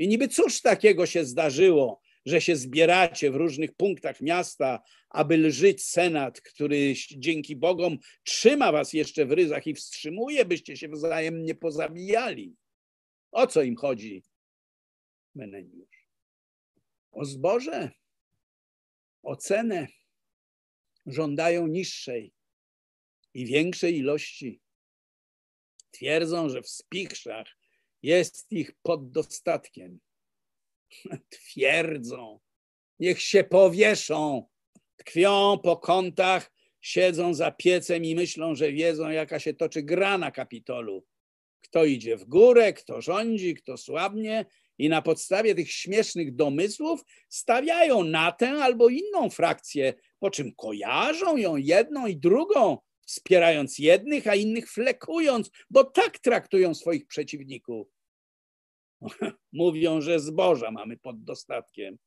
I 0.00 0.08
niby 0.08 0.28
cóż 0.28 0.60
takiego 0.60 1.06
się 1.06 1.24
zdarzyło, 1.24 2.00
że 2.26 2.40
się 2.40 2.56
zbieracie 2.56 3.30
w 3.30 3.36
różnych 3.36 3.72
punktach 3.72 4.20
miasta, 4.20 4.82
aby 5.08 5.36
lżyć 5.36 5.84
senat, 5.84 6.40
który 6.40 6.94
dzięki 7.10 7.56
Bogom 7.56 7.98
trzyma 8.24 8.72
was 8.72 8.92
jeszcze 8.92 9.26
w 9.26 9.32
ryzach 9.32 9.66
i 9.66 9.74
wstrzymuje, 9.74 10.44
byście 10.44 10.76
się 10.76 10.88
wzajemnie 10.88 11.54
pozabijali. 11.54 12.56
O 13.32 13.46
co 13.46 13.62
im 13.62 13.76
chodzi? 13.76 14.22
Meneniusz. 15.34 16.06
O 17.12 17.24
zboże, 17.24 17.90
o 19.22 19.36
cenę. 19.36 19.86
Żądają 21.06 21.66
niższej 21.66 22.32
i 23.34 23.46
większej 23.46 23.96
ilości. 23.96 24.60
Twierdzą, 25.90 26.48
że 26.48 26.62
w 26.62 26.68
spichrzach 26.68 27.59
jest 28.02 28.52
ich 28.52 28.72
pod 28.82 29.10
dostatkiem. 29.10 30.00
Twierdzą, 31.30 32.40
niech 32.98 33.22
się 33.22 33.44
powieszą, 33.44 34.46
tkwią 34.96 35.58
po 35.58 35.76
kątach, 35.76 36.52
siedzą 36.80 37.34
za 37.34 37.50
piecem 37.50 38.04
i 38.04 38.14
myślą, 38.14 38.54
że 38.54 38.72
wiedzą, 38.72 39.10
jaka 39.10 39.38
się 39.38 39.54
toczy 39.54 39.82
gra 39.82 40.18
na 40.18 40.30
Kapitolu. 40.30 41.06
Kto 41.60 41.84
idzie 41.84 42.16
w 42.16 42.24
górę, 42.24 42.72
kto 42.72 43.00
rządzi, 43.00 43.54
kto 43.54 43.76
słabnie, 43.76 44.46
i 44.78 44.88
na 44.88 45.02
podstawie 45.02 45.54
tych 45.54 45.72
śmiesznych 45.72 46.34
domysłów 46.34 47.04
stawiają 47.28 48.04
na 48.04 48.32
tę 48.32 48.50
albo 48.50 48.88
inną 48.88 49.30
frakcję, 49.30 49.94
po 50.18 50.30
czym 50.30 50.54
kojarzą 50.54 51.36
ją 51.36 51.56
jedną 51.56 52.06
i 52.06 52.16
drugą, 52.16 52.78
wspierając 53.10 53.78
jednych, 53.78 54.26
a 54.26 54.34
innych 54.34 54.70
flekując, 54.70 55.50
bo 55.70 55.84
tak 55.84 56.18
traktują 56.18 56.74
swoich 56.74 57.06
przeciwników. 57.06 57.88
Mówią, 59.52 60.00
że 60.00 60.20
zboża 60.20 60.70
mamy 60.70 60.96
pod 60.96 61.24
dostatkiem. 61.24 61.98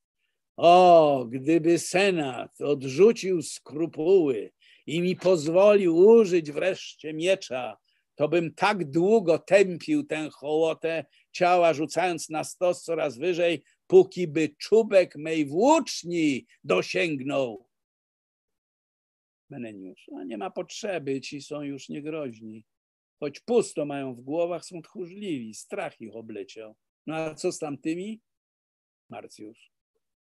O, 0.57 1.25
gdyby 1.29 1.79
Senat 1.79 2.61
odrzucił 2.61 3.41
skrupuły 3.41 4.51
i 4.87 5.01
mi 5.01 5.15
pozwolił 5.15 5.97
użyć 5.97 6.51
wreszcie 6.51 7.13
miecza, 7.13 7.77
to 8.15 8.29
bym 8.29 8.53
tak 8.53 8.91
długo 8.91 9.39
tępił 9.39 10.03
tę 10.03 10.29
hołotę 10.29 11.05
ciała, 11.31 11.73
rzucając 11.73 12.29
na 12.29 12.43
stos 12.43 12.83
coraz 12.83 13.17
wyżej, 13.17 13.63
póki 13.87 14.27
by 14.27 14.49
czubek 14.57 15.15
mej 15.15 15.45
włóczni 15.45 16.45
dosięgnął. 16.63 17.72
Meneniusz, 19.53 20.09
a 20.17 20.23
nie 20.23 20.37
ma 20.37 20.49
potrzeby, 20.51 21.21
ci 21.21 21.41
są 21.41 21.61
już 21.61 21.89
niegroźni. 21.89 22.65
Choć 23.19 23.39
pusto 23.39 23.85
mają 23.85 24.15
w 24.15 24.21
głowach, 24.21 24.65
są 24.65 24.81
tchórzliwi, 24.81 25.53
strach 25.53 26.01
ich 26.01 26.15
obleciał. 26.15 26.75
No 27.07 27.15
a 27.15 27.35
co 27.35 27.51
z 27.51 27.59
tamtymi? 27.59 28.21
Marcjusz. 29.09 29.71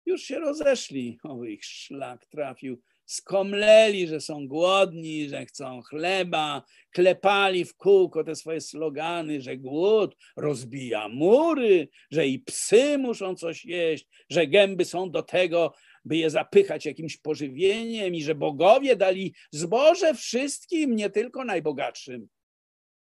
Już 0.06 0.22
się 0.22 0.38
rozeszli, 0.38 1.18
o 1.22 1.44
ich 1.44 1.64
szlak 1.64 2.26
trafił 2.26 2.82
skomleli, 3.06 4.06
że 4.06 4.20
są 4.20 4.48
głodni, 4.48 5.28
że 5.28 5.46
chcą 5.46 5.82
chleba, 5.82 6.62
klepali 6.90 7.64
w 7.64 7.76
kółko 7.76 8.24
te 8.24 8.34
swoje 8.34 8.60
slogany, 8.60 9.40
że 9.40 9.56
głód 9.56 10.16
rozbija 10.36 11.08
mury, 11.08 11.88
że 12.10 12.26
i 12.26 12.38
psy 12.38 12.98
muszą 12.98 13.34
coś 13.34 13.64
jeść, 13.64 14.08
że 14.30 14.46
gęby 14.46 14.84
są 14.84 15.10
do 15.10 15.22
tego, 15.22 15.74
by 16.08 16.16
je 16.16 16.30
zapychać 16.30 16.86
jakimś 16.86 17.16
pożywieniem 17.16 18.14
i 18.14 18.22
że 18.22 18.34
bogowie 18.34 18.96
dali 18.96 19.34
zboże 19.52 20.14
wszystkim, 20.14 20.96
nie 20.96 21.10
tylko 21.10 21.44
najbogatszym. 21.44 22.28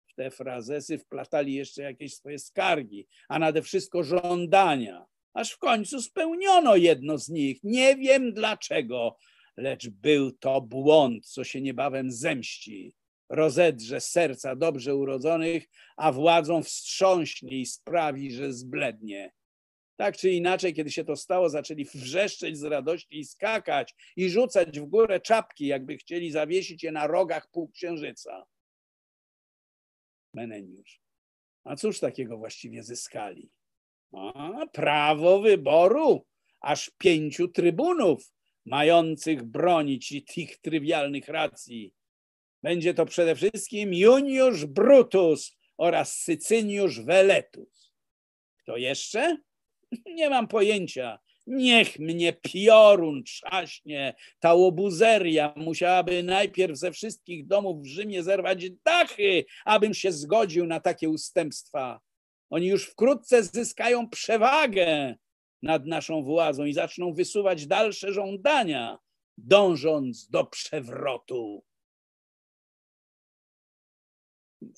W 0.07 0.15
te 0.15 0.31
frazesy 0.31 0.97
wplatali 0.97 1.53
jeszcze 1.53 1.81
jakieś 1.81 2.15
swoje 2.15 2.39
skargi, 2.39 3.07
a 3.29 3.39
nade 3.39 3.61
wszystko 3.61 4.03
żądania 4.03 5.05
aż 5.33 5.51
w 5.51 5.57
końcu 5.57 6.01
spełniono 6.01 6.75
jedno 6.75 7.17
z 7.17 7.29
nich. 7.29 7.59
Nie 7.63 7.95
wiem 7.95 8.33
dlaczego, 8.33 9.17
lecz 9.57 9.89
był 9.89 10.31
to 10.31 10.61
błąd, 10.61 11.27
co 11.27 11.43
się 11.43 11.61
niebawem 11.61 12.11
zemści. 12.11 12.93
Rozedrze 13.29 14.01
serca 14.01 14.55
dobrze 14.55 14.95
urodzonych, 14.95 15.67
a 15.97 16.11
władzą 16.11 16.63
wstrząśnie 16.63 17.59
i 17.59 17.65
sprawi, 17.65 18.31
że 18.31 18.53
zblednie. 18.53 19.31
Tak 20.01 20.17
czy 20.17 20.31
inaczej, 20.31 20.73
kiedy 20.73 20.91
się 20.91 21.03
to 21.03 21.15
stało, 21.15 21.49
zaczęli 21.49 21.85
wrzeszczeć 21.85 22.57
z 22.57 22.63
radości 22.63 23.19
i 23.19 23.25
skakać 23.25 23.95
i 24.15 24.29
rzucać 24.29 24.79
w 24.79 24.85
górę 24.85 25.19
czapki, 25.19 25.67
jakby 25.67 25.97
chcieli 25.97 26.31
zawiesić 26.31 26.83
je 26.83 26.91
na 26.91 27.07
rogach 27.07 27.51
półksiężyca. 27.51 28.45
Meneniusz. 30.33 31.01
A 31.63 31.75
cóż 31.75 31.99
takiego 31.99 32.37
właściwie 32.37 32.83
zyskali? 32.83 33.49
A, 34.13 34.67
prawo 34.73 35.39
wyboru 35.39 36.25
aż 36.61 36.91
pięciu 36.97 37.47
trybunów, 37.47 38.31
mających 38.65 39.43
bronić 39.43 40.25
tych 40.33 40.57
trywialnych 40.57 41.27
racji. 41.27 41.93
Będzie 42.63 42.93
to 42.93 43.05
przede 43.05 43.35
wszystkim 43.35 43.93
Juniusz 43.93 44.65
Brutus 44.65 45.57
oraz 45.77 46.17
Sycyniusz 46.17 47.01
Veletus. 47.01 47.93
Kto 48.57 48.77
jeszcze? 48.77 49.37
Nie 50.05 50.29
mam 50.29 50.47
pojęcia. 50.47 51.19
Niech 51.47 51.99
mnie 51.99 52.33
piorun 52.33 53.23
trzaśnie, 53.23 54.15
ta 54.39 54.53
łobuzeria 54.53 55.53
musiałaby 55.57 56.23
najpierw 56.23 56.77
ze 56.77 56.91
wszystkich 56.91 57.47
domów 57.47 57.81
w 57.83 57.85
Rzymie 57.85 58.23
zerwać 58.23 58.69
dachy, 58.85 59.45
abym 59.65 59.93
się 59.93 60.11
zgodził 60.11 60.67
na 60.67 60.79
takie 60.79 61.09
ustępstwa. 61.09 61.99
Oni 62.49 62.67
już 62.67 62.85
wkrótce 62.85 63.43
zyskają 63.43 64.09
przewagę 64.09 65.15
nad 65.61 65.85
naszą 65.85 66.23
władzą 66.23 66.65
i 66.65 66.73
zaczną 66.73 67.13
wysuwać 67.13 67.67
dalsze 67.67 68.13
żądania, 68.13 68.97
dążąc 69.37 70.29
do 70.29 70.45
przewrotu. 70.45 71.63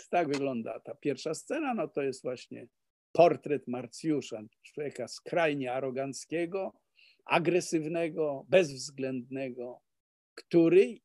tak 0.09 0.27
wygląda 0.27 0.79
ta 0.79 0.95
pierwsza 0.95 1.33
scena, 1.33 1.73
no 1.73 1.87
to 1.87 2.01
jest 2.01 2.23
właśnie 2.23 2.67
portret 3.13 3.67
Marcjusza, 3.67 4.43
człowieka 4.61 5.07
skrajnie 5.07 5.73
aroganckiego, 5.73 6.73
agresywnego, 7.25 8.45
bezwzględnego, 8.49 9.81
który 10.35 10.97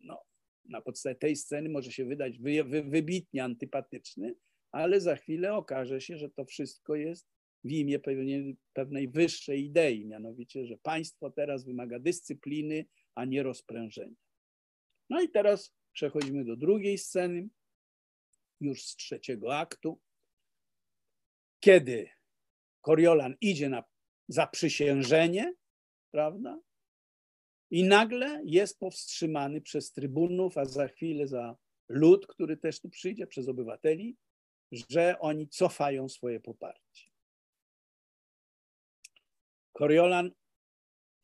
no, 0.00 0.22
na 0.64 0.80
podstawie 0.80 1.14
tej 1.14 1.36
sceny 1.36 1.68
może 1.68 1.92
się 1.92 2.04
wydać 2.04 2.38
wy, 2.38 2.64
wy, 2.64 2.82
wybitnie 2.82 3.44
antypatyczny, 3.44 4.34
ale 4.70 5.00
za 5.00 5.16
chwilę 5.16 5.54
okaże 5.54 6.00
się, 6.00 6.18
że 6.18 6.30
to 6.30 6.44
wszystko 6.44 6.94
jest 6.94 7.28
w 7.64 7.70
imię 7.70 7.98
pewnej, 7.98 8.56
pewnej 8.72 9.08
wyższej 9.08 9.64
idei, 9.64 10.06
mianowicie, 10.06 10.66
że 10.66 10.76
państwo 10.76 11.30
teraz 11.30 11.64
wymaga 11.64 11.98
dyscypliny, 11.98 12.86
a 13.14 13.24
nie 13.24 13.42
rozprężenia. 13.42 14.16
No 15.10 15.22
i 15.22 15.28
teraz 15.28 15.74
przechodzimy 15.92 16.44
do 16.44 16.56
drugiej 16.56 16.98
sceny, 16.98 17.48
już 18.60 18.84
z 18.84 18.96
trzeciego 18.96 19.56
aktu, 19.56 20.00
kiedy 21.64 22.10
Koriolan 22.80 23.34
idzie 23.40 23.68
na 23.68 23.84
zaprzysiężenie, 24.28 25.54
prawda? 26.10 26.60
I 27.70 27.84
nagle 27.84 28.42
jest 28.44 28.78
powstrzymany 28.78 29.60
przez 29.60 29.92
trybunów, 29.92 30.58
a 30.58 30.64
za 30.64 30.88
chwilę 30.88 31.26
za 31.26 31.56
lud, 31.88 32.26
który 32.26 32.56
też 32.56 32.80
tu 32.80 32.88
przyjdzie, 32.90 33.26
przez 33.26 33.48
obywateli, 33.48 34.16
że 34.72 35.18
oni 35.20 35.48
cofają 35.48 36.08
swoje 36.08 36.40
poparcie. 36.40 37.10
Koriolan 39.72 40.30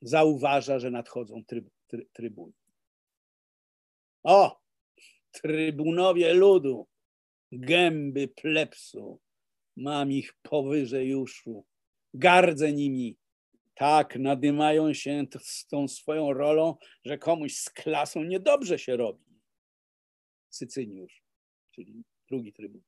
zauważa, 0.03 0.79
że 0.79 0.91
nadchodzą 0.91 1.45
tryb, 1.45 1.71
try, 1.87 2.07
trybuny. 2.13 2.53
O, 4.23 4.61
trybunowie 5.31 6.35
ludu, 6.35 6.89
gęby 7.53 8.29
plepsu, 8.29 9.21
mam 9.79 10.13
ich 10.13 10.35
powyżej 10.43 11.15
uszu, 11.15 11.67
gardzę 12.15 12.73
nimi. 12.73 13.19
Tak 13.75 14.17
nadymają 14.17 14.95
się 14.95 15.27
z 15.41 15.67
tą 15.67 15.89
swoją 15.89 16.33
rolą, 16.33 16.77
że 17.05 17.19
komuś 17.19 17.57
z 17.57 17.71
klasą 17.71 18.25
niedobrze 18.25 18.79
się 18.79 18.97
robi. 18.97 19.25
Sycyniusz, 20.51 21.23
czyli 21.71 22.05
drugi 22.29 22.53
trybun. 22.53 22.83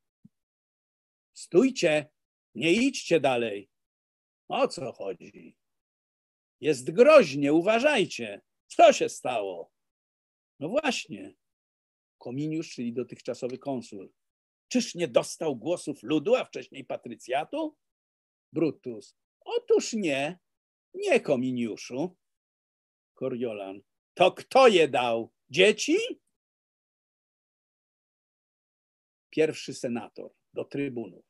Stójcie, 1.33 2.11
nie 2.55 2.73
idźcie 2.73 3.21
dalej. 3.21 3.71
O 4.49 4.69
co 4.69 4.93
chodzi? 4.93 5.57
Jest 6.61 6.91
groźnie, 6.91 7.53
uważajcie. 7.53 8.43
Co 8.67 8.93
się 8.93 9.09
stało? 9.09 9.73
No 10.61 10.69
właśnie. 10.69 11.35
Kominiusz, 12.19 12.71
czyli 12.75 12.93
dotychczasowy 12.93 13.59
konsul, 13.59 14.13
Czyż 14.71 14.95
nie 14.95 15.09
dostał 15.09 15.57
głosów 15.57 16.03
ludu, 16.03 16.35
a 16.35 16.45
wcześniej 16.45 16.85
patrycjatu? 16.85 17.77
Brutus. 18.53 19.17
Otóż 19.41 19.93
nie, 19.93 20.39
nie 20.95 21.21
kominiuszu. 21.21 22.17
Koriolan. 23.15 23.81
To 24.15 24.33
kto 24.33 24.69
je 24.69 24.89
dał? 24.89 25.33
Dzieci? 25.51 25.97
Pierwszy 29.31 29.75
senator 29.75 30.31
do 30.55 30.65
trybunów. 30.65 31.25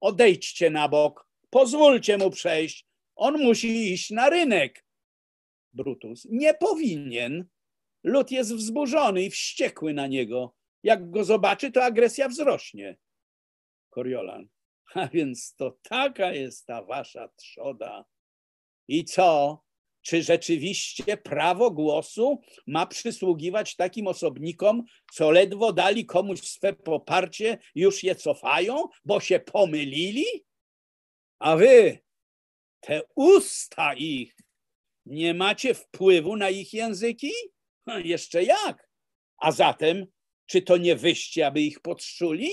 Odejdźcie 0.00 0.70
na 0.70 0.88
bok, 0.88 1.28
pozwólcie 1.50 2.18
mu 2.18 2.30
przejść. 2.30 2.86
On 3.14 3.42
musi 3.42 3.92
iść 3.92 4.10
na 4.10 4.30
rynek. 4.30 4.84
Brutus. 5.72 6.26
Nie 6.30 6.54
powinien. 6.54 7.48
Lud 8.04 8.30
jest 8.30 8.54
wzburzony 8.54 9.22
i 9.22 9.30
wściekły 9.30 9.94
na 9.94 10.06
niego. 10.06 10.54
Jak 10.82 11.10
go 11.10 11.24
zobaczy, 11.24 11.72
to 11.72 11.84
agresja 11.84 12.28
wzrośnie. 12.28 12.96
Koriolan. 13.90 14.48
A 14.94 15.08
więc 15.08 15.54
to 15.54 15.78
taka 15.82 16.32
jest 16.32 16.66
ta 16.66 16.82
wasza 16.82 17.28
trzoda. 17.28 18.04
I 18.88 19.04
co? 19.04 19.58
Czy 20.02 20.22
rzeczywiście 20.22 21.16
prawo 21.16 21.70
głosu 21.70 22.40
ma 22.66 22.86
przysługiwać 22.86 23.76
takim 23.76 24.06
osobnikom, 24.06 24.82
co 25.12 25.30
ledwo 25.30 25.72
dali 25.72 26.06
komuś 26.06 26.40
swe 26.40 26.72
poparcie, 26.72 27.58
już 27.74 28.04
je 28.04 28.14
cofają, 28.14 28.88
bo 29.04 29.20
się 29.20 29.40
pomylili? 29.40 30.24
A 31.38 31.56
wy, 31.56 31.98
te 32.80 33.02
usta 33.14 33.94
ich, 33.94 34.36
nie 35.06 35.34
macie 35.34 35.74
wpływu 35.74 36.36
na 36.36 36.50
ich 36.50 36.72
języki? 36.72 37.32
Jeszcze 37.86 38.44
jak? 38.44 38.88
A 39.38 39.52
zatem 39.52 40.06
czy 40.46 40.62
to 40.62 40.76
nie 40.76 40.96
wyście, 40.96 41.46
aby 41.46 41.60
ich 41.60 41.80
podszuli? 41.80 42.50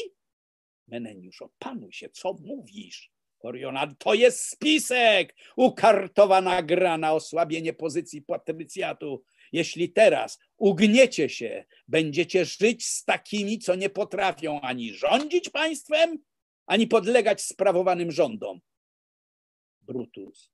Meneniusz, 0.88 1.42
opanuj 1.42 1.94
się, 1.94 2.10
co 2.10 2.34
mówisz? 2.34 3.12
Oriona, 3.40 3.96
to 4.00 4.14
jest 4.14 4.50
spisek, 4.50 5.36
ukartowana 5.56 6.64
gra 6.64 6.98
na 6.98 7.14
osłabienie 7.14 7.74
pozycji 7.74 8.22
patrycjatu. 8.22 9.24
Jeśli 9.52 9.92
teraz 9.92 10.40
ugniecie 10.58 11.30
się, 11.30 11.66
będziecie 11.88 12.46
żyć 12.46 12.86
z 12.86 13.04
takimi, 13.06 13.60
co 13.60 13.76
nie 13.76 13.90
potrafią 13.90 14.62
ani 14.62 14.94
rządzić 14.94 15.50
państwem, 15.50 16.18
ani 16.66 16.88
podlegać 16.88 17.42
sprawowanym 17.42 18.12
rządom. 18.12 18.60
Brutus. 19.82 20.52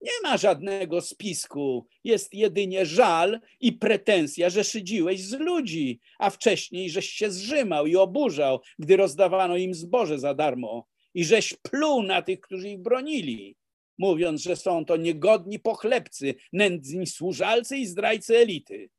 Nie 0.00 0.12
ma 0.22 0.36
żadnego 0.36 1.00
spisku, 1.00 1.86
jest 2.04 2.34
jedynie 2.34 2.86
żal 2.86 3.40
i 3.60 3.72
pretensja, 3.72 4.50
że 4.50 4.64
szydziłeś 4.64 5.24
z 5.24 5.32
ludzi, 5.32 6.00
a 6.18 6.30
wcześniej 6.30 6.90
żeś 6.90 7.10
się 7.10 7.30
zrzymał 7.30 7.86
i 7.86 7.96
oburzał, 7.96 8.60
gdy 8.78 8.96
rozdawano 8.96 9.56
im 9.56 9.74
zboże 9.74 10.18
za 10.18 10.34
darmo 10.34 10.86
i 11.14 11.24
żeś 11.24 11.54
pluł 11.54 12.02
na 12.02 12.22
tych, 12.22 12.40
którzy 12.40 12.68
ich 12.68 12.78
bronili, 12.78 13.56
mówiąc, 13.98 14.42
że 14.42 14.56
są 14.56 14.84
to 14.84 14.96
niegodni 14.96 15.58
pochlebcy, 15.58 16.34
nędzni 16.52 17.06
służalcy 17.06 17.76
i 17.76 17.86
zdrajcy 17.86 18.36
elity. 18.36 18.90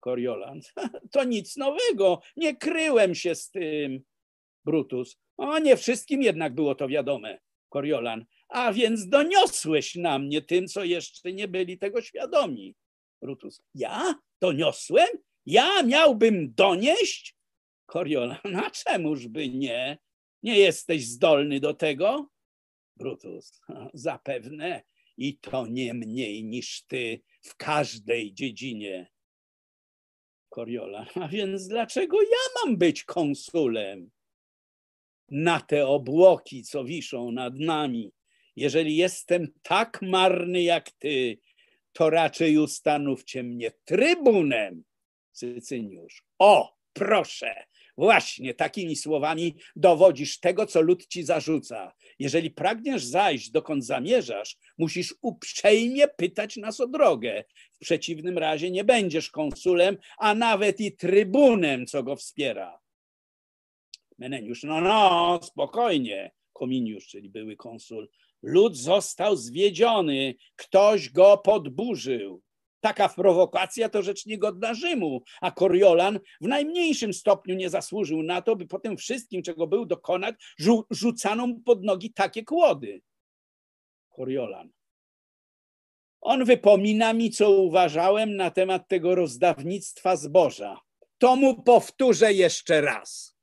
Koriolan, 0.00 0.60
to 1.12 1.24
nic 1.24 1.56
nowego, 1.56 2.20
nie 2.36 2.56
kryłem 2.56 3.14
się 3.14 3.34
z 3.34 3.50
tym. 3.50 4.04
Brutus, 4.64 5.18
o 5.36 5.58
nie 5.58 5.76
wszystkim 5.76 6.22
jednak 6.22 6.54
było 6.54 6.74
to 6.74 6.88
wiadome. 6.88 7.38
Koriolan, 7.68 8.24
a 8.54 8.72
więc 8.72 9.08
doniosłeś 9.08 9.94
na 9.94 10.18
mnie 10.18 10.42
tym, 10.42 10.68
co 10.68 10.84
jeszcze 10.84 11.32
nie 11.32 11.48
byli 11.48 11.78
tego 11.78 12.02
świadomi. 12.02 12.76
Brutus, 13.22 13.62
ja 13.74 14.14
doniosłem? 14.40 15.08
Ja 15.46 15.82
miałbym 15.82 16.54
donieść? 16.54 17.36
Koriola, 17.86 18.40
na 18.44 18.70
czemuż 18.84 19.28
by 19.28 19.48
nie? 19.48 19.98
Nie 20.42 20.58
jesteś 20.58 21.06
zdolny 21.06 21.60
do 21.60 21.74
tego? 21.74 22.30
Brutus, 22.96 23.60
zapewne 23.94 24.82
i 25.16 25.38
to 25.38 25.66
nie 25.66 25.94
mniej 25.94 26.44
niż 26.44 26.82
ty 26.86 27.20
w 27.42 27.56
każdej 27.56 28.34
dziedzinie. 28.34 29.10
Koriola, 30.48 31.06
a 31.14 31.28
więc 31.28 31.68
dlaczego 31.68 32.22
ja 32.22 32.64
mam 32.64 32.76
być 32.76 33.04
konsulem? 33.04 34.10
Na 35.28 35.60
te 35.60 35.86
obłoki, 35.86 36.62
co 36.62 36.84
wiszą 36.84 37.32
nad 37.32 37.54
nami, 37.58 38.12
jeżeli 38.56 38.96
jestem 38.96 39.48
tak 39.62 40.02
marny 40.02 40.62
jak 40.62 40.90
ty, 40.90 41.38
to 41.92 42.10
raczej 42.10 42.58
ustanówcie 42.58 43.42
mnie 43.42 43.70
trybunem. 43.84 44.84
Sycyniusz. 45.32 46.24
O, 46.38 46.74
proszę, 46.92 47.64
właśnie 47.96 48.54
takimi 48.54 48.96
słowami 48.96 49.56
dowodzisz 49.76 50.40
tego, 50.40 50.66
co 50.66 50.80
lud 50.80 51.06
ci 51.06 51.22
zarzuca. 51.22 51.92
Jeżeli 52.18 52.50
pragniesz 52.50 53.04
zajść, 53.04 53.50
dokąd 53.50 53.86
zamierzasz, 53.86 54.56
musisz 54.78 55.14
uprzejmie 55.22 56.08
pytać 56.08 56.56
nas 56.56 56.80
o 56.80 56.86
drogę. 56.86 57.44
W 57.72 57.78
przeciwnym 57.78 58.38
razie 58.38 58.70
nie 58.70 58.84
będziesz 58.84 59.30
konsulem, 59.30 59.96
a 60.18 60.34
nawet 60.34 60.80
i 60.80 60.96
trybunem, 60.96 61.86
co 61.86 62.02
go 62.02 62.16
wspiera. 62.16 62.80
Meneniusz, 64.18 64.62
no, 64.62 64.80
no, 64.80 65.40
spokojnie. 65.42 66.30
Kominiusz, 66.52 67.06
czyli 67.06 67.30
były 67.30 67.56
konsul, 67.56 68.08
Lud 68.44 68.76
został 68.76 69.36
zwiedziony, 69.36 70.34
ktoś 70.56 71.10
go 71.10 71.38
podburzył. 71.38 72.42
Taka 72.80 73.08
prowokacja 73.08 73.88
to 73.88 74.02
rzecz 74.02 74.26
niegodna 74.26 74.74
Rzymu, 74.74 75.22
a 75.40 75.50
Koriolan 75.50 76.20
w 76.40 76.46
najmniejszym 76.46 77.14
stopniu 77.14 77.54
nie 77.54 77.70
zasłużył 77.70 78.22
na 78.22 78.42
to, 78.42 78.56
by 78.56 78.66
po 78.66 78.78
tym 78.78 78.96
wszystkim, 78.96 79.42
czego 79.42 79.66
był 79.66 79.86
dokonać, 79.86 80.34
rzu 80.58 80.86
rzucano 80.90 81.46
mu 81.46 81.60
pod 81.60 81.84
nogi 81.84 82.12
takie 82.12 82.44
kłody. 82.44 83.02
Koriolan. 84.08 84.70
On 86.20 86.44
wypomina 86.44 87.12
mi, 87.12 87.30
co 87.30 87.50
uważałem 87.50 88.36
na 88.36 88.50
temat 88.50 88.88
tego 88.88 89.14
rozdawnictwa 89.14 90.16
zboża. 90.16 90.80
To 91.18 91.36
mu 91.36 91.62
powtórzę 91.62 92.32
jeszcze 92.32 92.80
raz. 92.80 93.33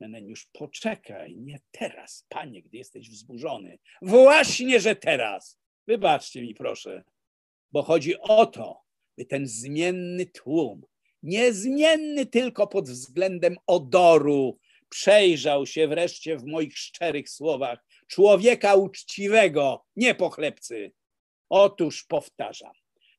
Meneniusz, 0.00 0.48
poczekaj, 0.52 1.36
nie 1.36 1.60
teraz, 1.70 2.26
panie, 2.28 2.62
gdy 2.62 2.76
jesteś 2.76 3.10
wzburzony. 3.10 3.78
Właśnie, 4.02 4.80
że 4.80 4.96
teraz. 4.96 5.58
Wybaczcie 5.86 6.42
mi, 6.42 6.54
proszę, 6.54 7.04
bo 7.72 7.82
chodzi 7.82 8.18
o 8.18 8.46
to, 8.46 8.82
by 9.18 9.24
ten 9.24 9.46
zmienny 9.46 10.26
tłum, 10.26 10.82
niezmienny 11.22 12.26
tylko 12.26 12.66
pod 12.66 12.88
względem 12.88 13.56
odoru, 13.66 14.58
przejrzał 14.88 15.66
się 15.66 15.88
wreszcie 15.88 16.36
w 16.36 16.44
moich 16.44 16.78
szczerych 16.78 17.30
słowach 17.30 17.84
człowieka 18.06 18.74
uczciwego, 18.74 19.84
nie 19.96 20.14
pochlebcy. 20.14 20.92
Otóż 21.48 22.04
powtarzam, 22.04 22.72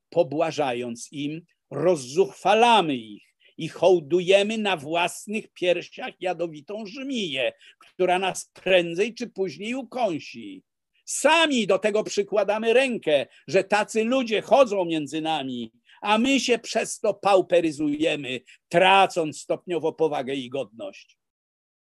pobłażając 0.09 1.07
im, 1.11 1.41
rozzuchwalamy 1.71 2.95
ich 2.95 3.26
i 3.57 3.67
hołdujemy 3.67 4.57
na 4.57 4.77
własnych 4.77 5.47
piersiach 5.47 6.13
jadowitą 6.19 6.85
żmiję, 6.85 7.53
która 7.79 8.19
nas 8.19 8.51
prędzej 8.53 9.13
czy 9.13 9.27
później 9.27 9.75
ukąsi. 9.75 10.63
Sami 11.05 11.67
do 11.67 11.79
tego 11.79 12.03
przykładamy 12.03 12.73
rękę, 12.73 13.25
że 13.47 13.63
tacy 13.63 14.03
ludzie 14.03 14.41
chodzą 14.41 14.85
między 14.85 15.21
nami, 15.21 15.71
a 16.01 16.17
my 16.17 16.39
się 16.39 16.59
przez 16.59 16.99
to 16.99 17.13
pauperyzujemy, 17.13 18.41
tracąc 18.69 19.41
stopniowo 19.41 19.93
powagę 19.93 20.35
i 20.35 20.49
godność. 20.49 21.17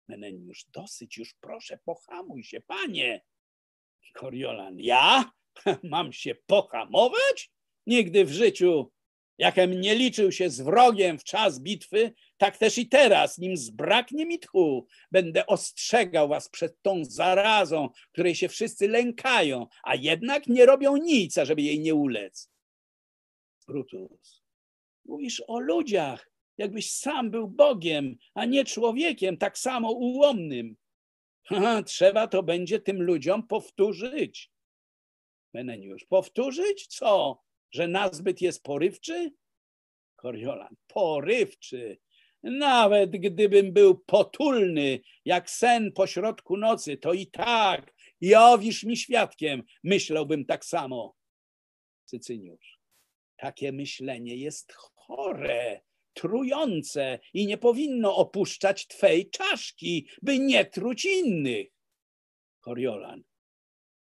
Meneniusz, 0.07 0.65
dosyć 0.73 1.17
już, 1.17 1.33
proszę, 1.33 1.79
pohamuj 1.85 2.43
się, 2.43 2.61
panie. 2.61 3.21
Koriolan, 4.13 4.79
ja 4.79 5.31
mam 5.83 6.13
się 6.13 6.35
pohamować? 6.35 7.51
Nigdy 7.87 8.25
w 8.25 8.31
życiu, 8.31 8.91
jakem 9.37 9.81
nie 9.81 9.95
liczył 9.95 10.31
się 10.31 10.49
z 10.49 10.61
wrogiem 10.61 11.19
w 11.19 11.23
czas 11.23 11.59
bitwy, 11.59 12.13
tak 12.37 12.57
też 12.57 12.77
i 12.77 12.87
teraz, 12.87 13.37
nim 13.37 13.57
zbraknie 13.57 14.25
mi 14.25 14.39
tchu, 14.39 14.87
będę 15.11 15.45
ostrzegał 15.45 16.27
was 16.27 16.49
przed 16.49 16.81
tą 16.81 17.05
zarazą, 17.05 17.89
której 18.11 18.35
się 18.35 18.49
wszyscy 18.49 18.87
lękają, 18.87 19.67
a 19.83 19.95
jednak 19.95 20.47
nie 20.47 20.65
robią 20.65 20.97
nic, 20.97 21.37
ażeby 21.37 21.61
jej 21.61 21.79
nie 21.79 21.95
ulec. 21.95 22.51
Brutus, 23.67 24.43
mówisz 25.05 25.43
o 25.47 25.59
ludziach, 25.59 26.31
jakbyś 26.57 26.91
sam 26.91 27.31
był 27.31 27.47
Bogiem, 27.47 28.15
a 28.33 28.45
nie 28.45 28.65
człowiekiem 28.65 29.37
tak 29.37 29.57
samo 29.57 29.91
ułomnym. 29.91 30.75
Trzeba 31.85 32.27
to 32.27 32.43
będzie 32.43 32.79
tym 32.79 33.01
ludziom 33.01 33.47
powtórzyć. 33.47 34.51
Meneniusz, 35.53 36.05
powtórzyć 36.05 36.87
co? 36.87 37.41
Że 37.73 37.87
nazbyt 37.87 38.41
jest 38.41 38.63
porywczy? 38.63 39.31
Koriolan, 40.15 40.75
porywczy. 40.87 41.97
Nawet 42.43 43.11
gdybym 43.11 43.73
był 43.73 43.97
potulny, 43.97 44.99
jak 45.25 45.49
sen 45.49 45.91
pośrodku 45.91 46.57
nocy, 46.57 46.97
to 46.97 47.13
i 47.13 47.27
tak, 47.27 47.93
jowisz 48.21 48.83
mi 48.83 48.97
świadkiem, 48.97 49.63
myślałbym 49.83 50.45
tak 50.45 50.65
samo. 50.65 51.15
Cycyniusz, 52.05 52.79
takie 53.37 53.71
myślenie 53.71 54.35
jest 54.35 54.73
chore, 54.73 55.81
trujące 56.13 57.19
i 57.33 57.47
nie 57.47 57.57
powinno 57.57 58.15
opuszczać 58.15 58.87
twej 58.87 59.29
czaszki, 59.29 60.07
by 60.21 60.39
nie 60.39 60.65
truć 60.65 61.05
innych. 61.05 61.67
Koriolan, 62.59 63.23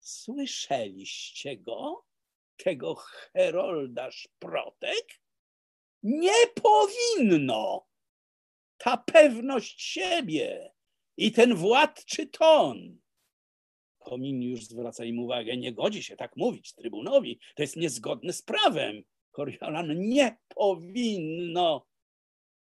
słyszeliście 0.01 1.57
go? 1.57 2.10
Tego 2.65 2.95
Herolda 3.33 4.11
Szprotek? 4.11 5.21
Nie 6.03 6.47
powinno. 6.63 7.87
Ta 8.79 8.97
pewność 8.97 9.83
siebie 9.83 10.73
i 11.17 11.33
ten 11.33 11.55
władczy 11.55 12.27
ton. 12.27 13.01
Komin 13.99 14.43
już 14.43 14.65
zwraca 14.65 15.05
im 15.05 15.19
uwagę, 15.19 15.57
nie 15.57 15.73
godzi 15.73 16.03
się 16.03 16.17
tak 16.17 16.37
mówić 16.37 16.75
trybunowi, 16.75 17.41
to 17.55 17.63
jest 17.63 17.77
niezgodne 17.77 18.33
z 18.33 18.43
prawem. 18.43 19.03
Koriolan, 19.31 19.99
nie 19.99 20.37
powinno. 20.49 21.87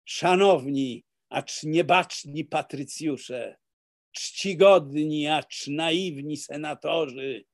Szanowni, 0.05 1.03
acz 1.29 1.63
niebaczni 1.63 2.45
patrycjusze, 2.45 3.57
czcigodni, 4.11 5.27
acz 5.27 5.67
naiwni 5.67 6.37
senatorzy, 6.37 7.45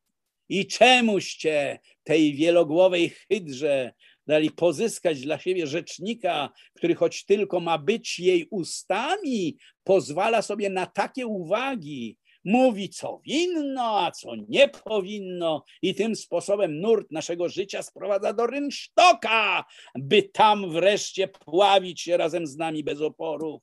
i 0.49 0.67
czemuście 0.67 1.79
tej 2.03 2.35
wielogłowej 2.35 3.09
hydrze 3.09 3.93
dali 4.27 4.51
pozyskać 4.51 5.21
dla 5.21 5.39
siebie 5.39 5.67
rzecznika, 5.67 6.49
który 6.73 6.95
choć 6.95 7.25
tylko 7.25 7.59
ma 7.59 7.77
być 7.77 8.19
jej 8.19 8.47
ustami, 8.51 9.57
pozwala 9.83 10.41
sobie 10.41 10.69
na 10.69 10.85
takie 10.85 11.27
uwagi, 11.27 12.17
mówi, 12.43 12.89
co 12.89 13.21
winno, 13.25 13.99
a 14.05 14.11
co 14.11 14.35
nie 14.49 14.67
powinno, 14.67 15.63
i 15.81 15.95
tym 15.95 16.15
sposobem 16.15 16.79
nurt 16.79 17.11
naszego 17.11 17.49
życia 17.49 17.83
sprowadza 17.83 18.33
do 18.33 18.47
rynsztoka, 18.47 19.65
by 19.95 20.23
tam 20.23 20.71
wreszcie 20.71 21.27
pławić 21.27 22.01
się 22.01 22.17
razem 22.17 22.47
z 22.47 22.57
nami 22.57 22.83
bez 22.83 23.01
oporu. 23.01 23.61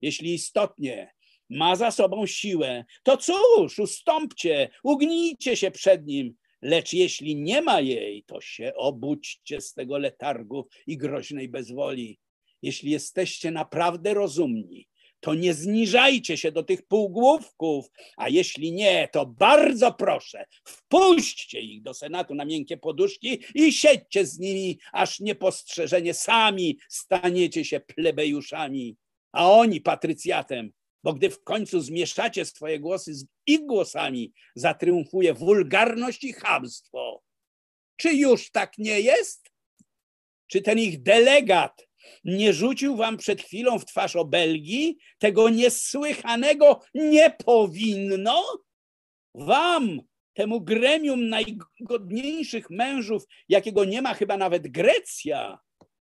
Jeśli 0.00 0.34
istotnie 0.34 1.14
ma 1.50 1.76
za 1.76 1.90
sobą 1.90 2.26
siłę, 2.26 2.84
to 3.02 3.16
cóż, 3.16 3.78
ustąpcie, 3.78 4.68
ugnijcie 4.82 5.56
się 5.56 5.70
przed 5.70 6.06
nim, 6.06 6.34
lecz 6.62 6.92
jeśli 6.92 7.36
nie 7.36 7.62
ma 7.62 7.80
jej, 7.80 8.24
to 8.26 8.40
się 8.40 8.72
obudźcie 8.76 9.60
z 9.60 9.74
tego 9.74 9.98
letargu 9.98 10.68
i 10.86 10.96
groźnej 10.96 11.48
bezwoli. 11.48 12.18
Jeśli 12.62 12.90
jesteście 12.90 13.50
naprawdę 13.50 14.14
rozumni, 14.14 14.88
to 15.20 15.34
nie 15.34 15.54
zniżajcie 15.54 16.36
się 16.36 16.52
do 16.52 16.62
tych 16.62 16.86
półgłówków, 16.86 17.90
a 18.16 18.28
jeśli 18.28 18.72
nie, 18.72 19.08
to 19.12 19.26
bardzo 19.26 19.92
proszę, 19.92 20.44
wpuśćcie 20.64 21.60
ich 21.60 21.82
do 21.82 21.94
Senatu 21.94 22.34
na 22.34 22.44
miękkie 22.44 22.76
poduszki 22.76 23.38
i 23.54 23.72
siedźcie 23.72 24.26
z 24.26 24.38
nimi, 24.38 24.78
aż 24.92 25.20
niepostrzeżenie 25.20 26.14
sami 26.14 26.78
staniecie 26.88 27.64
się 27.64 27.80
plebejuszami, 27.80 28.96
a 29.32 29.50
oni 29.50 29.80
patrycjatem, 29.80 30.72
bo 31.02 31.12
gdy 31.12 31.30
w 31.30 31.42
końcu 31.42 31.80
zmieszacie 31.80 32.44
swoje 32.44 32.80
głosy 32.80 33.14
z 33.14 33.26
ich 33.46 33.60
głosami, 33.66 34.32
zatriumfuje 34.54 35.34
wulgarność 35.34 36.24
i 36.24 36.32
chamstwo. 36.32 37.22
Czy 37.96 38.14
już 38.14 38.50
tak 38.50 38.78
nie 38.78 39.00
jest? 39.00 39.50
Czy 40.46 40.62
ten 40.62 40.78
ich 40.78 41.02
delegat 41.02 41.88
nie 42.24 42.52
rzucił 42.52 42.96
wam 42.96 43.16
przed 43.16 43.42
chwilą 43.42 43.78
w 43.78 43.86
twarz 43.86 44.16
obelgi 44.16 44.98
tego 45.18 45.48
niesłychanego 45.48 46.80
nie 46.94 47.30
powinno? 47.30 48.44
Wam, 49.34 50.00
temu 50.34 50.60
gremium 50.60 51.28
najgodniejszych 51.28 52.70
mężów, 52.70 53.22
jakiego 53.48 53.84
nie 53.84 54.02
ma 54.02 54.14
chyba 54.14 54.36
nawet 54.36 54.68
Grecja, 54.68 55.58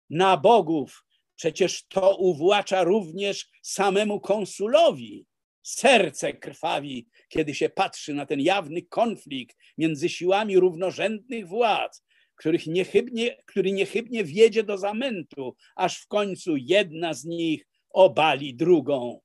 na 0.10 0.38
bogów, 0.38 1.04
przecież 1.40 1.84
to 1.88 2.16
uwłacza 2.18 2.84
również 2.84 3.50
samemu 3.62 4.20
konsulowi. 4.20 5.26
Serce 5.62 6.34
krwawi, 6.34 7.08
kiedy 7.30 7.56
się 7.56 7.70
patrzy 7.70 8.14
na 8.14 8.26
ten 8.26 8.40
jawny 8.40 8.82
konflikt 8.82 9.58
między 9.78 10.10
siłami 10.10 10.60
równorzędnych 10.60 11.48
władz, 11.48 12.04
których 12.36 12.68
niechybnie, 12.68 13.44
który 13.46 13.72
niechybnie 13.72 14.24
wiedzie 14.24 14.64
do 14.64 14.78
zamętu, 14.78 15.56
aż 15.76 16.02
w 16.02 16.08
końcu 16.08 16.58
jedna 16.58 17.14
z 17.14 17.26
nich 17.26 17.68
obali 17.90 18.56
drugą. 18.56 19.22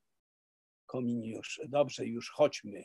Kominiusz, 0.87 1.61
dobrze, 1.69 2.07
już 2.07 2.31
chodźmy. 2.31 2.85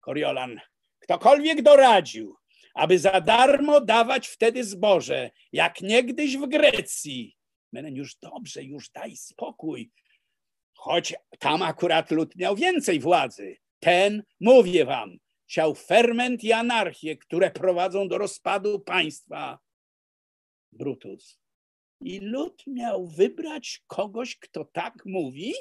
Koriolan, 0.00 0.60
ktokolwiek 0.98 1.62
doradził, 1.62 2.36
aby 2.74 2.98
za 2.98 3.20
darmo 3.20 3.80
dawać 3.80 4.28
wtedy 4.28 4.64
zboże, 4.64 5.30
jak 5.52 5.80
niegdyś 5.80 6.36
w 6.36 6.46
Grecji. 6.48 7.36
Już 7.82 8.16
dobrze, 8.16 8.64
już 8.64 8.90
daj 8.90 9.16
spokój. 9.16 9.90
Choć 10.74 11.14
tam 11.38 11.62
akurat 11.62 12.10
lud 12.10 12.36
miał 12.36 12.56
więcej 12.56 13.00
władzy. 13.00 13.56
Ten, 13.80 14.22
mówię 14.40 14.84
wam, 14.84 15.18
siał 15.46 15.74
ferment 15.74 16.44
i 16.44 16.52
anarchię, 16.52 17.16
które 17.16 17.50
prowadzą 17.50 18.08
do 18.08 18.18
rozpadu 18.18 18.80
państwa. 18.80 19.58
Brutus. 20.72 21.38
I 22.00 22.20
lud 22.20 22.62
miał 22.66 23.06
wybrać 23.06 23.82
kogoś, 23.86 24.36
kto 24.36 24.64
tak 24.64 24.94
mówi? 25.06 25.54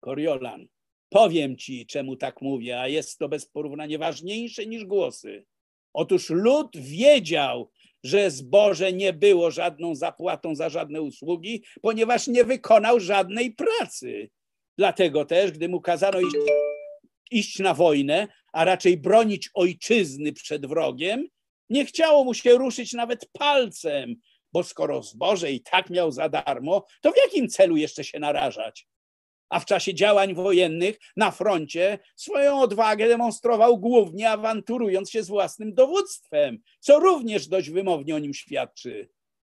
Koriolan. 0.00 0.66
Powiem 1.08 1.56
ci, 1.56 1.86
czemu 1.86 2.16
tak 2.16 2.42
mówię, 2.42 2.80
a 2.80 2.88
jest 2.88 3.18
to 3.18 3.28
bez 3.28 3.46
porównania 3.46 3.98
ważniejsze 3.98 4.66
niż 4.66 4.84
głosy. 4.84 5.46
Otóż 5.92 6.30
lud 6.30 6.76
wiedział, 6.76 7.70
że 8.04 8.30
zboże 8.30 8.92
nie 8.92 9.12
było 9.12 9.50
żadną 9.50 9.94
zapłatą 9.94 10.54
za 10.54 10.68
żadne 10.68 11.02
usługi, 11.02 11.64
ponieważ 11.82 12.26
nie 12.26 12.44
wykonał 12.44 13.00
żadnej 13.00 13.52
pracy. 13.52 14.30
Dlatego 14.78 15.24
też, 15.24 15.52
gdy 15.52 15.68
mu 15.68 15.80
kazano 15.80 16.20
iść, 16.20 16.36
iść 17.30 17.58
na 17.58 17.74
wojnę, 17.74 18.28
a 18.52 18.64
raczej 18.64 18.96
bronić 18.96 19.50
ojczyzny 19.54 20.32
przed 20.32 20.66
wrogiem, 20.66 21.28
Nie 21.70 21.84
chciało 21.84 22.24
mu 22.24 22.34
się 22.34 22.52
ruszyć 22.54 22.92
nawet 22.92 23.28
palcem, 23.32 24.14
bo 24.52 24.62
skoro 24.62 25.02
zboże 25.02 25.52
i 25.52 25.60
tak 25.60 25.90
miał 25.90 26.12
za 26.12 26.28
darmo, 26.28 26.86
to 27.00 27.12
w 27.12 27.16
jakim 27.16 27.48
celu 27.48 27.76
jeszcze 27.76 28.04
się 28.04 28.18
narażać? 28.18 28.86
A 29.48 29.60
w 29.60 29.64
czasie 29.64 29.94
działań 29.94 30.34
wojennych 30.34 30.98
na 31.16 31.30
froncie 31.30 31.98
swoją 32.16 32.60
odwagę 32.60 33.08
demonstrował 33.08 33.78
głównie 33.78 34.30
awanturując 34.30 35.10
się 35.10 35.22
z 35.22 35.28
własnym 35.28 35.74
dowództwem, 35.74 36.58
co 36.80 37.00
również 37.00 37.48
dość 37.48 37.70
wymownie 37.70 38.14
o 38.14 38.18
nim 38.18 38.34
świadczy. 38.34 39.08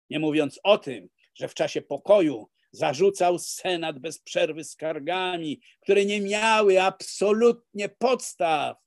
Nie 0.10 0.20
mówiąc 0.20 0.60
o 0.64 0.78
tym, 0.78 1.10
że 1.36 1.48
w 1.48 1.54
czasie 1.54 1.82
pokoju 1.82 2.50
zarzucał 2.72 3.40
Senat 3.40 4.00
bez 4.00 4.20
przerwy 4.20 4.64
skargami, 4.64 5.62
które 5.82 6.06
nie 6.06 6.22
miały 6.22 6.82
absolutnie 6.82 7.90
podstaw. 7.90 8.78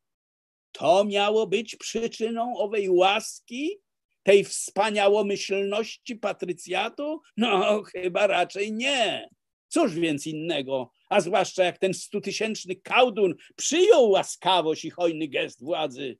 To 0.73 1.05
miało 1.05 1.47
być 1.47 1.77
przyczyną 1.77 2.57
owej 2.57 2.91
łaski, 2.91 3.81
tej 4.23 4.45
wspaniałomyślności 4.45 6.17
patrycjatu? 6.17 7.21
No, 7.37 7.83
chyba 7.83 8.27
raczej 8.27 8.73
nie. 8.73 9.29
Cóż 9.71 9.95
więc 9.95 10.27
innego, 10.27 10.93
a 11.09 11.21
zwłaszcza 11.21 11.65
jak 11.65 11.79
ten 11.79 11.95
stutysięczny 11.95 12.77
kałdun 12.77 13.35
przyjął 13.57 14.11
łaskawość 14.11 14.85
i 14.85 14.91
hojny 14.91 15.29
gest 15.29 15.65
władzy. 15.65 16.19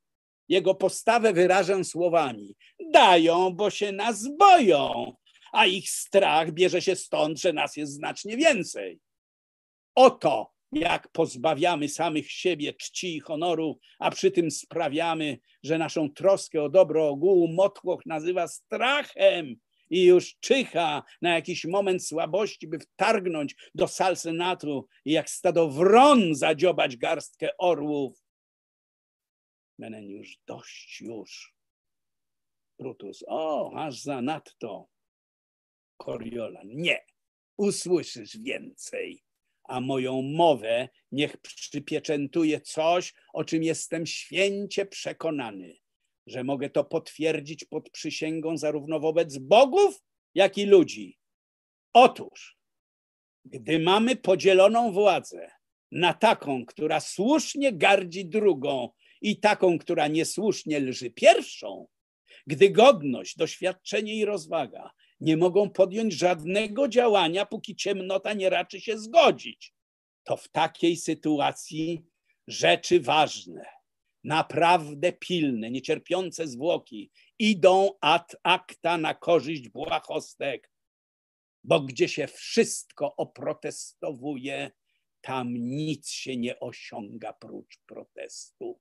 Jego 0.49 0.75
postawę 0.75 1.33
wyrażę 1.33 1.85
słowami: 1.85 2.57
dają, 2.93 3.51
bo 3.51 3.71
się 3.71 3.93
nas 3.93 4.29
boją, 4.39 5.13
a 5.53 5.67
ich 5.67 5.91
strach 5.91 6.53
bierze 6.53 6.83
się 6.83 6.97
stąd, 6.97 7.41
że 7.41 7.53
nas 7.53 7.77
jest 7.77 7.93
znacznie 7.93 8.37
więcej. 8.37 9.01
Oto 9.95 10.53
jak 10.73 11.09
pozbawiamy 11.09 11.89
samych 11.89 12.31
siebie 12.31 12.75
czci 12.75 13.17
i 13.17 13.21
honoru, 13.21 13.79
a 13.99 14.11
przy 14.11 14.31
tym 14.31 14.51
sprawiamy, 14.51 15.39
że 15.63 15.79
naszą 15.79 16.11
troskę 16.11 16.63
o 16.63 16.69
dobro 16.69 17.09
ogółu 17.09 17.49
Motłoch 17.49 18.07
nazywa 18.07 18.49
strachem 18.49 19.57
i 19.91 20.05
już 20.05 20.37
czyha 20.41 21.03
na 21.23 21.35
jakiś 21.35 21.65
moment 21.65 22.07
słabości, 22.07 22.67
by 22.67 22.79
wtargnąć 22.79 23.57
do 23.75 23.89
sal 23.89 24.17
Senatu 24.17 24.87
i 25.05 25.13
jak 25.13 25.31
stado 25.31 25.71
wron 25.71 26.35
zadziobać 26.35 26.97
garstkę 26.97 27.57
orłów. 27.59 28.25
Meneniusz, 29.79 30.39
dość 30.47 31.01
już. 31.01 31.55
Brutus, 32.79 33.25
o, 33.27 33.73
aż 33.77 34.01
zanadto. 34.01 34.89
Koriolan, 35.97 36.69
nie, 36.69 37.05
usłyszysz 37.57 38.39
więcej 38.39 39.25
a 39.71 39.81
moją 39.81 40.23
mowę 40.23 40.89
niech 41.13 41.37
przypieczętuje 41.37 42.61
coś, 42.61 43.15
o 43.33 43.45
czym 43.45 43.63
jestem 43.63 44.07
święcie 44.07 44.87
przekonany, 44.87 45.75
że 46.31 46.45
mogę 46.45 46.71
to 46.71 46.85
potwierdzić 46.85 47.65
pod 47.65 47.91
przysięgą 47.91 48.57
zarówno 48.57 49.01
wobec 49.01 49.39
bogów, 49.39 50.03
jak 50.35 50.59
i 50.59 50.67
ludzi. 50.67 51.19
Otóż, 51.93 52.59
gdy 53.45 53.79
mamy 53.79 54.17
podzieloną 54.17 54.93
władzę 54.93 55.51
na 55.93 56.15
taką, 56.15 56.67
która 56.67 57.01
słusznie 57.01 57.73
gardzi 57.73 58.27
drugą 58.27 58.89
i 59.21 59.41
taką, 59.41 59.79
która 59.79 60.09
niesłusznie 60.09 60.81
lży 60.81 61.11
pierwszą, 61.11 61.87
gdy 62.47 62.71
godność, 62.71 63.37
doświadczenie 63.37 64.15
i 64.15 64.25
rozwaga 64.25 64.91
nie 65.21 65.37
mogą 65.37 65.71
podjąć 65.71 66.15
żadnego 66.15 66.89
działania, 66.89 67.47
póki 67.47 67.77
ciemnota 67.77 68.33
nie 68.33 68.51
raczy 68.51 68.81
się 68.81 68.99
zgodzić. 68.99 69.75
To 70.25 70.37
w 70.37 70.49
takiej 70.49 70.97
sytuacji 70.97 72.05
rzeczy 72.47 73.01
ważne, 73.01 73.80
naprawdę 74.25 75.13
pilne, 75.13 75.71
niecierpiące 75.71 76.49
zwłoki 76.49 77.11
idą 77.39 77.91
ad 78.01 78.37
acta 78.43 78.99
na 78.99 79.15
korzyść 79.15 79.69
błahostek, 79.69 80.71
bo 81.65 81.81
gdzie 81.81 82.09
się 82.09 82.27
wszystko 82.27 83.17
oprotestowuje, 83.17 84.71
tam 85.21 85.55
nic 85.55 86.11
się 86.11 86.37
nie 86.37 86.61
osiąga 86.61 87.33
prócz 87.33 87.79
protestu. 87.87 88.81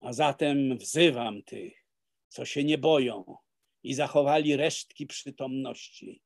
A 0.00 0.12
zatem 0.12 0.78
wzywam 0.78 1.42
tych, 1.42 1.86
co 2.28 2.44
się 2.44 2.64
nie 2.64 2.78
boją, 2.78 3.36
i 3.82 3.94
zachowali 3.94 4.56
resztki 4.56 5.06
przytomności. 5.06 6.22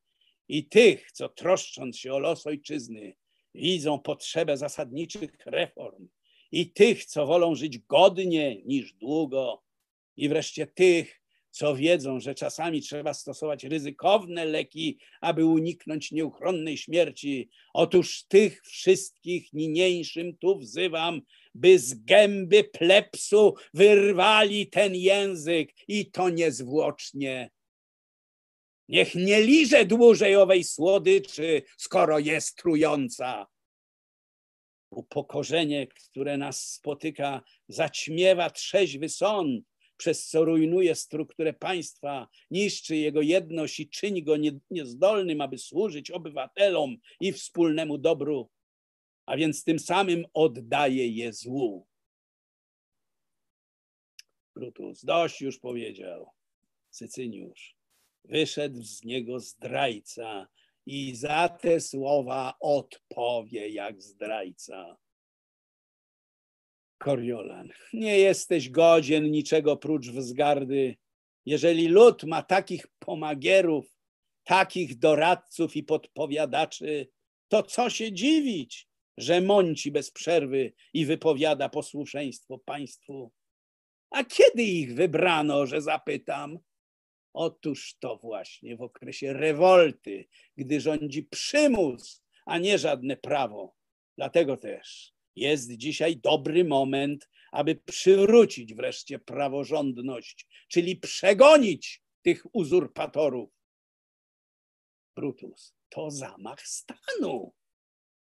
I 0.49 0.69
tych, 0.69 1.13
co 1.13 1.29
troszcząc 1.29 1.99
się 1.99 2.13
o 2.13 2.19
los 2.19 2.47
ojczyzny, 2.47 3.17
widzą 3.55 3.99
potrzebę 3.99 4.57
zasadniczych 4.57 5.47
reform, 5.47 6.09
i 6.55 6.71
tych, 6.71 7.05
co 7.05 7.27
wolą 7.27 7.55
żyć 7.55 7.79
godnie 7.79 8.63
niż 8.63 8.93
długo, 8.93 9.63
i 10.17 10.29
wreszcie 10.29 10.67
tych, 10.67 11.21
co 11.51 11.77
wiedzą, 11.77 12.21
że 12.21 12.35
czasami 12.35 12.81
trzeba 12.81 13.15
stosować 13.15 13.65
ryzykowne 13.65 14.45
leki, 14.45 14.99
aby 15.21 15.45
uniknąć 15.45 16.13
nieuchronnej 16.13 16.77
śmierci. 16.77 17.51
Otóż 17.73 18.25
tych 18.29 18.63
wszystkich 18.63 19.53
niniejszym 19.53 20.37
tu 20.37 20.59
wzywam, 20.59 21.21
by 21.55 21.79
z 21.79 22.05
gęby 22.05 22.65
plepsu 22.65 23.55
wyrwali 23.75 24.67
ten 24.67 24.95
język 24.95 25.75
i 25.89 26.11
to 26.11 26.29
niezwłocznie. 26.29 27.51
Niech 28.89 29.15
nie 29.15 29.41
liże 29.41 29.85
dłużej 29.85 30.37
owej 30.37 30.65
słodyczy, 30.65 31.63
skoro 31.77 32.19
jest 32.19 32.57
trująca. 32.57 33.54
Upokorzenie, 34.95 35.87
które 35.87 36.37
nas 36.37 36.73
spotyka, 36.73 37.43
zaćmiewa 37.69 38.51
trzeźwy 38.51 39.09
sąd, 39.09 39.65
przez 39.97 40.27
co 40.29 40.45
rujnuje 40.45 40.95
strukturę 40.95 41.53
państwa, 41.53 42.29
niszczy 42.51 42.97
jego 42.97 43.23
jedność 43.23 43.81
i 43.81 43.89
czyni 43.89 44.23
go 44.23 44.37
niezdolnym, 44.71 45.41
aby 45.41 45.59
służyć 45.59 46.11
obywatelom 46.11 46.97
i 47.21 47.33
wspólnemu 47.33 47.99
dobru 47.99 48.51
a 49.27 49.37
więc 49.37 49.65
tym 49.65 49.79
samym 49.79 50.27
oddaje 50.35 51.09
je 51.09 51.33
złu. 51.33 51.87
Brutus 54.55 55.05
dość 55.05 55.41
już 55.41 55.59
powiedział, 55.59 56.31
Sycyniusz. 56.91 57.77
Wyszedł 58.25 58.83
z 58.83 59.05
niego 59.05 59.41
zdrajca 59.41 60.49
i 60.87 61.15
za 61.15 61.49
te 61.49 61.81
słowa 61.81 62.55
odpowie 62.61 63.69
jak 63.69 64.03
zdrajca. 64.03 64.97
Koriolan, 66.99 67.69
nie 67.93 68.19
jesteś 68.19 68.71
godzien 68.71 69.31
niczego 69.31 69.77
prócz 69.77 70.09
wzgardy. 70.09 70.97
Jeżeli 71.47 71.89
lud 71.89 72.25
ma 72.25 72.43
takich 72.43 72.87
pomagierów, 72.99 73.99
takich 74.45 74.99
doradców 74.99 75.77
i 75.77 75.83
podpowiadaczy, 75.83 77.09
to 77.49 77.63
co 77.63 77.91
się 77.91 78.13
dziwić, 78.13 78.89
że 79.17 79.41
mąci 79.41 79.91
bez 79.91 80.11
przerwy 80.11 80.73
i 80.93 81.07
wypowiada 81.07 81.69
posłuszeństwo 81.69 82.59
państwu. 82.59 83.33
A 84.11 84.25
kiedy 84.25 84.63
ich 84.63 84.95
wybrano, 84.95 85.67
że 85.67 85.83
zapytam? 85.83 86.59
Otóż 87.35 87.97
to 88.01 88.17
właśnie 88.17 88.77
w 88.77 88.83
okresie 88.83 89.33
rewolty, 89.33 90.29
gdy 90.57 90.81
rządzi 90.81 91.23
przymus, 91.23 92.25
a 92.47 92.59
nie 92.59 92.79
żadne 92.79 93.17
prawo. 93.17 93.77
Dlatego 94.17 94.57
też 94.57 95.15
jest 95.37 95.77
dzisiaj 95.77 96.17
dobry 96.17 96.65
moment, 96.65 97.31
aby 97.53 97.75
przywrócić 97.75 98.75
wreszcie 98.75 99.19
praworządność, 99.19 100.47
czyli 100.69 100.97
przegonić 100.97 102.03
tych 102.23 102.47
uzurpatorów. 102.53 103.51
Brutus, 105.17 105.75
to 105.89 106.11
zamach 106.11 106.67
stanu. 106.67 107.55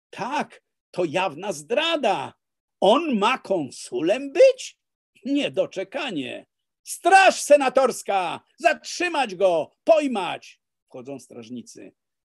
Tak, 0.10 0.64
to 0.92 1.06
jawna 1.06 1.54
zdrada. 1.54 2.34
On 2.80 3.18
ma 3.20 3.38
konsulem 3.38 4.34
być? 4.34 4.80
Niedoczekanie. 5.26 6.51
Straż 6.84 7.42
senatorska! 7.42 8.42
Zatrzymać 8.58 9.36
go! 9.36 9.72
Pojmać! 9.84 10.62
Wchodzą 10.86 11.20
strażnicy. 11.20 11.92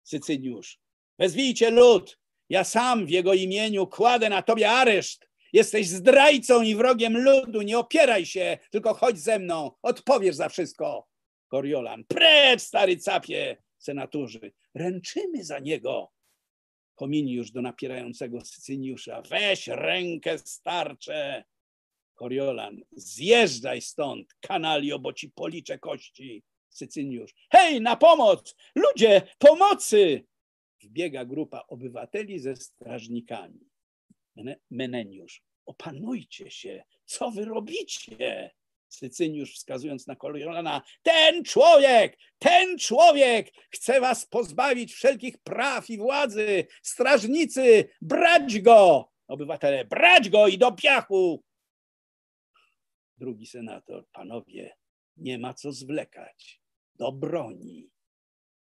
Sycyniusz. 0.03 0.81
Wezwijcie 1.19 1.71
lud. 1.71 2.19
Ja 2.49 2.65
sam 2.65 3.07
w 3.07 3.11
jego 3.11 3.35
imieniu 3.35 3.87
kładę 3.87 4.29
na 4.29 4.43
tobie 4.43 4.71
areszt. 4.71 5.29
Jesteś 5.53 5.89
zdrajcą 5.89 6.63
i 6.63 6.75
wrogiem 6.75 7.19
ludu. 7.25 7.63
Nie 7.63 7.79
opieraj 7.79 8.27
się, 8.27 8.59
tylko 8.71 8.95
chodź 8.95 9.19
ze 9.19 9.39
mną. 9.39 9.71
Odpowiesz 9.83 10.37
za 10.37 10.49
wszystko. 10.49 11.09
Koriolan. 11.49 12.05
Precz, 12.05 12.63
stary 12.63 12.97
capie! 12.97 13.57
Senatorzy. 13.79 14.53
Ręczymy 14.75 15.45
za 15.45 15.59
niego. 15.59 16.13
Kominiusz 16.95 17.51
do 17.51 17.63
napierającego 17.63 18.41
Sycyniusza. 18.41 19.23
Weź 19.23 19.69
rękę 19.69 20.39
starcze. 20.39 21.45
Koriolan, 22.23 22.81
zjeżdżaj 22.93 23.81
stąd, 23.81 24.35
kanalio, 24.41 24.99
bo 24.99 25.13
ci 25.13 25.31
policzę 25.31 25.79
kości. 25.79 26.43
Sycyniusz, 26.69 27.35
hej, 27.51 27.81
na 27.81 27.97
pomoc! 27.97 28.55
Ludzie, 28.75 29.23
pomocy! 29.39 30.27
Wbiega 30.83 31.25
grupa 31.25 31.65
obywateli 31.69 32.39
ze 32.39 32.57
strażnikami. 32.57 33.61
Meneniusz, 34.71 35.43
opanujcie 35.67 36.51
się, 36.51 36.85
co 37.05 37.31
wy 37.31 37.45
robicie? 37.45 38.51
Sycyniusz 38.89 39.55
wskazując 39.55 40.07
na 40.07 40.17
Koriolana, 40.17 40.83
ten 41.03 41.45
człowiek, 41.45 42.19
ten 42.39 42.79
człowiek 42.79 43.53
chce 43.71 44.01
was 44.01 44.27
pozbawić 44.27 44.93
wszelkich 44.93 45.39
praw 45.39 45.91
i 45.91 45.99
władzy. 45.99 46.67
Strażnicy, 46.83 47.89
brać 48.01 48.61
go! 48.61 49.09
Obywatele, 49.29 49.85
brać 49.85 50.29
go 50.29 50.49
i 50.49 50.59
do 50.59 50.73
piachu! 50.73 51.43
Drugi 53.23 53.47
senator, 53.47 54.07
panowie, 54.13 54.77
nie 55.17 55.39
ma 55.39 55.55
co 55.55 55.73
zwlekać. 55.73 56.63
Do 56.95 57.13
broni. 57.13 57.91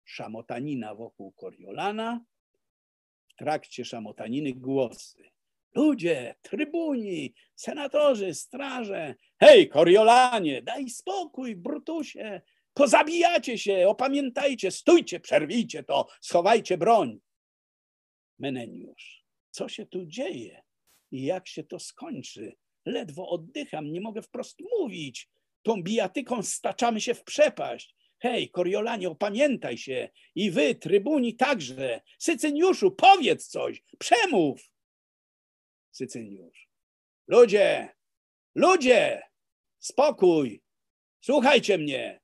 Szamotanina 0.05 0.95
wokół 0.95 1.31
Koriolana. 1.31 2.25
W 3.27 3.35
trakcie 3.35 3.85
szamotaniny 3.85 4.53
głosy. 4.53 5.31
Ludzie, 5.75 6.35
trybuni, 6.41 7.33
senatorzy, 7.55 8.33
straże. 8.33 9.15
Hej, 9.39 9.69
Koriolanie, 9.69 10.61
daj 10.61 10.89
spokój, 10.89 11.55
Brutusie. 11.55 12.41
Pozabijacie 12.73 13.57
się, 13.57 13.87
opamiętajcie, 13.87 14.71
stójcie, 14.71 15.19
przerwijcie 15.19 15.83
to, 15.83 16.07
schowajcie 16.21 16.77
broń. 16.77 17.19
Meneniusz, 18.39 19.25
co 19.51 19.69
się 19.69 19.85
tu 19.85 20.05
dzieje 20.05 20.61
i 21.11 21.23
jak 21.23 21.47
się 21.47 21.63
to 21.63 21.79
skończy? 21.79 22.57
Ledwo 22.89 23.29
oddycham, 23.29 23.91
nie 23.91 24.01
mogę 24.01 24.21
wprost 24.21 24.59
mówić. 24.79 25.29
Tą 25.61 25.83
bijatyką 25.83 26.43
staczamy 26.43 27.01
się 27.01 27.13
w 27.13 27.23
przepaść. 27.23 27.95
Hej, 28.19 28.49
Koriolanie, 28.49 29.09
opamiętaj 29.09 29.77
się. 29.77 30.09
I 30.35 30.51
wy, 30.51 30.75
trybuni, 30.75 31.35
także. 31.35 32.01
Sycyniuszu, 32.19 32.91
powiedz 32.91 33.47
coś, 33.47 33.83
przemów. 33.99 34.71
Sycyniusz. 35.91 36.69
Ludzie, 37.27 37.89
ludzie, 38.55 39.21
spokój, 39.79 40.63
słuchajcie 41.21 41.77
mnie. 41.77 42.21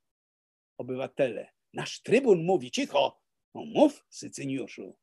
Obywatele, 0.78 1.52
nasz 1.74 2.02
trybun 2.02 2.46
mówi, 2.46 2.72
cicho, 2.72 3.22
no 3.54 3.66
mów, 3.66 4.06
Sycyniuszu. 4.10 4.98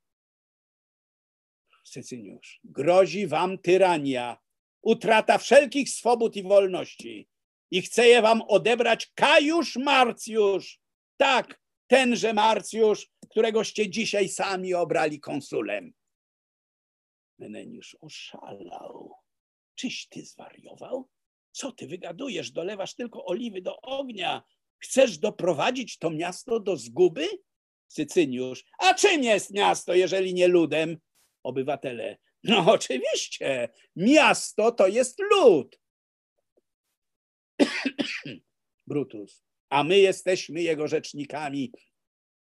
Sycyniusz, 1.85 2.61
grozi 2.65 3.27
wam 3.27 3.59
tyrania, 3.59 4.42
utrata 4.83 5.39
wszelkich 5.39 5.91
swobód 5.91 6.37
i 6.37 6.43
wolności 6.43 7.29
i 7.71 7.83
chce 7.83 8.09
je 8.09 8.23
wam 8.23 8.43
odebrać 8.43 9.13
Kajusz 9.15 9.77
Marcjusz. 9.77 10.81
Tak, 11.17 11.61
tenże 11.87 12.33
Marcjusz, 12.33 13.09
któregoście 13.31 13.91
dzisiaj 13.91 14.29
sami 14.29 14.75
obrali 14.75 15.21
konsulem. 15.21 15.93
Meneniusz 17.39 17.97
oszalał. 18.01 19.15
Czyś 19.75 20.09
ty 20.09 20.25
zwariował? 20.25 21.09
Co 21.53 21.73
ty 21.73 21.87
wygadujesz? 21.87 22.51
Dolewasz 22.51 22.95
tylko 22.95 23.27
oliwy 23.27 23.63
do 23.63 23.81
ognia. 23.81 24.43
Chcesz 24.79 25.19
doprowadzić 25.19 25.99
to 25.99 26.11
miasto 26.11 26.61
do 26.61 26.77
zguby? 26.77 27.29
Sycyniusz. 27.89 28.65
A 28.79 28.95
czym 28.95 29.23
jest 29.23 29.51
miasto, 29.51 29.95
jeżeli 29.95 30.35
nie 30.35 30.49
ludem? 30.49 30.99
Obywatele. 31.43 32.19
No 32.45 32.65
oczywiście, 32.73 33.69
miasto 33.97 34.73
to 34.73 34.87
jest 34.87 35.19
lud. 35.19 35.81
Brutus. 38.87 39.45
A 39.69 39.85
my 39.85 39.99
jesteśmy 39.99 40.63
jego 40.63 40.89
rzecznikami, 40.89 41.73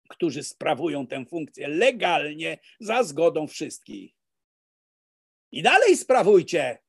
którzy 0.09 0.43
sprawują 0.43 1.07
tę 1.07 1.25
funkcję 1.25 1.67
legalnie 1.67 2.57
za 2.79 3.03
zgodą 3.03 3.47
wszystkich. 3.47 4.13
I 5.51 5.61
dalej 5.61 5.97
sprawujcie, 5.97 6.83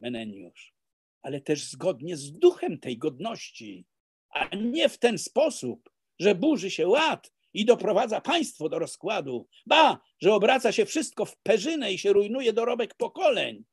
Meneniusz, 0.00 0.74
ale 1.22 1.40
też 1.40 1.64
zgodnie 1.64 2.16
z 2.16 2.32
duchem 2.32 2.78
tej 2.78 2.98
godności, 2.98 3.86
a 4.30 4.56
nie 4.56 4.88
w 4.88 4.98
ten 4.98 5.18
sposób, 5.18 5.90
że 6.18 6.34
burzy 6.34 6.70
się 6.70 6.88
ład 6.88 7.32
i 7.56 7.64
doprowadza 7.64 8.20
państwo 8.20 8.68
do 8.68 8.78
rozkładu. 8.78 9.48
Ba, 9.66 10.00
że 10.22 10.34
obraca 10.34 10.72
się 10.72 10.86
wszystko 10.86 11.24
w 11.24 11.36
perzynę 11.36 11.92
i 11.92 11.98
się 11.98 12.12
rujnuje 12.12 12.52
dorobek 12.52 12.94
pokoleń. 12.94 13.64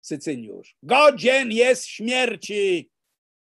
Sycyniusz, 0.00 0.76
godzien 0.82 1.52
jest 1.52 1.86
śmierci. 1.86 2.90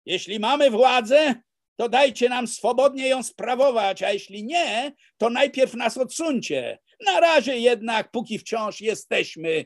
Jeśli 0.05 0.39
mamy 0.39 0.71
władzę, 0.71 1.35
to 1.75 1.89
dajcie 1.89 2.29
nam 2.29 2.47
swobodnie 2.47 3.07
ją 3.07 3.23
sprawować, 3.23 4.03
a 4.03 4.11
jeśli 4.11 4.43
nie, 4.43 4.91
to 5.17 5.29
najpierw 5.29 5.73
nas 5.73 5.97
odsuńcie. 5.97 6.79
Na 7.05 7.19
razie 7.19 7.57
jednak, 7.57 8.11
póki 8.11 8.39
wciąż 8.39 8.81
jesteśmy 8.81 9.65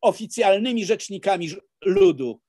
oficjalnymi 0.00 0.84
rzecznikami 0.84 1.50
ludu, 1.84 2.40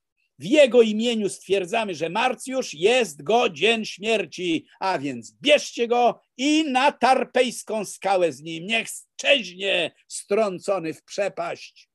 w 0.42 0.46
jego 0.46 0.82
imieniu 0.82 1.30
stwierdzamy, 1.30 1.96
że 1.96 2.10
Marcjusz 2.10 2.74
jest 2.74 3.24
godzien 3.24 3.86
śmierci, 3.86 4.66
a 4.80 5.00
więc 5.00 5.38
bierzcie 5.42 5.88
go 5.88 6.22
i 6.38 6.64
na 6.72 6.92
tarpejską 6.92 7.86
skałę 7.86 8.32
z 8.32 8.42
nim. 8.42 8.66
Niech 8.66 8.88
szczeźnie 8.90 9.92
strącony 10.08 10.94
w 10.94 11.04
przepaść. 11.04 11.90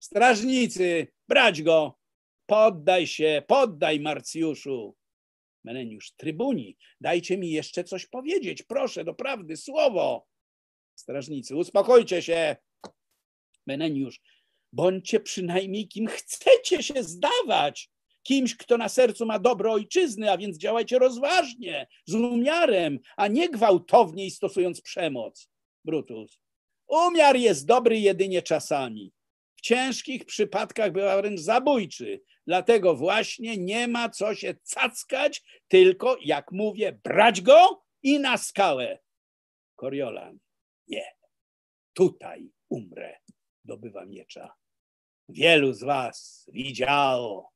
Strażnicy, 0.00 1.06
brać 1.28 1.62
go, 1.62 1.98
poddaj 2.46 3.06
się, 3.06 3.42
poddaj 3.46 4.00
Marcjuszu. 4.00 4.96
Meneniusz, 5.64 6.12
trybuni, 6.16 6.76
dajcie 7.00 7.38
mi 7.38 7.50
jeszcze 7.50 7.84
coś 7.84 8.06
powiedzieć, 8.06 8.62
proszę, 8.62 9.04
doprawdy, 9.04 9.56
słowo. 9.56 10.26
Strażnicy, 10.94 11.56
uspokójcie 11.56 12.22
się. 12.22 12.56
Meneniusz, 13.66 14.20
Bądźcie 14.72 15.20
przynajmniej 15.20 15.88
kim 15.88 16.06
chcecie 16.06 16.82
się 16.82 17.02
zdawać. 17.02 17.90
Kimś, 18.22 18.56
kto 18.56 18.78
na 18.78 18.88
sercu 18.88 19.26
ma 19.26 19.38
dobro 19.38 19.72
ojczyzny, 19.72 20.30
a 20.30 20.38
więc 20.38 20.58
działajcie 20.58 20.98
rozważnie, 20.98 21.86
z 22.06 22.14
umiarem, 22.14 22.98
a 23.16 23.28
nie 23.28 23.48
gwałtownie 23.48 24.26
i 24.26 24.30
stosując 24.30 24.80
przemoc. 24.80 25.48
Brutus. 25.84 26.38
Umiar 26.88 27.36
jest 27.36 27.66
dobry 27.66 27.98
jedynie 27.98 28.42
czasami. 28.42 29.12
W 29.56 29.60
ciężkich 29.60 30.24
przypadkach 30.24 30.92
bywa 30.92 31.16
wręcz 31.16 31.40
zabójczy. 31.40 32.22
Dlatego 32.46 32.94
właśnie 32.94 33.56
nie 33.56 33.88
ma 33.88 34.08
co 34.08 34.34
się 34.34 34.54
cackać, 34.62 35.42
tylko, 35.68 36.16
jak 36.24 36.52
mówię, 36.52 37.00
brać 37.04 37.40
go 37.40 37.84
i 38.02 38.20
na 38.20 38.38
skałę. 38.38 38.98
Koriolan. 39.76 40.38
Nie. 40.88 41.04
Tutaj 41.94 42.50
umrę 42.68 43.18
dobywa 43.66 44.06
miecza. 44.06 44.54
Wielu 45.28 45.72
z 45.72 45.82
was 45.82 46.46
widziało, 46.52 47.52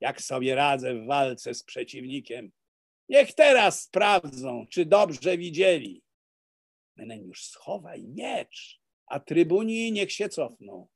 jak 0.00 0.22
sobie 0.22 0.54
radzę 0.54 0.94
w 0.94 1.06
walce 1.06 1.54
z 1.54 1.62
przeciwnikiem. 1.62 2.52
Niech 3.08 3.34
teraz 3.34 3.82
sprawdzą, 3.82 4.66
czy 4.70 4.86
dobrze 4.86 5.38
widzieli. 5.38 6.02
Meneniusz, 6.96 7.44
schowaj 7.44 8.04
miecz, 8.08 8.80
a 9.06 9.20
trybuni 9.20 9.92
niech 9.92 10.12
się 10.12 10.28
cofną. 10.28 10.88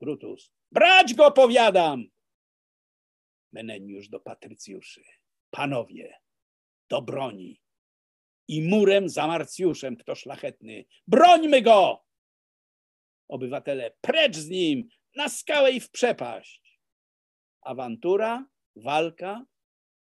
Brutus, 0.00 0.52
brać 0.72 1.14
go, 1.14 1.30
powiadam! 1.30 2.04
Meneniusz 3.52 4.08
do 4.08 4.20
patrycjuszy. 4.20 5.04
Panowie, 5.50 6.14
do 6.88 7.02
broni. 7.02 7.62
I 8.48 8.62
murem 8.62 9.08
za 9.08 9.26
Marcjuszem, 9.26 9.96
kto 9.96 10.14
szlachetny. 10.14 10.84
Brońmy 11.06 11.62
go! 11.62 12.04
Obywatele, 13.28 13.90
precz 14.00 14.36
z 14.36 14.48
nim, 14.48 14.88
na 15.16 15.28
skałę 15.28 15.72
i 15.72 15.80
w 15.80 15.90
przepaść. 15.90 16.80
Awantura, 17.60 18.46
walka, 18.76 19.46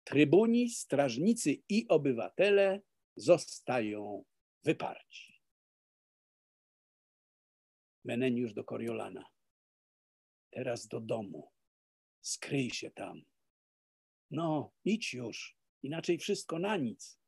trybuni, 0.04 0.70
strażnicy 0.70 1.62
i 1.68 1.88
obywatele 1.88 2.80
zostają 3.16 4.24
wyparci. 4.64 5.40
Meneniusz 8.04 8.54
do 8.54 8.64
Koriolana. 8.64 9.24
Teraz 10.50 10.88
do 10.88 11.00
domu. 11.00 11.50
Skryj 12.20 12.70
się 12.70 12.90
tam. 12.90 13.22
No, 14.30 14.72
idź 14.84 15.14
już, 15.14 15.56
inaczej 15.82 16.18
wszystko 16.18 16.58
na 16.58 16.76
nic. 16.76 17.20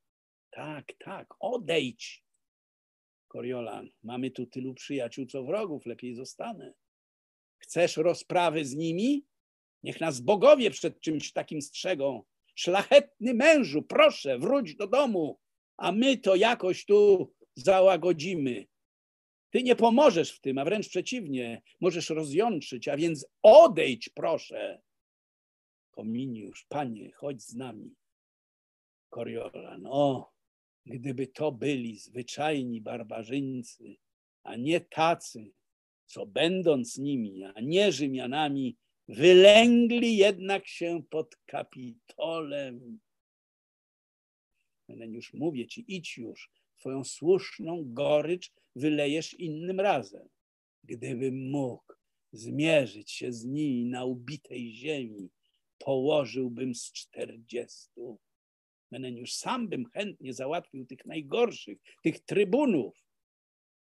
Tak, 0.50 0.92
tak, 0.98 1.34
odejdź. 1.40 2.21
Koriolan, 3.32 3.90
mamy 4.02 4.30
tu 4.30 4.46
tylu 4.46 4.74
przyjaciół, 4.74 5.26
co 5.26 5.44
wrogów, 5.44 5.86
lepiej 5.86 6.14
zostanę. 6.14 6.74
Chcesz 7.58 7.96
rozprawy 7.96 8.64
z 8.64 8.74
nimi? 8.74 9.24
Niech 9.82 10.00
nas 10.00 10.20
bogowie 10.20 10.70
przed 10.70 11.00
czymś 11.00 11.32
takim 11.32 11.62
strzegą. 11.62 12.22
Szlachetny 12.54 13.34
mężu, 13.34 13.82
proszę, 13.82 14.38
wróć 14.38 14.76
do 14.76 14.86
domu, 14.86 15.38
a 15.76 15.92
my 15.92 16.16
to 16.16 16.36
jakoś 16.36 16.84
tu 16.84 17.32
załagodzimy. 17.54 18.66
Ty 19.50 19.62
nie 19.62 19.76
pomożesz 19.76 20.32
w 20.32 20.40
tym, 20.40 20.58
a 20.58 20.64
wręcz 20.64 20.88
przeciwnie, 20.88 21.62
możesz 21.80 22.10
rozjątrzyć, 22.10 22.88
a 22.88 22.96
więc 22.96 23.26
odejdź, 23.42 24.08
proszę. 24.08 24.82
Kominiusz, 25.90 26.66
panie, 26.68 27.12
chodź 27.12 27.42
z 27.42 27.54
nami. 27.54 27.94
Koriolan, 29.10 29.86
o, 29.86 30.31
gdyby 30.86 31.26
to 31.26 31.52
byli 31.52 31.98
zwyczajni 31.98 32.80
barbarzyńcy, 32.80 33.96
a 34.42 34.56
nie 34.56 34.80
tacy, 34.80 35.52
co 36.06 36.26
będąc 36.26 36.98
nimi, 36.98 37.44
a 37.44 37.60
nie 37.60 37.92
Rzymianami, 37.92 38.76
Wylęgli 39.08 40.16
jednak 40.16 40.68
się 40.68 41.02
pod 41.10 41.36
Kapitolem. 41.46 43.00
już 44.88 45.34
mówię 45.34 45.66
ci, 45.66 45.84
idź 45.88 46.18
już, 46.18 46.50
twoją 46.78 47.04
słuszną 47.04 47.84
gorycz 47.86 48.52
wylejesz 48.76 49.34
innym 49.34 49.80
razem. 49.80 50.28
Gdybym 50.84 51.50
mógł 51.50 51.94
zmierzyć 52.32 53.10
się 53.10 53.32
z 53.32 53.44
nimi 53.44 53.86
na 53.86 54.04
ubitej 54.04 54.72
ziemi, 54.72 55.30
położyłbym 55.78 56.74
z 56.74 56.92
czterdziestu. 56.92 58.18
Już 58.98 59.32
sam 59.32 59.68
bym 59.68 59.86
chętnie 59.86 60.34
załatwił 60.34 60.86
tych 60.86 61.06
najgorszych, 61.06 61.78
tych 62.02 62.20
trybunów. 62.20 62.94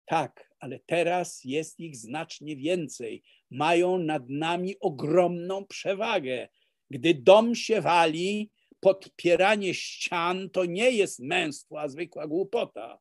Tak, 0.06 0.50
ale 0.60 0.80
teraz 0.80 1.42
jest 1.44 1.80
ich 1.80 1.96
znacznie 1.96 2.56
więcej. 2.56 3.24
Mają 3.52 3.98
nad 3.98 4.30
nami 4.30 4.80
ogromną 4.80 5.66
przewagę. 5.66 6.48
Gdy 6.90 7.14
dom 7.14 7.56
się 7.56 7.82
wali, 7.82 8.52
podpieranie 8.80 9.74
ścian 9.74 10.50
to 10.50 10.66
nie 10.66 10.92
jest 10.92 11.20
męstwo, 11.20 11.82
a 11.82 11.88
zwykła 11.88 12.28
głupota. 12.28 13.00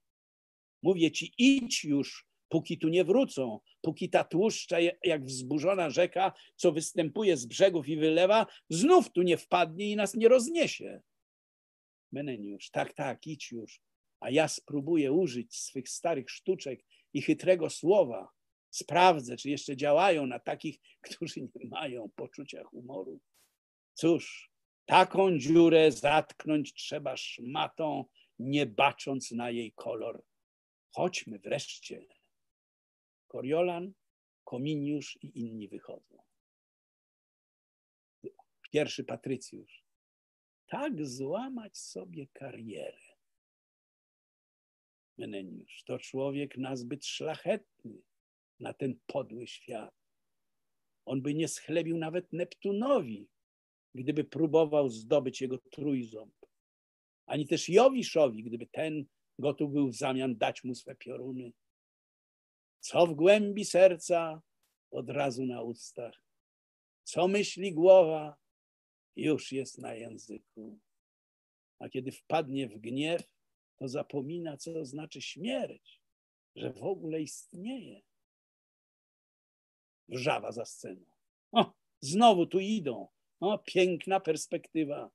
Mówię 0.82 1.10
ci, 1.10 1.34
idź 1.38 1.84
już, 1.84 2.26
póki 2.48 2.78
tu 2.78 2.88
nie 2.88 3.04
wrócą, 3.04 3.60
póki 3.80 4.10
ta 4.10 4.24
tłuszcza, 4.24 4.76
jak 5.04 5.24
wzburzona 5.24 5.90
rzeka, 5.90 6.32
co 6.56 6.72
występuje 6.72 7.36
z 7.36 7.46
brzegów 7.46 7.88
i 7.88 7.96
wylewa, 7.96 8.46
znów 8.70 9.12
tu 9.12 9.22
nie 9.22 9.36
wpadnie 9.36 9.90
i 9.90 9.96
nas 9.96 10.14
nie 10.14 10.28
rozniesie. 10.28 11.00
Meneniusz, 12.14 12.70
tak, 12.70 12.92
tak, 12.92 13.26
idź 13.26 13.52
już, 13.52 13.80
a 14.20 14.30
ja 14.30 14.48
spróbuję 14.48 15.12
użyć 15.12 15.56
swych 15.56 15.88
starych 15.88 16.30
sztuczek 16.30 16.84
i 17.12 17.22
chytrego 17.22 17.70
słowa. 17.70 18.28
Sprawdzę, 18.70 19.36
czy 19.36 19.50
jeszcze 19.50 19.76
działają 19.76 20.26
na 20.26 20.38
takich, 20.38 20.78
którzy 21.06 21.40
nie 21.40 21.68
mają 21.68 22.10
poczucia 22.16 22.64
humoru. 22.64 23.20
Cóż, 23.94 24.50
taką 24.86 25.38
dziurę 25.38 25.92
zatknąć 25.92 26.74
trzeba 26.74 27.16
szmatą, 27.16 28.04
nie 28.38 28.66
bacząc 28.66 29.30
na 29.30 29.50
jej 29.50 29.72
kolor. 29.72 30.24
Chodźmy 30.90 31.38
wreszcie. 31.38 32.06
Koriolan, 33.28 33.92
Kominiusz 34.44 35.18
i 35.22 35.40
inni 35.40 35.68
wychodzą. 35.68 36.22
Pierwszy 38.72 39.04
Patrycjusz. 39.04 39.83
Tak 40.66 41.06
złamać 41.06 41.78
sobie 41.78 42.26
karierę. 42.26 43.14
Meneniusz 45.18 45.84
to 45.84 45.98
człowiek 45.98 46.58
nazbyt 46.58 47.06
szlachetny 47.06 48.02
na 48.60 48.72
ten 48.72 49.00
podły 49.06 49.46
świat. 49.46 49.94
On 51.06 51.22
by 51.22 51.34
nie 51.34 51.48
schlebił 51.48 51.98
nawet 51.98 52.32
Neptunowi, 52.32 53.28
gdyby 53.94 54.24
próbował 54.24 54.88
zdobyć 54.88 55.40
jego 55.40 55.58
trójząb, 55.58 56.34
ani 57.26 57.46
też 57.46 57.68
Jowiszowi, 57.68 58.44
gdyby 58.44 58.66
ten 58.66 59.06
gotów 59.38 59.72
był 59.72 59.88
w 59.88 59.94
zamian 59.94 60.36
dać 60.36 60.64
mu 60.64 60.74
swe 60.74 60.94
pioruny. 60.96 61.52
Co 62.80 63.06
w 63.06 63.14
głębi 63.14 63.64
serca, 63.64 64.42
od 64.90 65.10
razu 65.10 65.46
na 65.46 65.62
ustach. 65.62 66.22
Co 67.02 67.28
myśli 67.28 67.72
głowa, 67.72 68.36
już 69.16 69.52
jest 69.52 69.78
na 69.78 69.94
języku. 69.94 70.78
A 71.78 71.88
kiedy 71.88 72.12
wpadnie 72.12 72.68
w 72.68 72.78
gniew, 72.78 73.22
to 73.76 73.88
zapomina, 73.88 74.56
co 74.56 74.84
znaczy 74.84 75.22
śmierć, 75.22 76.00
że 76.56 76.72
w 76.72 76.82
ogóle 76.82 77.22
istnieje. 77.22 78.02
Wrzawa 80.08 80.52
za 80.52 80.64
sceną. 80.64 81.04
O, 81.52 81.72
znowu 82.00 82.46
tu 82.46 82.60
idą. 82.60 83.08
O, 83.40 83.58
piękna 83.58 84.20
perspektywa. 84.20 85.10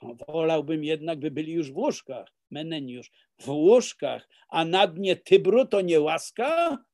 O, 0.00 0.14
wolałbym 0.14 0.84
jednak, 0.84 1.18
by 1.18 1.30
byli 1.30 1.52
już 1.52 1.72
w 1.72 1.76
łóżkach. 1.76 2.28
Meneniusz, 2.50 3.10
w 3.38 3.48
łóżkach, 3.48 4.28
a 4.48 4.64
na 4.64 4.86
dnie 4.86 5.16
Tybru 5.16 5.66
to 5.66 5.80
nie 5.80 6.00
łaska? 6.00 6.84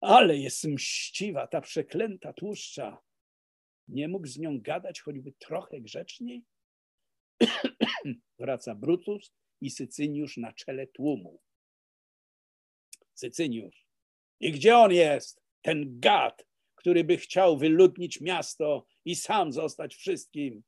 Ale 0.00 0.36
jest 0.36 0.64
mściwa 0.64 1.46
ta 1.46 1.60
przeklęta 1.60 2.32
tłuszcza. 2.32 3.02
Nie 3.88 4.08
mógł 4.08 4.26
z 4.26 4.38
nią 4.38 4.60
gadać 4.60 5.00
choćby 5.00 5.32
trochę 5.32 5.80
grzeczniej? 5.80 6.44
Wraca 8.38 8.74
Brutus 8.74 9.32
i 9.60 9.70
Sycyniusz 9.70 10.36
na 10.36 10.52
czele 10.52 10.86
tłumu. 10.86 11.40
Sycyniusz. 13.14 13.86
I 14.40 14.52
gdzie 14.52 14.76
on 14.76 14.92
jest? 14.92 15.42
Ten 15.62 16.00
gad, 16.00 16.46
który 16.74 17.04
by 17.04 17.16
chciał 17.16 17.58
wyludnić 17.58 18.20
miasto 18.20 18.86
i 19.04 19.16
sam 19.16 19.52
zostać 19.52 19.94
wszystkim. 19.94 20.62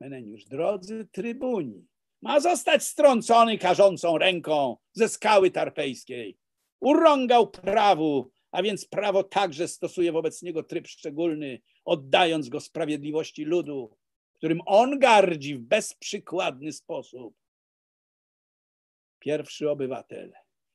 Meneniusz, 0.00 0.44
drodzy 0.44 1.08
trybuni, 1.12 1.86
ma 2.22 2.40
zostać 2.40 2.82
strącony 2.82 3.58
karzącą 3.58 4.18
ręką 4.18 4.76
ze 4.92 5.08
skały 5.08 5.50
tarpejskiej. 5.50 6.38
Urągał 6.80 7.50
prawu, 7.50 8.30
a 8.50 8.62
więc 8.62 8.88
prawo 8.88 9.24
także 9.24 9.68
stosuje 9.68 10.12
wobec 10.12 10.42
niego 10.42 10.62
tryb 10.62 10.88
szczególny, 10.88 11.60
oddając 11.84 12.48
go 12.48 12.60
sprawiedliwości 12.60 13.44
ludu, 13.44 13.96
którym 14.34 14.60
on 14.66 14.98
gardzi 14.98 15.54
w 15.54 15.60
bezprzykładny 15.60 16.72
sposób 16.72 17.34
pierwszy 19.18 19.70
obywatel. 19.70 20.32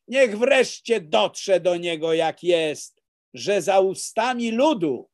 Niech 0.07 0.37
wreszcie 0.37 1.01
dotrze 1.01 1.59
do 1.59 1.77
niego, 1.77 2.13
jak 2.13 2.43
jest, 2.43 3.03
że 3.33 3.61
za 3.61 3.79
ustami 3.79 4.51
ludu, 4.51 5.09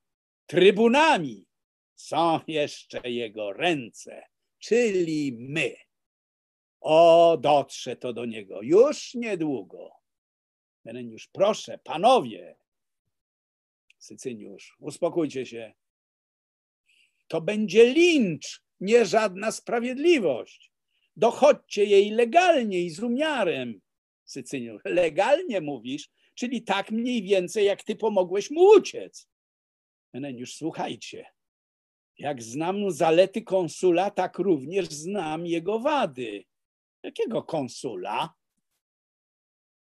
trybunami 0.47 1.45
są 1.95 2.39
jeszcze 2.47 3.09
jego 3.09 3.53
ręce, 3.53 4.23
czyli 4.59 5.37
my. 5.39 5.75
O, 6.81 7.37
dotrze 7.41 7.95
to 7.95 8.13
do 8.13 8.25
niego 8.25 8.61
już 8.61 9.13
niedługo. 9.13 9.88
Meneniusz, 10.89 11.27
proszę, 11.27 11.79
panowie, 11.83 12.55
Sycyniusz, 13.99 14.75
uspokójcie 14.79 15.45
się. 15.45 15.73
To 17.27 17.41
będzie 17.41 17.93
lincz, 17.93 18.63
nie 18.79 19.05
żadna 19.05 19.51
sprawiedliwość 19.51 20.71
dochodźcie 21.15 21.85
jej 21.85 22.09
legalnie 22.09 22.81
i 22.81 22.89
z 22.89 22.99
umiarem. 22.99 23.81
Sycyniusz, 24.25 24.81
legalnie 24.85 25.61
mówisz, 25.61 26.09
czyli 26.35 26.61
tak 26.61 26.91
mniej 26.91 27.23
więcej, 27.23 27.65
jak 27.65 27.83
ty 27.83 27.95
pomogłeś 27.95 28.51
mu 28.51 28.61
uciec. 28.61 29.29
Meneniusz, 30.13 30.53
słuchajcie, 30.55 31.25
jak 32.17 32.43
znam 32.43 32.91
zalety 32.91 33.41
konsula, 33.41 34.11
tak 34.11 34.37
również 34.37 34.87
znam 34.87 35.45
jego 35.45 35.79
wady. 35.79 36.43
Jakiego 37.03 37.43
konsula? 37.43 38.38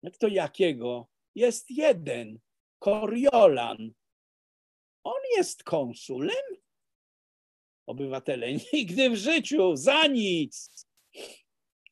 Jak 0.03 0.17
to 0.17 0.27
jakiego? 0.27 1.07
Jest 1.35 1.71
jeden, 1.71 2.39
Koriolan. 2.79 3.91
On 5.03 5.21
jest 5.37 5.63
konsulem? 5.63 6.45
Obywatele, 7.85 8.47
nigdy 8.73 9.09
w 9.09 9.15
życiu, 9.15 9.75
za 9.75 10.07
nic. 10.07 10.85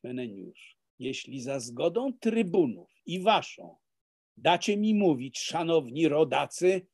Meneniusz, 0.03 0.78
jeśli 0.99 1.41
za 1.41 1.60
zgodą 1.60 2.14
trybunów 2.20 2.91
i 3.05 3.22
waszą 3.22 3.78
dacie 4.41 4.78
mi 4.78 4.93
mówić, 4.95 5.39
szanowni 5.39 6.07
rodacy, 6.07 6.88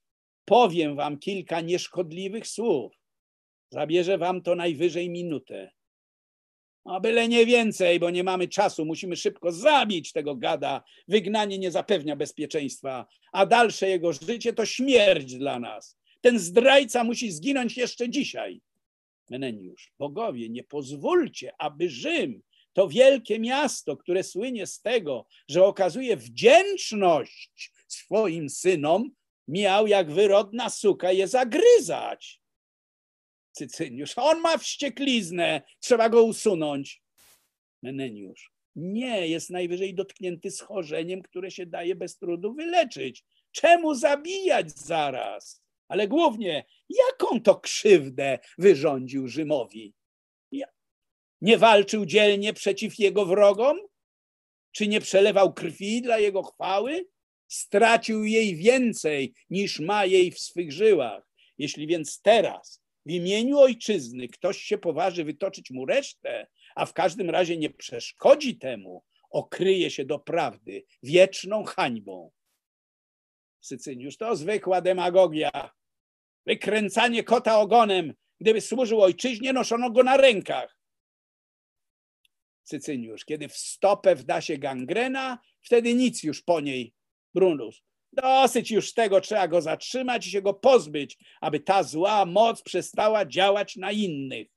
powiem 0.46 0.96
wam 0.96 1.20
kilka 1.20 1.62
nieszkodliwych 1.62 2.48
słów. 2.48 2.94
Zabierze 3.72 4.18
wam 4.18 4.42
to 4.42 4.56
najwyżej 4.56 5.10
minutę. 5.10 5.72
A 6.86 7.00
byle 7.00 7.28
nie 7.28 7.46
więcej, 7.46 8.00
bo 8.00 8.10
nie 8.10 8.24
mamy 8.24 8.48
czasu. 8.48 8.86
Musimy 8.86 9.16
szybko 9.16 9.52
zabić 9.52 10.12
tego 10.12 10.36
gada. 10.36 10.84
Wygnanie 11.08 11.58
nie 11.58 11.72
zapewnia 11.72 12.16
bezpieczeństwa, 12.16 13.06
a 13.32 13.46
dalsze 13.46 13.90
jego 13.90 14.14
życie 14.14 14.54
to 14.54 14.66
śmierć 14.66 15.36
dla 15.36 15.60
nas. 15.60 15.98
Ten 16.22 16.40
zdrajca 16.40 17.04
musi 17.04 17.32
zginąć 17.32 17.78
jeszcze 17.78 18.10
dzisiaj. 18.10 18.62
Meneniusz, 19.30 19.94
bogowie, 20.00 20.50
nie 20.50 20.64
pozwólcie, 20.64 21.54
aby 21.58 21.90
Rzym, 21.90 22.42
to 22.74 22.88
wielkie 22.88 23.40
miasto, 23.40 23.98
które 23.98 24.24
słynie 24.24 24.68
z 24.68 24.82
tego, 24.82 25.26
że 25.50 25.66
okazuje 25.66 26.18
wdzięczność 26.18 27.72
swoim 27.88 28.50
synom, 28.50 29.12
miał 29.48 29.88
jak 29.88 30.12
wyrodna 30.12 30.70
suka 30.70 31.12
je 31.12 31.28
zagryzać. 31.28 32.42
Cycyniusz, 33.56 34.14
on 34.16 34.42
ma 34.42 34.58
wściekliznę, 34.58 35.62
trzeba 35.80 36.10
go 36.10 36.24
usunąć. 36.24 37.04
Meneniusz, 37.84 38.52
nie, 38.76 39.28
jest 39.28 39.50
najwyżej 39.50 39.96
dotknięty 39.96 40.52
schorzeniem, 40.52 41.22
które 41.22 41.52
się 41.52 41.66
daje 41.66 41.96
bez 41.96 42.18
trudu 42.18 42.54
wyleczyć. 42.54 43.24
Czemu 43.52 43.96
zabijać 43.96 44.72
zaraz? 44.72 45.62
Ale 45.88 46.08
głównie, 46.08 46.66
jaką 46.90 47.42
to 47.42 47.56
krzywdę 47.56 48.40
wyrządził 48.58 49.28
Rzymowi? 49.28 49.94
Nie 51.42 51.58
walczył 51.58 52.06
dzielnie 52.06 52.54
przeciw 52.54 53.00
jego 53.00 53.26
wrogom? 53.26 53.80
Czy 54.72 54.88
nie 54.88 55.02
przelewał 55.02 55.54
krwi 55.54 56.02
dla 56.02 56.20
jego 56.20 56.44
chwały? 56.44 57.08
Stracił 57.48 58.24
jej 58.24 58.56
więcej 58.56 59.34
niż 59.50 59.80
ma 59.80 60.06
jej 60.06 60.32
w 60.32 60.40
swych 60.40 60.72
żyłach. 60.72 61.28
Jeśli 61.58 61.88
więc 61.88 62.22
teraz 62.22 62.85
w 63.06 63.12
imieniu 63.12 63.60
ojczyzny 63.60 64.28
ktoś 64.28 64.58
się 64.58 64.78
poważy 64.78 65.24
wytoczyć 65.24 65.72
mu 65.72 65.86
resztę, 65.86 66.48
a 66.76 66.86
w 66.86 66.94
każdym 66.94 67.30
razie 67.30 67.58
nie 67.58 67.70
przeszkodzi 67.70 68.58
temu, 68.58 69.04
okryje 69.30 69.92
się 69.92 70.06
do 70.06 70.20
prawdy 70.20 70.86
wieczną 71.04 71.64
hańbą. 71.64 72.32
Sycyniusz 73.62 74.18
to 74.18 74.36
zwykła 74.36 74.82
demagogia, 74.82 75.72
wykręcanie 76.46 77.24
kota 77.24 77.60
ogonem. 77.60 78.14
Gdyby 78.40 78.62
służył 78.62 79.02
ojczyźnie, 79.02 79.54
noszono 79.54 79.92
go 79.92 80.04
na 80.04 80.18
rękach. 80.18 80.80
Cycyniusz, 82.64 83.26
kiedy 83.26 83.48
w 83.48 83.58
stopę 83.58 84.16
wda 84.16 84.42
się 84.42 84.58
gangrena, 84.58 85.40
wtedy 85.62 85.94
nic 85.94 86.24
już 86.24 86.42
po 86.42 86.62
niej. 86.62 86.94
Brunus, 87.34 87.82
dosyć 88.16 88.72
już 88.72 88.94
tego, 88.94 89.22
trzeba 89.22 89.48
go 89.48 89.62
zatrzymać 89.62 90.28
i 90.28 90.32
się 90.32 90.42
go 90.42 90.54
pozbyć, 90.54 91.18
aby 91.42 91.60
ta 91.60 91.84
zła 91.84 92.26
moc 92.26 92.62
przestała 92.62 93.26
działać 93.26 93.76
na 93.76 93.92
innych. 93.92 94.48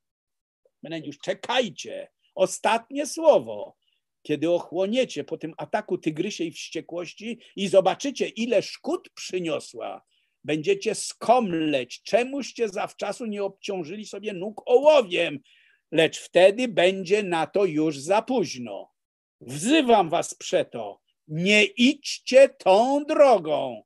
Meneniusz, 0.83 1.17
czekajcie, 1.17 2.07
ostatnie 2.35 3.05
słowo. 3.05 3.75
Kiedy 4.21 4.51
ochłoniecie 4.51 5.23
po 5.23 5.37
tym 5.37 5.53
ataku 5.57 5.97
tygrysiej 5.97 6.51
wściekłości 6.51 7.39
i 7.55 7.67
zobaczycie, 7.67 8.27
ile 8.27 8.61
szkód 8.61 9.09
przyniosła, 9.13 10.01
będziecie 10.43 10.95
skomleć, 10.95 12.01
czemuście 12.03 12.69
zawczasu 12.69 13.25
nie 13.25 13.43
obciążyli 13.43 14.05
sobie 14.05 14.33
nóg 14.33 14.61
ołowiem, 14.65 15.39
lecz 15.91 16.19
wtedy 16.19 16.67
będzie 16.67 17.23
na 17.23 17.47
to 17.47 17.65
już 17.65 17.99
za 17.99 18.21
późno. 18.21 18.91
Wzywam 19.41 20.09
was 20.09 20.35
przeto, 20.35 21.01
nie 21.29 21.63
idźcie 21.63 22.49
tą 22.49 23.03
drogą. 23.05 23.83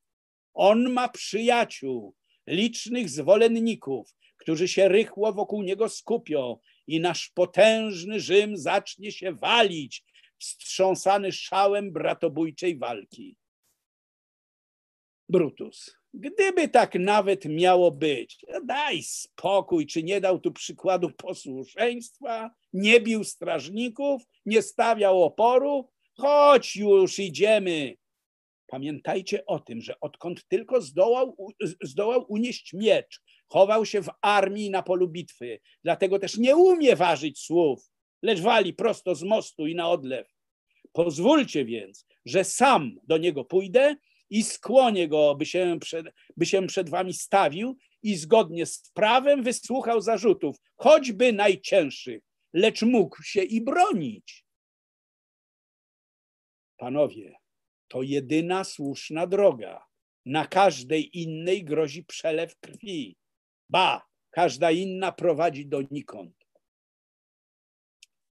On 0.54 0.90
ma 0.90 1.10
przyjaciół, 1.10 2.16
licznych 2.48 3.10
zwolenników, 3.10 4.16
którzy 4.38 4.68
się 4.68 4.88
rychło 4.88 5.34
wokół 5.34 5.64
niego 5.64 5.90
skupią 5.90 6.58
i 6.88 7.00
nasz 7.00 7.30
potężny 7.30 8.20
Rzym 8.20 8.58
zacznie 8.58 9.12
się 9.12 9.34
walić, 9.34 10.04
wstrząsany 10.38 11.32
szałem 11.32 11.94
bratobójczej 11.94 12.78
walki. 12.78 13.38
Brutus. 15.30 15.96
Gdyby 16.14 16.70
tak 16.70 16.96
nawet 16.96 17.46
miało 17.46 17.92
być, 17.92 18.46
daj 18.66 19.04
spokój, 19.04 19.86
czy 19.86 20.04
nie 20.04 20.22
dał 20.22 20.40
tu 20.40 20.52
przykładu 20.52 21.12
posłuszeństwa, 21.12 22.52
nie 22.74 23.02
bił 23.02 23.24
strażników, 23.24 24.22
nie 24.46 24.62
stawiał 24.62 25.24
oporu, 25.24 25.90
chodź 26.18 26.76
już, 26.76 27.20
idziemy. 27.20 27.96
Pamiętajcie 28.68 29.46
o 29.46 29.60
tym, 29.60 29.82
że 29.82 30.00
odkąd 30.00 30.48
tylko 30.48 30.82
zdołał, 30.82 31.36
zdołał 31.84 32.26
unieść 32.28 32.74
miecz, 32.74 33.22
chował 33.48 33.86
się 33.86 34.02
w 34.02 34.10
armii 34.22 34.70
na 34.70 34.84
polu 34.84 35.08
bitwy, 35.08 35.60
dlatego 35.84 36.20
też 36.20 36.38
nie 36.38 36.56
umie 36.56 36.96
ważyć 36.96 37.40
słów, 37.40 37.92
lecz 38.22 38.40
wali 38.40 38.74
prosto 38.74 39.16
z 39.16 39.24
mostu 39.24 39.68
i 39.68 39.76
na 39.76 39.90
odlew. 39.90 40.28
Pozwólcie 40.92 41.66
więc, 41.66 42.06
że 42.26 42.44
sam 42.44 42.96
do 43.04 43.18
niego 43.18 43.46
pójdę 43.46 43.96
i 44.30 44.44
skłonię 44.44 45.08
go, 45.08 45.36
by 45.36 45.46
się, 45.46 45.78
przed, 45.82 46.06
by 46.38 46.46
się 46.46 46.68
przed 46.68 46.90
wami 46.90 47.14
stawił 47.14 47.78
i 48.04 48.16
zgodnie 48.16 48.66
z 48.66 48.92
prawem 48.94 49.44
wysłuchał 49.44 50.02
zarzutów, 50.02 50.58
choćby 50.76 51.34
najcięższych, 51.34 52.24
lecz 52.54 52.82
mógł 52.82 53.24
się 53.24 53.44
i 53.44 53.62
bronić. 53.62 54.43
Panowie, 56.78 57.36
to 57.88 58.02
jedyna 58.02 58.64
słuszna 58.64 59.28
droga. 59.28 59.86
Na 60.26 60.48
każdej 60.48 61.18
innej 61.20 61.64
grozi 61.64 62.04
przelew 62.04 62.60
krwi. 62.60 63.18
Ba, 63.70 64.08
każda 64.30 64.72
inna 64.72 65.12
prowadzi 65.12 65.68
donikąd. 65.68 66.46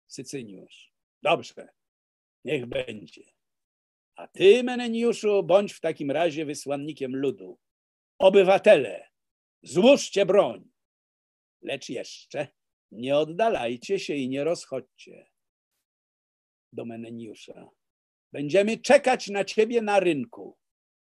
Sycyniusz. 0.06 0.92
Dobrze, 1.22 1.68
niech 2.44 2.66
będzie. 2.66 3.22
A 4.16 4.26
ty, 4.28 4.62
Meneniuszu, 4.62 5.42
bądź 5.42 5.72
w 5.72 5.80
takim 5.80 6.10
razie 6.10 6.44
wysłannikiem 6.44 7.16
ludu. 7.16 7.58
Obywatele, 8.18 9.08
złóżcie 9.62 10.26
broń, 10.26 10.70
lecz 11.62 11.88
jeszcze 11.88 12.48
nie 12.90 13.16
oddalajcie 13.16 13.98
się 13.98 14.14
i 14.14 14.28
nie 14.28 14.44
rozchodźcie. 14.44 15.30
Do 16.72 16.84
Meneniusza. 16.84 17.70
Będziemy 18.32 18.78
czekać 18.78 19.28
na 19.28 19.44
ciebie 19.44 19.82
na 19.82 20.00
rynku. 20.00 20.56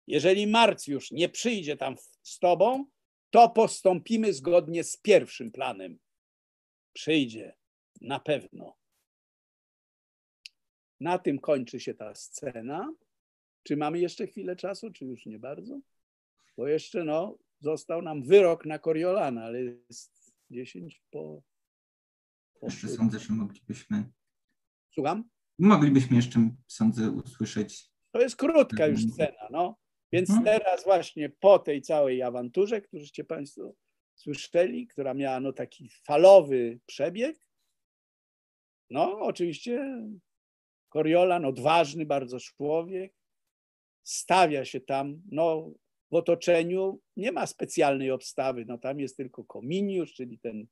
Jeżeli 0.07 0.47
Marcjusz 0.47 1.11
nie 1.11 1.29
przyjdzie 1.29 1.77
tam 1.77 1.95
z 2.21 2.39
tobą, 2.39 2.85
to 3.29 3.49
postąpimy 3.49 4.33
zgodnie 4.33 4.83
z 4.83 4.97
pierwszym 4.97 5.51
planem. 5.51 5.99
Przyjdzie, 6.93 7.55
na 8.01 8.19
pewno. 8.19 8.77
Na 10.99 11.19
tym 11.19 11.39
kończy 11.39 11.79
się 11.79 11.93
ta 11.93 12.15
scena. 12.15 12.93
Czy 13.63 13.77
mamy 13.77 13.99
jeszcze 13.99 14.27
chwilę 14.27 14.55
czasu, 14.55 14.91
czy 14.91 15.05
już 15.05 15.25
nie 15.25 15.39
bardzo? 15.39 15.79
Bo 16.57 16.67
jeszcze 16.67 17.03
no, 17.03 17.37
został 17.59 18.01
nam 18.01 18.23
wyrok 18.23 18.65
na 18.65 18.79
Coriolana, 18.79 19.43
ale 19.43 19.61
jest 19.63 20.33
10 20.51 21.01
po. 21.11 21.43
po 22.59 22.65
jeszcze 22.65 22.87
sądzę, 22.87 23.19
że 23.19 23.33
moglibyśmy. 23.33 24.03
Słucham? 24.93 25.29
Moglibyśmy 25.59 26.15
jeszcze, 26.15 26.49
sądzę, 26.67 27.11
usłyszeć. 27.11 27.85
To 28.11 28.21
jest 28.21 28.35
krótka 28.35 28.87
już 28.87 29.01
scena, 29.01 29.47
no. 29.51 29.77
Więc 30.11 30.29
hmm. 30.29 30.45
teraz 30.45 30.83
właśnie 30.83 31.29
po 31.29 31.59
tej 31.59 31.81
całej 31.81 32.23
awanturze, 32.23 32.81
którzyście 32.81 33.23
Państwo 33.23 33.73
słyszeli, 34.15 34.87
która 34.87 35.13
miała 35.13 35.39
no 35.39 35.53
taki 35.53 35.89
falowy 35.89 36.79
przebieg, 36.85 37.47
no 38.89 39.19
oczywiście 39.19 40.03
Koriolan, 40.89 41.45
odważny 41.45 42.05
bardzo 42.05 42.39
człowiek, 42.39 43.13
stawia 44.03 44.65
się 44.65 44.81
tam, 44.81 45.21
no 45.31 45.71
w 46.11 46.15
otoczeniu 46.15 47.01
nie 47.17 47.31
ma 47.31 47.47
specjalnej 47.47 48.11
obstawy, 48.11 48.65
no 48.65 48.77
tam 48.77 48.99
jest 48.99 49.17
tylko 49.17 49.43
Kominiusz, 49.43 50.13
czyli 50.13 50.39
ten 50.39 50.67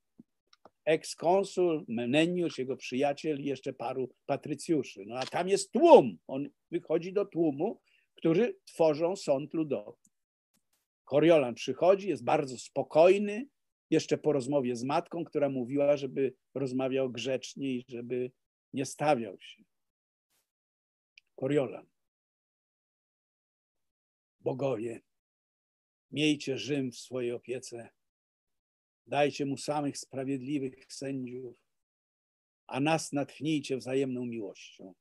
eks-konsul, 0.85 1.85
Meneniusz, 1.87 2.57
jego 2.57 2.77
przyjaciel 2.77 3.41
i 3.41 3.45
jeszcze 3.45 3.73
paru 3.73 4.09
patrycjuszy. 4.25 5.03
No 5.07 5.15
a 5.15 5.25
tam 5.25 5.49
jest 5.49 5.71
tłum, 5.71 6.17
on 6.27 6.49
wychodzi 6.71 7.13
do 7.13 7.25
tłumu, 7.25 7.81
którzy 8.15 8.55
tworzą 8.65 9.15
sąd 9.15 9.53
ludowy. 9.53 9.97
Koriolan 11.05 11.55
przychodzi, 11.55 12.09
jest 12.09 12.23
bardzo 12.23 12.57
spokojny, 12.57 13.47
jeszcze 13.89 14.17
po 14.17 14.33
rozmowie 14.33 14.75
z 14.75 14.83
matką, 14.83 15.25
która 15.25 15.49
mówiła, 15.49 15.97
żeby 15.97 16.33
rozmawiał 16.53 17.11
grzecznie 17.11 17.71
i 17.71 17.85
żeby 17.89 18.31
nie 18.73 18.85
stawiał 18.85 19.39
się. 19.39 19.63
Koriolan. 21.35 21.85
Bogowie, 24.39 25.01
miejcie 26.11 26.57
Rzym 26.57 26.91
w 26.91 26.97
swojej 26.97 27.31
opiece. 27.31 27.89
Dajcie 29.07 29.45
mu 29.45 29.57
samych 29.57 29.97
sprawiedliwych 29.97 30.93
sędziów, 30.93 31.55
a 32.67 32.79
nas 32.79 33.11
natchnijcie 33.11 33.77
wzajemną 33.77 34.25
miłością. 34.25 34.93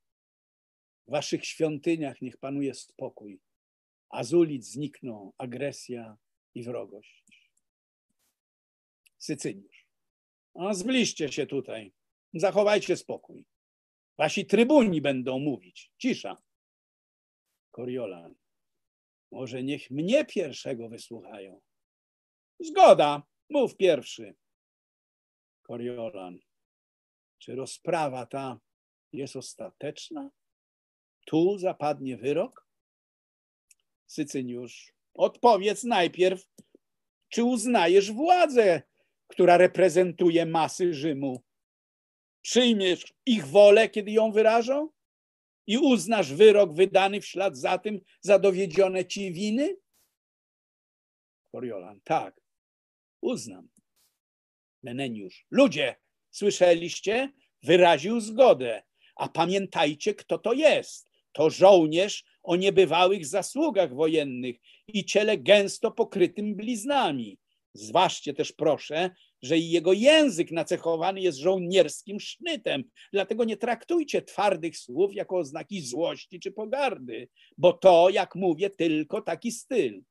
W 1.07 1.11
waszych 1.11 1.45
świątyniach 1.45 2.21
niech 2.23 2.37
panuje 2.37 2.75
spokój, 2.75 3.41
a 4.11 4.25
z 4.25 4.35
ulic 4.35 4.65
znikną 4.65 5.33
agresja 5.39 6.17
i 6.55 6.63
wrogość. 6.63 7.25
Sycyniusz. 9.19 9.87
No, 10.55 10.75
zbliżcie 10.75 11.33
się 11.33 11.47
tutaj, 11.47 11.93
zachowajcie 12.35 12.97
spokój. 12.97 13.45
Wasi 14.19 14.47
trybuni 14.47 15.01
będą 15.01 15.39
mówić. 15.39 15.93
Cisza. 15.99 16.43
Koriolan. 17.71 18.35
Może 19.33 19.63
niech 19.63 19.91
mnie 19.91 20.25
pierwszego 20.25 20.89
wysłuchają. 20.89 21.61
Zgoda, 22.61 23.23
mów 23.51 23.77
pierwszy. 23.77 24.35
Koriolan. 25.63 26.39
Czy 27.39 27.55
rozprawa 27.55 28.27
ta 28.27 28.61
jest 29.13 29.37
ostateczna? 29.37 30.31
Tu 31.27 31.59
zapadnie 31.59 32.17
wyrok? 32.17 32.67
Sycyniusz. 34.07 34.95
Odpowiedz 35.15 35.85
najpierw, 35.85 36.49
czy 37.29 37.45
uznajesz 37.45 38.13
władzę, 38.13 38.83
która 39.27 39.57
reprezentuje 39.57 40.47
masy 40.47 40.95
Rzymu? 40.95 41.43
Przyjmiesz 42.43 43.15
ich 43.27 43.47
wolę, 43.47 43.89
kiedy 43.89 44.11
ją 44.11 44.33
wyrażą? 44.33 44.89
I 45.67 45.79
uznasz 45.79 46.33
wyrok 46.33 46.75
wydany 46.75 47.21
w 47.21 47.27
ślad 47.27 47.57
za 47.57 47.79
tym 47.79 48.01
za 48.21 48.39
dowiedzione 48.39 49.05
ci 49.05 49.33
winy? 49.33 49.77
Koriolan, 51.53 52.01
tak, 52.05 52.41
uznam. 53.25 53.69
Meneniusz, 54.83 55.47
ludzie, 55.51 55.97
słyszeliście? 56.31 57.33
Wyraził 57.63 58.21
zgodę. 58.21 58.83
A 59.17 59.29
pamiętajcie, 59.29 60.15
kto 60.15 60.39
to 60.39 60.53
jest. 60.53 61.09
To 61.33 61.51
żołnierz 61.51 62.25
o 62.43 62.57
niebywałych 62.57 63.27
zasługach 63.27 63.95
wojennych 63.95 64.57
i 64.89 65.05
ciele 65.05 65.39
gęsto 65.39 65.91
pokrytym 65.91 66.55
bliznami. 66.55 67.39
Zważcie 67.75 68.35
też 68.35 68.53
proszę, 68.53 69.11
że 69.43 69.59
jego 69.59 69.93
język 69.93 70.51
nacechowany 70.51 71.21
jest 71.21 71.39
żołnierskim 71.39 72.21
sznytem. 72.21 72.85
Dlatego 73.13 73.45
nie 73.45 73.57
traktujcie 73.57 74.23
twardych 74.23 74.79
słów 74.79 75.15
jako 75.15 75.37
oznaki 75.37 75.81
złości 75.81 76.41
czy 76.41 76.53
pogardy, 76.53 77.29
bo 77.59 77.73
to, 77.73 78.11
jak 78.11 78.35
mówię, 78.35 78.71
tylko 78.71 79.23
taki 79.23 79.53
styl. 79.53 80.03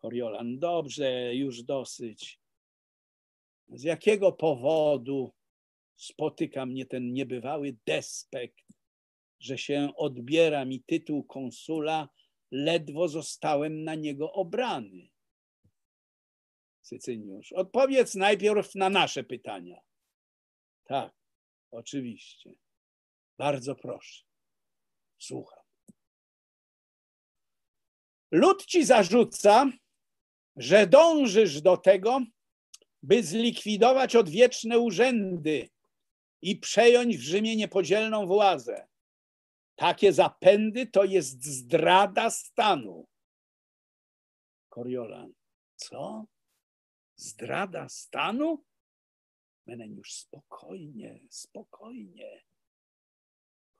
Coriolan, 0.00 0.58
dobrze, 0.58 1.34
już 1.34 1.62
dosyć. 1.62 2.40
Z 3.68 3.82
jakiego 3.82 4.32
powodu 4.32 5.32
spotyka 5.96 6.66
mnie 6.66 6.86
ten 6.86 7.12
niebywały 7.12 7.76
despekt, 7.86 8.64
że 9.40 9.58
się 9.58 9.92
odbiera 9.96 10.64
mi 10.64 10.82
tytuł 10.82 11.24
konsula, 11.24 12.08
ledwo 12.50 13.08
zostałem 13.08 13.84
na 13.84 13.94
niego 13.94 14.32
obrany? 14.32 15.10
Sycyniusz, 16.82 17.52
odpowiedz 17.52 18.14
najpierw 18.14 18.74
na 18.74 18.90
nasze 18.90 19.24
pytania. 19.24 19.80
Tak, 20.84 21.14
oczywiście. 21.70 22.54
Bardzo 23.38 23.74
proszę. 23.74 24.24
Słucham. 25.18 25.64
Lud 28.30 28.66
ci 28.66 28.84
zarzuca, 28.84 29.70
że 30.56 30.86
dążysz 30.86 31.60
do 31.60 31.76
tego, 31.76 32.20
by 33.02 33.22
zlikwidować 33.22 34.16
odwieczne 34.16 34.78
urzędy 34.78 35.68
i 36.42 36.56
przejąć 36.56 37.16
w 37.16 37.20
Rzymie 37.20 37.56
niepodzielną 37.56 38.26
władzę. 38.26 38.88
Takie 39.76 40.12
zapędy 40.12 40.86
to 40.86 41.04
jest 41.04 41.44
zdrada 41.44 42.30
stanu. 42.30 43.06
Koriolan, 44.68 45.32
co? 45.76 46.24
Zdrada 47.16 47.88
stanu? 47.88 48.64
Meneniusz, 49.66 50.12
spokojnie, 50.12 51.20
spokojnie. 51.30 52.42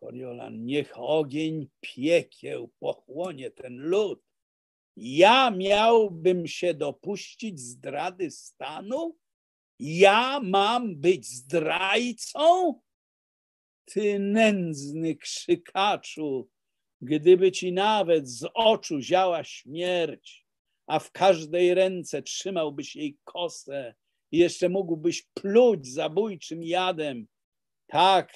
Koriolan, 0.01 0.65
niech 0.65 0.93
ogień 0.99 1.69
piekieł 1.81 2.69
pochłonie 2.79 3.51
ten 3.51 3.77
lud. 3.77 4.30
Ja 4.97 5.51
miałbym 5.51 6.47
się 6.47 6.75
dopuścić 6.75 7.61
zdrady 7.61 8.31
stanu? 8.31 9.17
Ja 9.79 10.41
mam 10.41 10.97
być 10.97 11.27
zdrajcą? 11.27 12.75
Ty 13.85 14.19
nędzny 14.19 15.17
krzykaczu, 15.17 16.49
gdyby 17.01 17.53
ci 17.53 17.73
nawet 17.73 18.29
z 18.29 18.49
oczu 18.55 19.01
ziała 19.01 19.45
śmierć, 19.45 20.47
a 20.87 20.99
w 20.99 21.13
każdej 21.13 21.75
ręce 21.75 22.23
trzymałbyś 22.23 22.97
jej 22.97 23.19
kosę 23.25 23.95
i 24.33 24.39
jeszcze 24.39 24.69
mógłbyś 24.69 25.23
pluć 25.35 25.87
zabójczym 25.87 26.63
jadem. 26.63 27.27
Tak, 27.87 28.33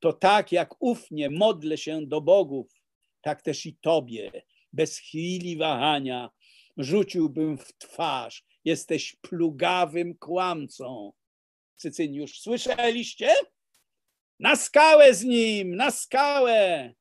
to 0.00 0.12
tak 0.12 0.52
jak 0.52 0.82
ufnie 0.82 1.30
modlę 1.30 1.78
się 1.78 2.06
do 2.06 2.20
bogów, 2.20 2.72
tak 3.20 3.42
też 3.42 3.66
i 3.66 3.76
tobie, 3.76 4.42
bez 4.72 4.98
chwili 4.98 5.56
wahania, 5.56 6.30
rzuciłbym 6.76 7.58
w 7.58 7.72
twarz. 7.78 8.44
Jesteś 8.64 9.16
plugawym 9.20 10.14
kłamcą. 10.18 11.12
Cycyniusz, 11.76 12.40
słyszeliście? 12.40 13.34
Na 14.40 14.56
skałę 14.56 15.14
z 15.14 15.24
nim, 15.24 15.76
na 15.76 15.90
skałę. 15.90 16.92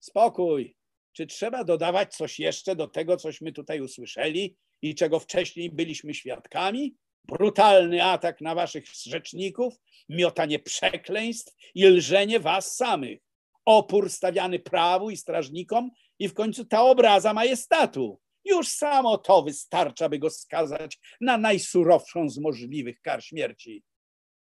Spokój. 0.00 0.76
Czy 1.12 1.26
trzeba 1.26 1.64
dodawać 1.64 2.16
coś 2.16 2.38
jeszcze 2.38 2.76
do 2.76 2.88
tego, 2.88 3.16
cośmy 3.16 3.52
tutaj 3.52 3.80
usłyszeli 3.80 4.56
i 4.82 4.94
czego 4.94 5.20
wcześniej 5.20 5.70
byliśmy 5.70 6.14
świadkami? 6.14 6.96
Brutalny 7.24 8.04
atak 8.04 8.40
na 8.40 8.54
waszych 8.54 8.84
rzeczników, 9.06 9.74
miotanie 10.08 10.58
przekleństw 10.58 11.56
i 11.74 11.86
lżenie 11.86 12.40
was 12.40 12.76
samych, 12.76 13.20
opór 13.64 14.10
stawiany 14.10 14.58
prawu 14.58 15.10
i 15.10 15.16
strażnikom 15.16 15.90
i 16.18 16.28
w 16.28 16.34
końcu 16.34 16.64
ta 16.64 16.82
obraza 16.82 17.34
majestatu. 17.34 18.20
Już 18.44 18.68
samo 18.68 19.18
to 19.18 19.42
wystarcza, 19.42 20.08
by 20.08 20.18
go 20.18 20.30
skazać 20.30 20.98
na 21.20 21.38
najsurowszą 21.38 22.28
z 22.28 22.38
możliwych 22.38 23.00
kar 23.00 23.24
śmierci. 23.24 23.82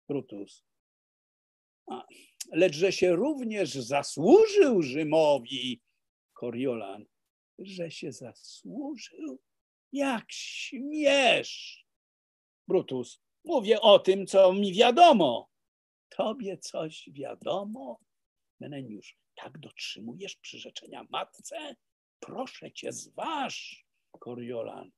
Brutus. 0.10 0.64
lecz 2.52 2.76
że 2.76 2.92
się 2.92 3.16
również 3.16 3.74
zasłużył 3.74 4.82
Rzymowi, 4.82 5.82
Koriolan, 6.34 7.06
że 7.60 7.92
się 7.92 8.12
zasłużył? 8.12 9.40
Jak 9.92 10.26
śmiesz? 10.32 11.86
Brutus, 12.68 13.22
mówię 13.46 13.82
o 13.82 14.00
tym, 14.00 14.28
co 14.28 14.54
mi 14.54 14.74
wiadomo. 14.74 15.50
Tobie 16.10 16.58
coś 16.58 17.10
wiadomo? 17.14 18.00
Meneniusz, 18.60 19.18
tak 19.44 19.58
dotrzymujesz 19.58 20.36
przyrzeczenia 20.36 21.06
matce? 21.10 21.76
Proszę 22.20 22.72
cię, 22.72 22.94
zważ, 22.94 23.86
Koriolan. 24.20 24.92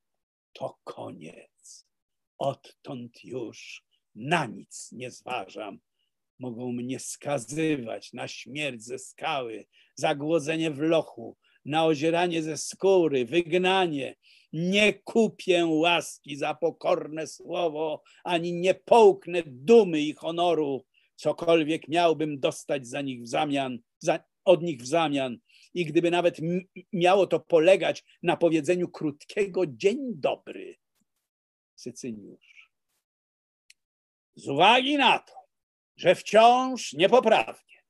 To 0.52 0.78
koniec. 0.84 1.86
Odtąd 2.38 3.24
już 3.24 3.84
na 4.14 4.46
nic 4.46 4.92
nie 4.92 5.10
zważam. 5.10 5.80
Mogą 6.38 6.72
mnie 6.72 6.98
skazywać 6.98 8.12
na 8.12 8.28
śmierć 8.28 8.82
ze 8.82 8.98
skały, 8.98 9.66
zagłodzenie 9.94 10.70
w 10.70 10.78
lochu, 10.78 11.36
na 11.64 11.84
ozieranie 11.84 12.42
ze 12.42 12.56
skóry, 12.56 13.24
wygnanie. 13.24 14.16
Nie 14.52 14.94
kupię 14.94 15.66
łaski 15.66 16.36
za 16.36 16.54
pokorne 16.54 17.26
słowo, 17.26 18.02
ani 18.24 18.52
nie 18.52 18.74
połknę 18.74 19.42
dumy 19.46 20.00
i 20.00 20.12
honoru. 20.12 20.86
Cokolwiek 21.16 21.88
miałbym 21.88 22.40
dostać 22.40 22.86
za 22.86 23.00
nich 23.00 23.22
w 23.22 23.28
zamian, 23.28 23.78
za, 23.98 24.18
od 24.50 24.62
nich 24.62 24.82
w 24.82 24.86
zamian. 24.86 25.38
I 25.74 25.84
gdyby 25.84 26.10
nawet 26.10 26.36
miało 26.92 27.26
to 27.26 27.40
polegać 27.40 28.04
na 28.22 28.36
powiedzeniu 28.36 28.88
krótkiego 28.88 29.66
dzień 29.66 29.98
dobry, 30.14 30.76
Sycyniusz. 31.74 32.70
Z 34.34 34.48
uwagi 34.48 34.96
na 34.96 35.18
to, 35.18 35.32
że 35.96 36.14
wciąż 36.14 36.92
niepoprawnie 36.92 37.82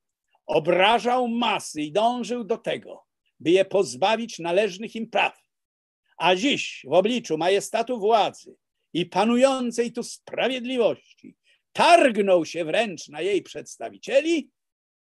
obrażał 0.46 1.28
masy 1.28 1.82
i 1.82 1.92
dążył 1.92 2.44
do 2.44 2.58
tego, 2.58 3.06
by 3.40 3.50
je 3.50 3.64
pozbawić 3.64 4.38
należnych 4.38 4.96
im 4.96 5.10
praw, 5.10 5.42
a 6.18 6.34
dziś 6.36 6.82
w 6.88 6.92
obliczu 6.92 7.38
majestatu 7.38 7.98
władzy 7.98 8.56
i 8.92 9.06
panującej 9.06 9.92
tu 9.92 10.02
sprawiedliwości 10.02 11.36
targnął 11.72 12.44
się 12.44 12.64
wręcz 12.64 13.08
na 13.08 13.20
jej 13.20 13.42
przedstawicieli, 13.42 14.50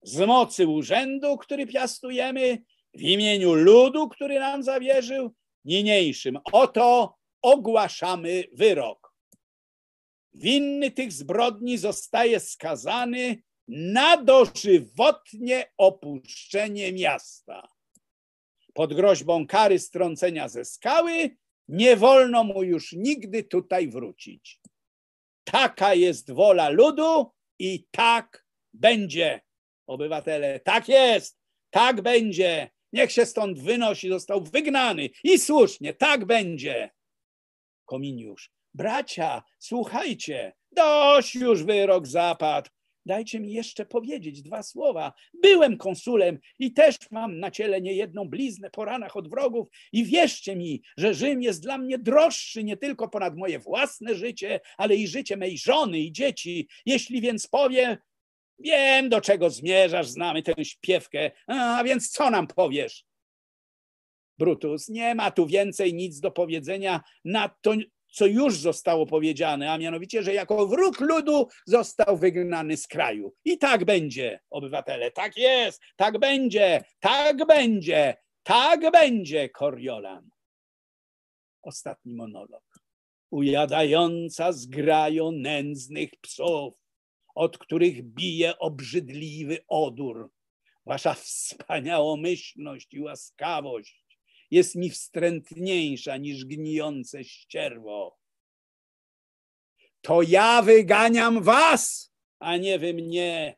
z 0.05 0.27
mocy 0.27 0.67
urzędu, 0.67 1.39
który 1.39 1.67
piastujemy, 1.67 2.63
w 2.95 3.03
imieniu 3.03 3.55
ludu, 3.55 4.09
który 4.09 4.41
nam 4.41 4.63
zawierzył, 4.63 5.35
niniejszym 5.65 6.39
oto 6.53 7.17
ogłaszamy 7.43 8.45
wyrok. 8.53 9.15
Winny 10.35 10.91
tych 10.91 11.13
zbrodni 11.13 11.79
zostaje 11.79 12.41
skazany 12.41 13.43
na 13.69 14.17
dożywotnie 14.17 15.73
opuszczenie 15.77 16.93
miasta. 16.93 17.69
Pod 18.75 18.95
groźbą 18.95 19.47
kary 19.47 19.79
strącenia 19.79 20.49
ze 20.49 20.65
skały 20.65 21.37
nie 21.69 21.97
wolno 21.97 22.45
mu 22.45 22.63
już 22.63 22.93
nigdy 22.93 23.45
tutaj 23.45 23.89
wrócić. 23.89 24.61
Taka 25.45 25.95
jest 25.95 26.33
wola 26.33 26.69
ludu 26.69 27.33
i 27.59 27.87
tak 27.91 28.47
będzie 28.73 29.41
obywatele, 29.86 30.61
tak 30.61 30.89
jest, 30.89 31.39
tak 31.70 32.02
będzie, 32.02 32.70
niech 32.93 33.12
się 33.12 33.27
stąd 33.27 33.61
wynosi, 33.61 34.09
został 34.09 34.44
wygnany 34.44 35.11
i 35.24 35.39
słusznie, 35.39 35.94
tak 35.94 36.24
będzie. 36.24 36.90
Kominiusz, 37.85 38.51
bracia, 38.74 39.43
słuchajcie, 39.59 40.52
dość 40.73 41.35
już 41.35 41.65
wyrok 41.65 42.06
zapadł. 42.06 42.70
Dajcie 43.06 43.40
mi 43.40 43.52
jeszcze 43.52 43.86
powiedzieć 43.86 44.43
dwa 44.43 44.62
słowa. 44.62 45.12
Byłem 45.43 45.77
konsulem 45.77 46.39
i 46.59 46.73
też 46.73 46.97
mam 47.11 47.40
na 47.40 47.51
ciele 47.51 47.81
niejedną 47.81 48.28
bliznę 48.28 48.70
po 48.70 48.85
ranach 48.85 49.16
od 49.16 49.28
wrogów 49.28 49.69
i 49.93 50.05
wierzcie 50.05 50.56
mi, 50.56 50.82
że 50.97 51.15
Rzym 51.15 51.43
jest 51.43 51.62
dla 51.62 51.78
mnie 51.78 51.98
droższy 51.98 52.65
nie 52.65 52.77
tylko 52.77 53.09
ponad 53.09 53.36
moje 53.36 53.59
własne 53.59 54.15
życie, 54.15 54.61
ale 54.77 54.97
i 54.97 55.09
życie 55.09 55.36
mej 55.36 55.59
żony 55.59 55.98
i 55.98 56.12
dzieci. 56.12 56.69
Jeśli 56.86 57.20
więc 57.20 57.47
powiem, 57.47 57.97
Wiem, 58.59 59.09
do 59.09 59.21
czego 59.21 59.51
zmierzasz, 59.51 60.09
znamy 60.09 60.43
tę 60.43 60.65
śpiewkę. 60.65 61.31
A 61.47 61.85
więc 61.85 62.11
co 62.11 62.31
nam 62.31 62.47
powiesz? 62.47 63.05
Brutus, 64.39 64.89
nie 64.89 65.15
ma 65.15 65.31
tu 65.31 65.47
więcej 65.47 65.95
nic 65.95 66.21
do 66.21 66.31
powiedzenia 66.31 67.01
na 67.25 67.49
to, 67.61 67.73
co 68.13 68.27
już 68.27 68.59
zostało 68.59 69.07
powiedziane, 69.07 69.73
a 69.73 69.79
mianowicie, 69.79 70.23
że 70.23 70.35
jako 70.35 70.67
wróg 70.67 71.01
ludu 71.01 71.49
został 71.67 72.17
wygnany 72.17 72.77
z 72.77 72.87
kraju. 72.87 73.35
I 73.45 73.59
tak 73.59 73.85
będzie, 73.85 74.41
obywatele, 74.51 75.11
tak 75.11 75.37
jest, 75.37 75.83
tak 75.97 76.19
będzie, 76.19 76.85
tak 77.01 77.47
będzie, 77.47 78.17
tak 78.43 78.91
będzie, 78.93 79.49
Coriolan. 79.49 80.29
Ostatni 81.63 82.15
monolog. 82.15 82.65
ujadająca 83.31 84.53
zgrajo 84.53 85.31
nędznych 85.33 86.11
psów, 86.21 86.75
od 87.35 87.59
których 87.59 88.02
bije 88.02 88.59
obrzydliwy 88.59 89.59
odór. 89.69 90.31
Wasza 90.86 91.15
wspaniałomyślność 91.15 92.94
i 92.94 93.01
łaskawość 93.01 94.05
jest 94.51 94.74
mi 94.74 94.90
wstrętniejsza 94.90 96.16
niż 96.16 96.44
gnijące 96.44 97.24
ścierwo. 97.24 98.19
To 100.01 100.23
ja 100.23 100.62
wyganiam 100.62 101.43
was, 101.43 102.12
a 102.39 102.56
nie 102.56 102.78
wy 102.78 102.94
mnie. 102.94 103.56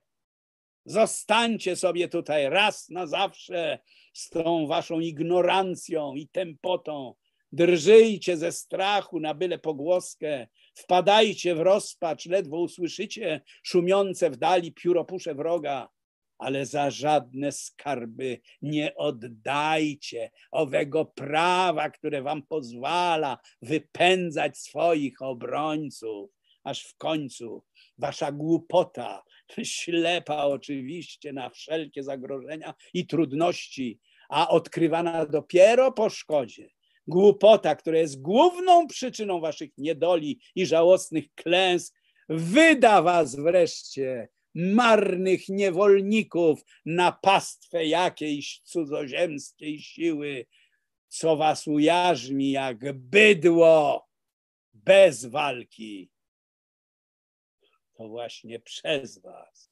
Zostańcie 0.84 1.76
sobie 1.76 2.08
tutaj 2.08 2.50
raz 2.50 2.88
na 2.88 3.06
zawsze 3.06 3.78
z 4.12 4.30
tą 4.30 4.66
waszą 4.66 5.00
ignorancją 5.00 6.14
i 6.14 6.28
tempotą. 6.28 7.14
Drżyjcie 7.52 8.36
ze 8.36 8.52
strachu 8.52 9.20
na 9.20 9.34
byle 9.34 9.58
pogłoskę, 9.58 10.48
wpadajcie 10.76 11.54
w 11.54 11.60
rozpacz, 11.60 12.26
ledwo 12.26 12.60
usłyszycie 12.60 13.40
szumiące 13.62 14.30
w 14.30 14.36
dali 14.36 14.72
pióropusze 14.72 15.34
wroga, 15.34 15.88
ale 16.38 16.66
za 16.66 16.90
żadne 16.90 17.52
skarby 17.52 18.40
nie 18.62 18.94
oddajcie 18.94 20.30
owego 20.50 21.04
prawa, 21.04 21.90
które 21.90 22.22
wam 22.22 22.42
pozwala 22.42 23.38
wypędzać 23.62 24.58
swoich 24.58 25.22
obrońców, 25.22 26.30
aż 26.64 26.84
w 26.84 26.96
końcu 26.96 27.64
wasza 27.98 28.32
głupota, 28.32 29.22
ślepa 29.62 30.44
oczywiście 30.44 31.32
na 31.32 31.50
wszelkie 31.50 32.02
zagrożenia 32.02 32.74
i 32.94 33.06
trudności, 33.06 34.00
a 34.28 34.48
odkrywana 34.48 35.26
dopiero 35.26 35.92
po 35.92 36.10
szkodzie. 36.10 36.75
Głupota, 37.06 37.76
która 37.76 37.98
jest 37.98 38.22
główną 38.22 38.86
przyczyną 38.86 39.40
waszych 39.40 39.70
niedoli 39.78 40.40
i 40.54 40.66
żałosnych 40.66 41.34
klęsk, 41.34 41.94
wyda 42.28 43.02
was 43.02 43.36
wreszcie, 43.36 44.28
marnych 44.54 45.48
niewolników, 45.48 46.64
na 46.86 47.12
pastwę 47.12 47.86
jakiejś 47.86 48.60
cudzoziemskiej 48.60 49.80
siły, 49.80 50.46
co 51.08 51.36
was 51.36 51.66
ujarzmi 51.66 52.50
jak 52.50 52.92
bydło 52.92 54.08
bez 54.74 55.24
walki. 55.24 56.10
To 57.94 58.08
właśnie 58.08 58.60
przez 58.60 59.18
Was, 59.18 59.70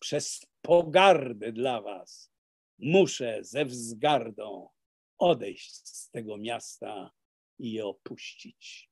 przez 0.00 0.46
pogardę 0.62 1.52
dla 1.52 1.80
Was, 1.80 2.30
muszę 2.78 3.38
ze 3.40 3.64
wzgardą 3.64 4.68
odejść 5.20 5.88
z 5.88 6.10
tego 6.10 6.36
miasta 6.36 7.10
i 7.58 7.72
je 7.72 7.86
opuścić. 7.86 8.90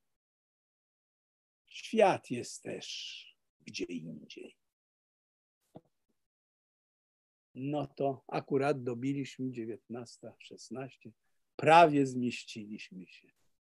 Świat 1.66 2.30
jest 2.30 2.62
też 2.62 3.18
gdzie 3.66 3.84
indziej. 3.84 4.56
No 7.54 7.86
to 7.86 8.24
akurat 8.28 8.82
dobiliśmy 8.82 9.50
19, 9.50 10.32
16, 10.38 11.10
prawie 11.56 12.06
zmieściliśmy 12.06 13.06
się 13.06 13.28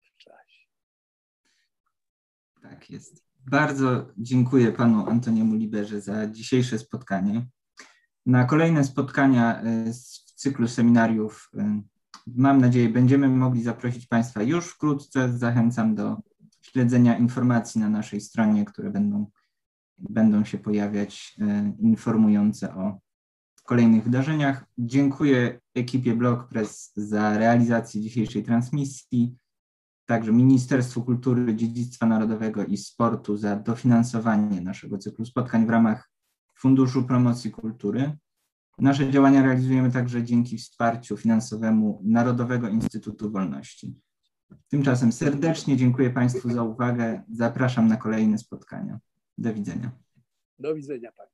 w 0.02 0.16
czasie. 0.16 0.66
Tak 2.62 2.90
jest. 2.90 3.24
Bardzo 3.46 4.12
dziękuję 4.18 4.72
panu 4.72 5.06
Antoniemu 5.06 5.54
Liberze 5.54 6.00
za 6.00 6.26
dzisiejsze 6.26 6.78
spotkanie. 6.78 7.46
Na 8.26 8.44
kolejne 8.44 8.84
spotkania 8.84 9.62
y, 9.64 9.92
w 9.92 10.32
cyklu 10.34 10.68
seminariów, 10.68 11.50
y, 11.54 11.82
mam 12.26 12.60
nadzieję, 12.60 12.88
będziemy 12.88 13.28
mogli 13.28 13.62
zaprosić 13.62 14.06
Państwa 14.06 14.42
już 14.42 14.66
wkrótce. 14.66 15.38
Zachęcam 15.38 15.94
do 15.94 16.16
śledzenia 16.62 17.18
informacji 17.18 17.80
na 17.80 17.88
naszej 17.88 18.20
stronie, 18.20 18.64
które 18.64 18.90
będą, 18.90 19.26
będą 19.98 20.44
się 20.44 20.58
pojawiać 20.58 21.36
y, 21.40 21.82
informujące 21.82 22.74
o 22.74 22.98
kolejnych 23.64 24.04
wydarzeniach. 24.04 24.64
Dziękuję 24.78 25.60
ekipie 25.74 26.14
BlogPress 26.14 26.92
za 26.96 27.38
realizację 27.38 28.00
dzisiejszej 28.00 28.42
transmisji 28.42 29.36
także 30.06 30.32
Ministerstwu 30.32 31.04
Kultury, 31.04 31.54
Dziedzictwa 31.54 32.06
Narodowego 32.06 32.64
i 32.64 32.76
Sportu 32.76 33.36
za 33.36 33.56
dofinansowanie 33.56 34.60
naszego 34.60 34.98
cyklu 34.98 35.24
spotkań 35.24 35.66
w 35.66 35.70
ramach 35.70 36.10
Funduszu 36.54 37.04
Promocji 37.04 37.50
Kultury. 37.50 38.18
Nasze 38.78 39.10
działania 39.10 39.42
realizujemy 39.42 39.92
także 39.92 40.22
dzięki 40.22 40.58
wsparciu 40.58 41.16
finansowemu 41.16 42.02
Narodowego 42.04 42.68
Instytutu 42.68 43.30
Wolności. 43.30 43.94
Tymczasem 44.68 45.12
serdecznie 45.12 45.76
dziękuję 45.76 46.10
Państwu 46.10 46.50
za 46.50 46.62
uwagę. 46.62 47.22
Zapraszam 47.32 47.88
na 47.88 47.96
kolejne 47.96 48.38
spotkania. 48.38 48.98
Do 49.38 49.54
widzenia. 49.54 49.90
Do 50.58 50.74
widzenia 50.74 51.12
Pani. 51.12 51.31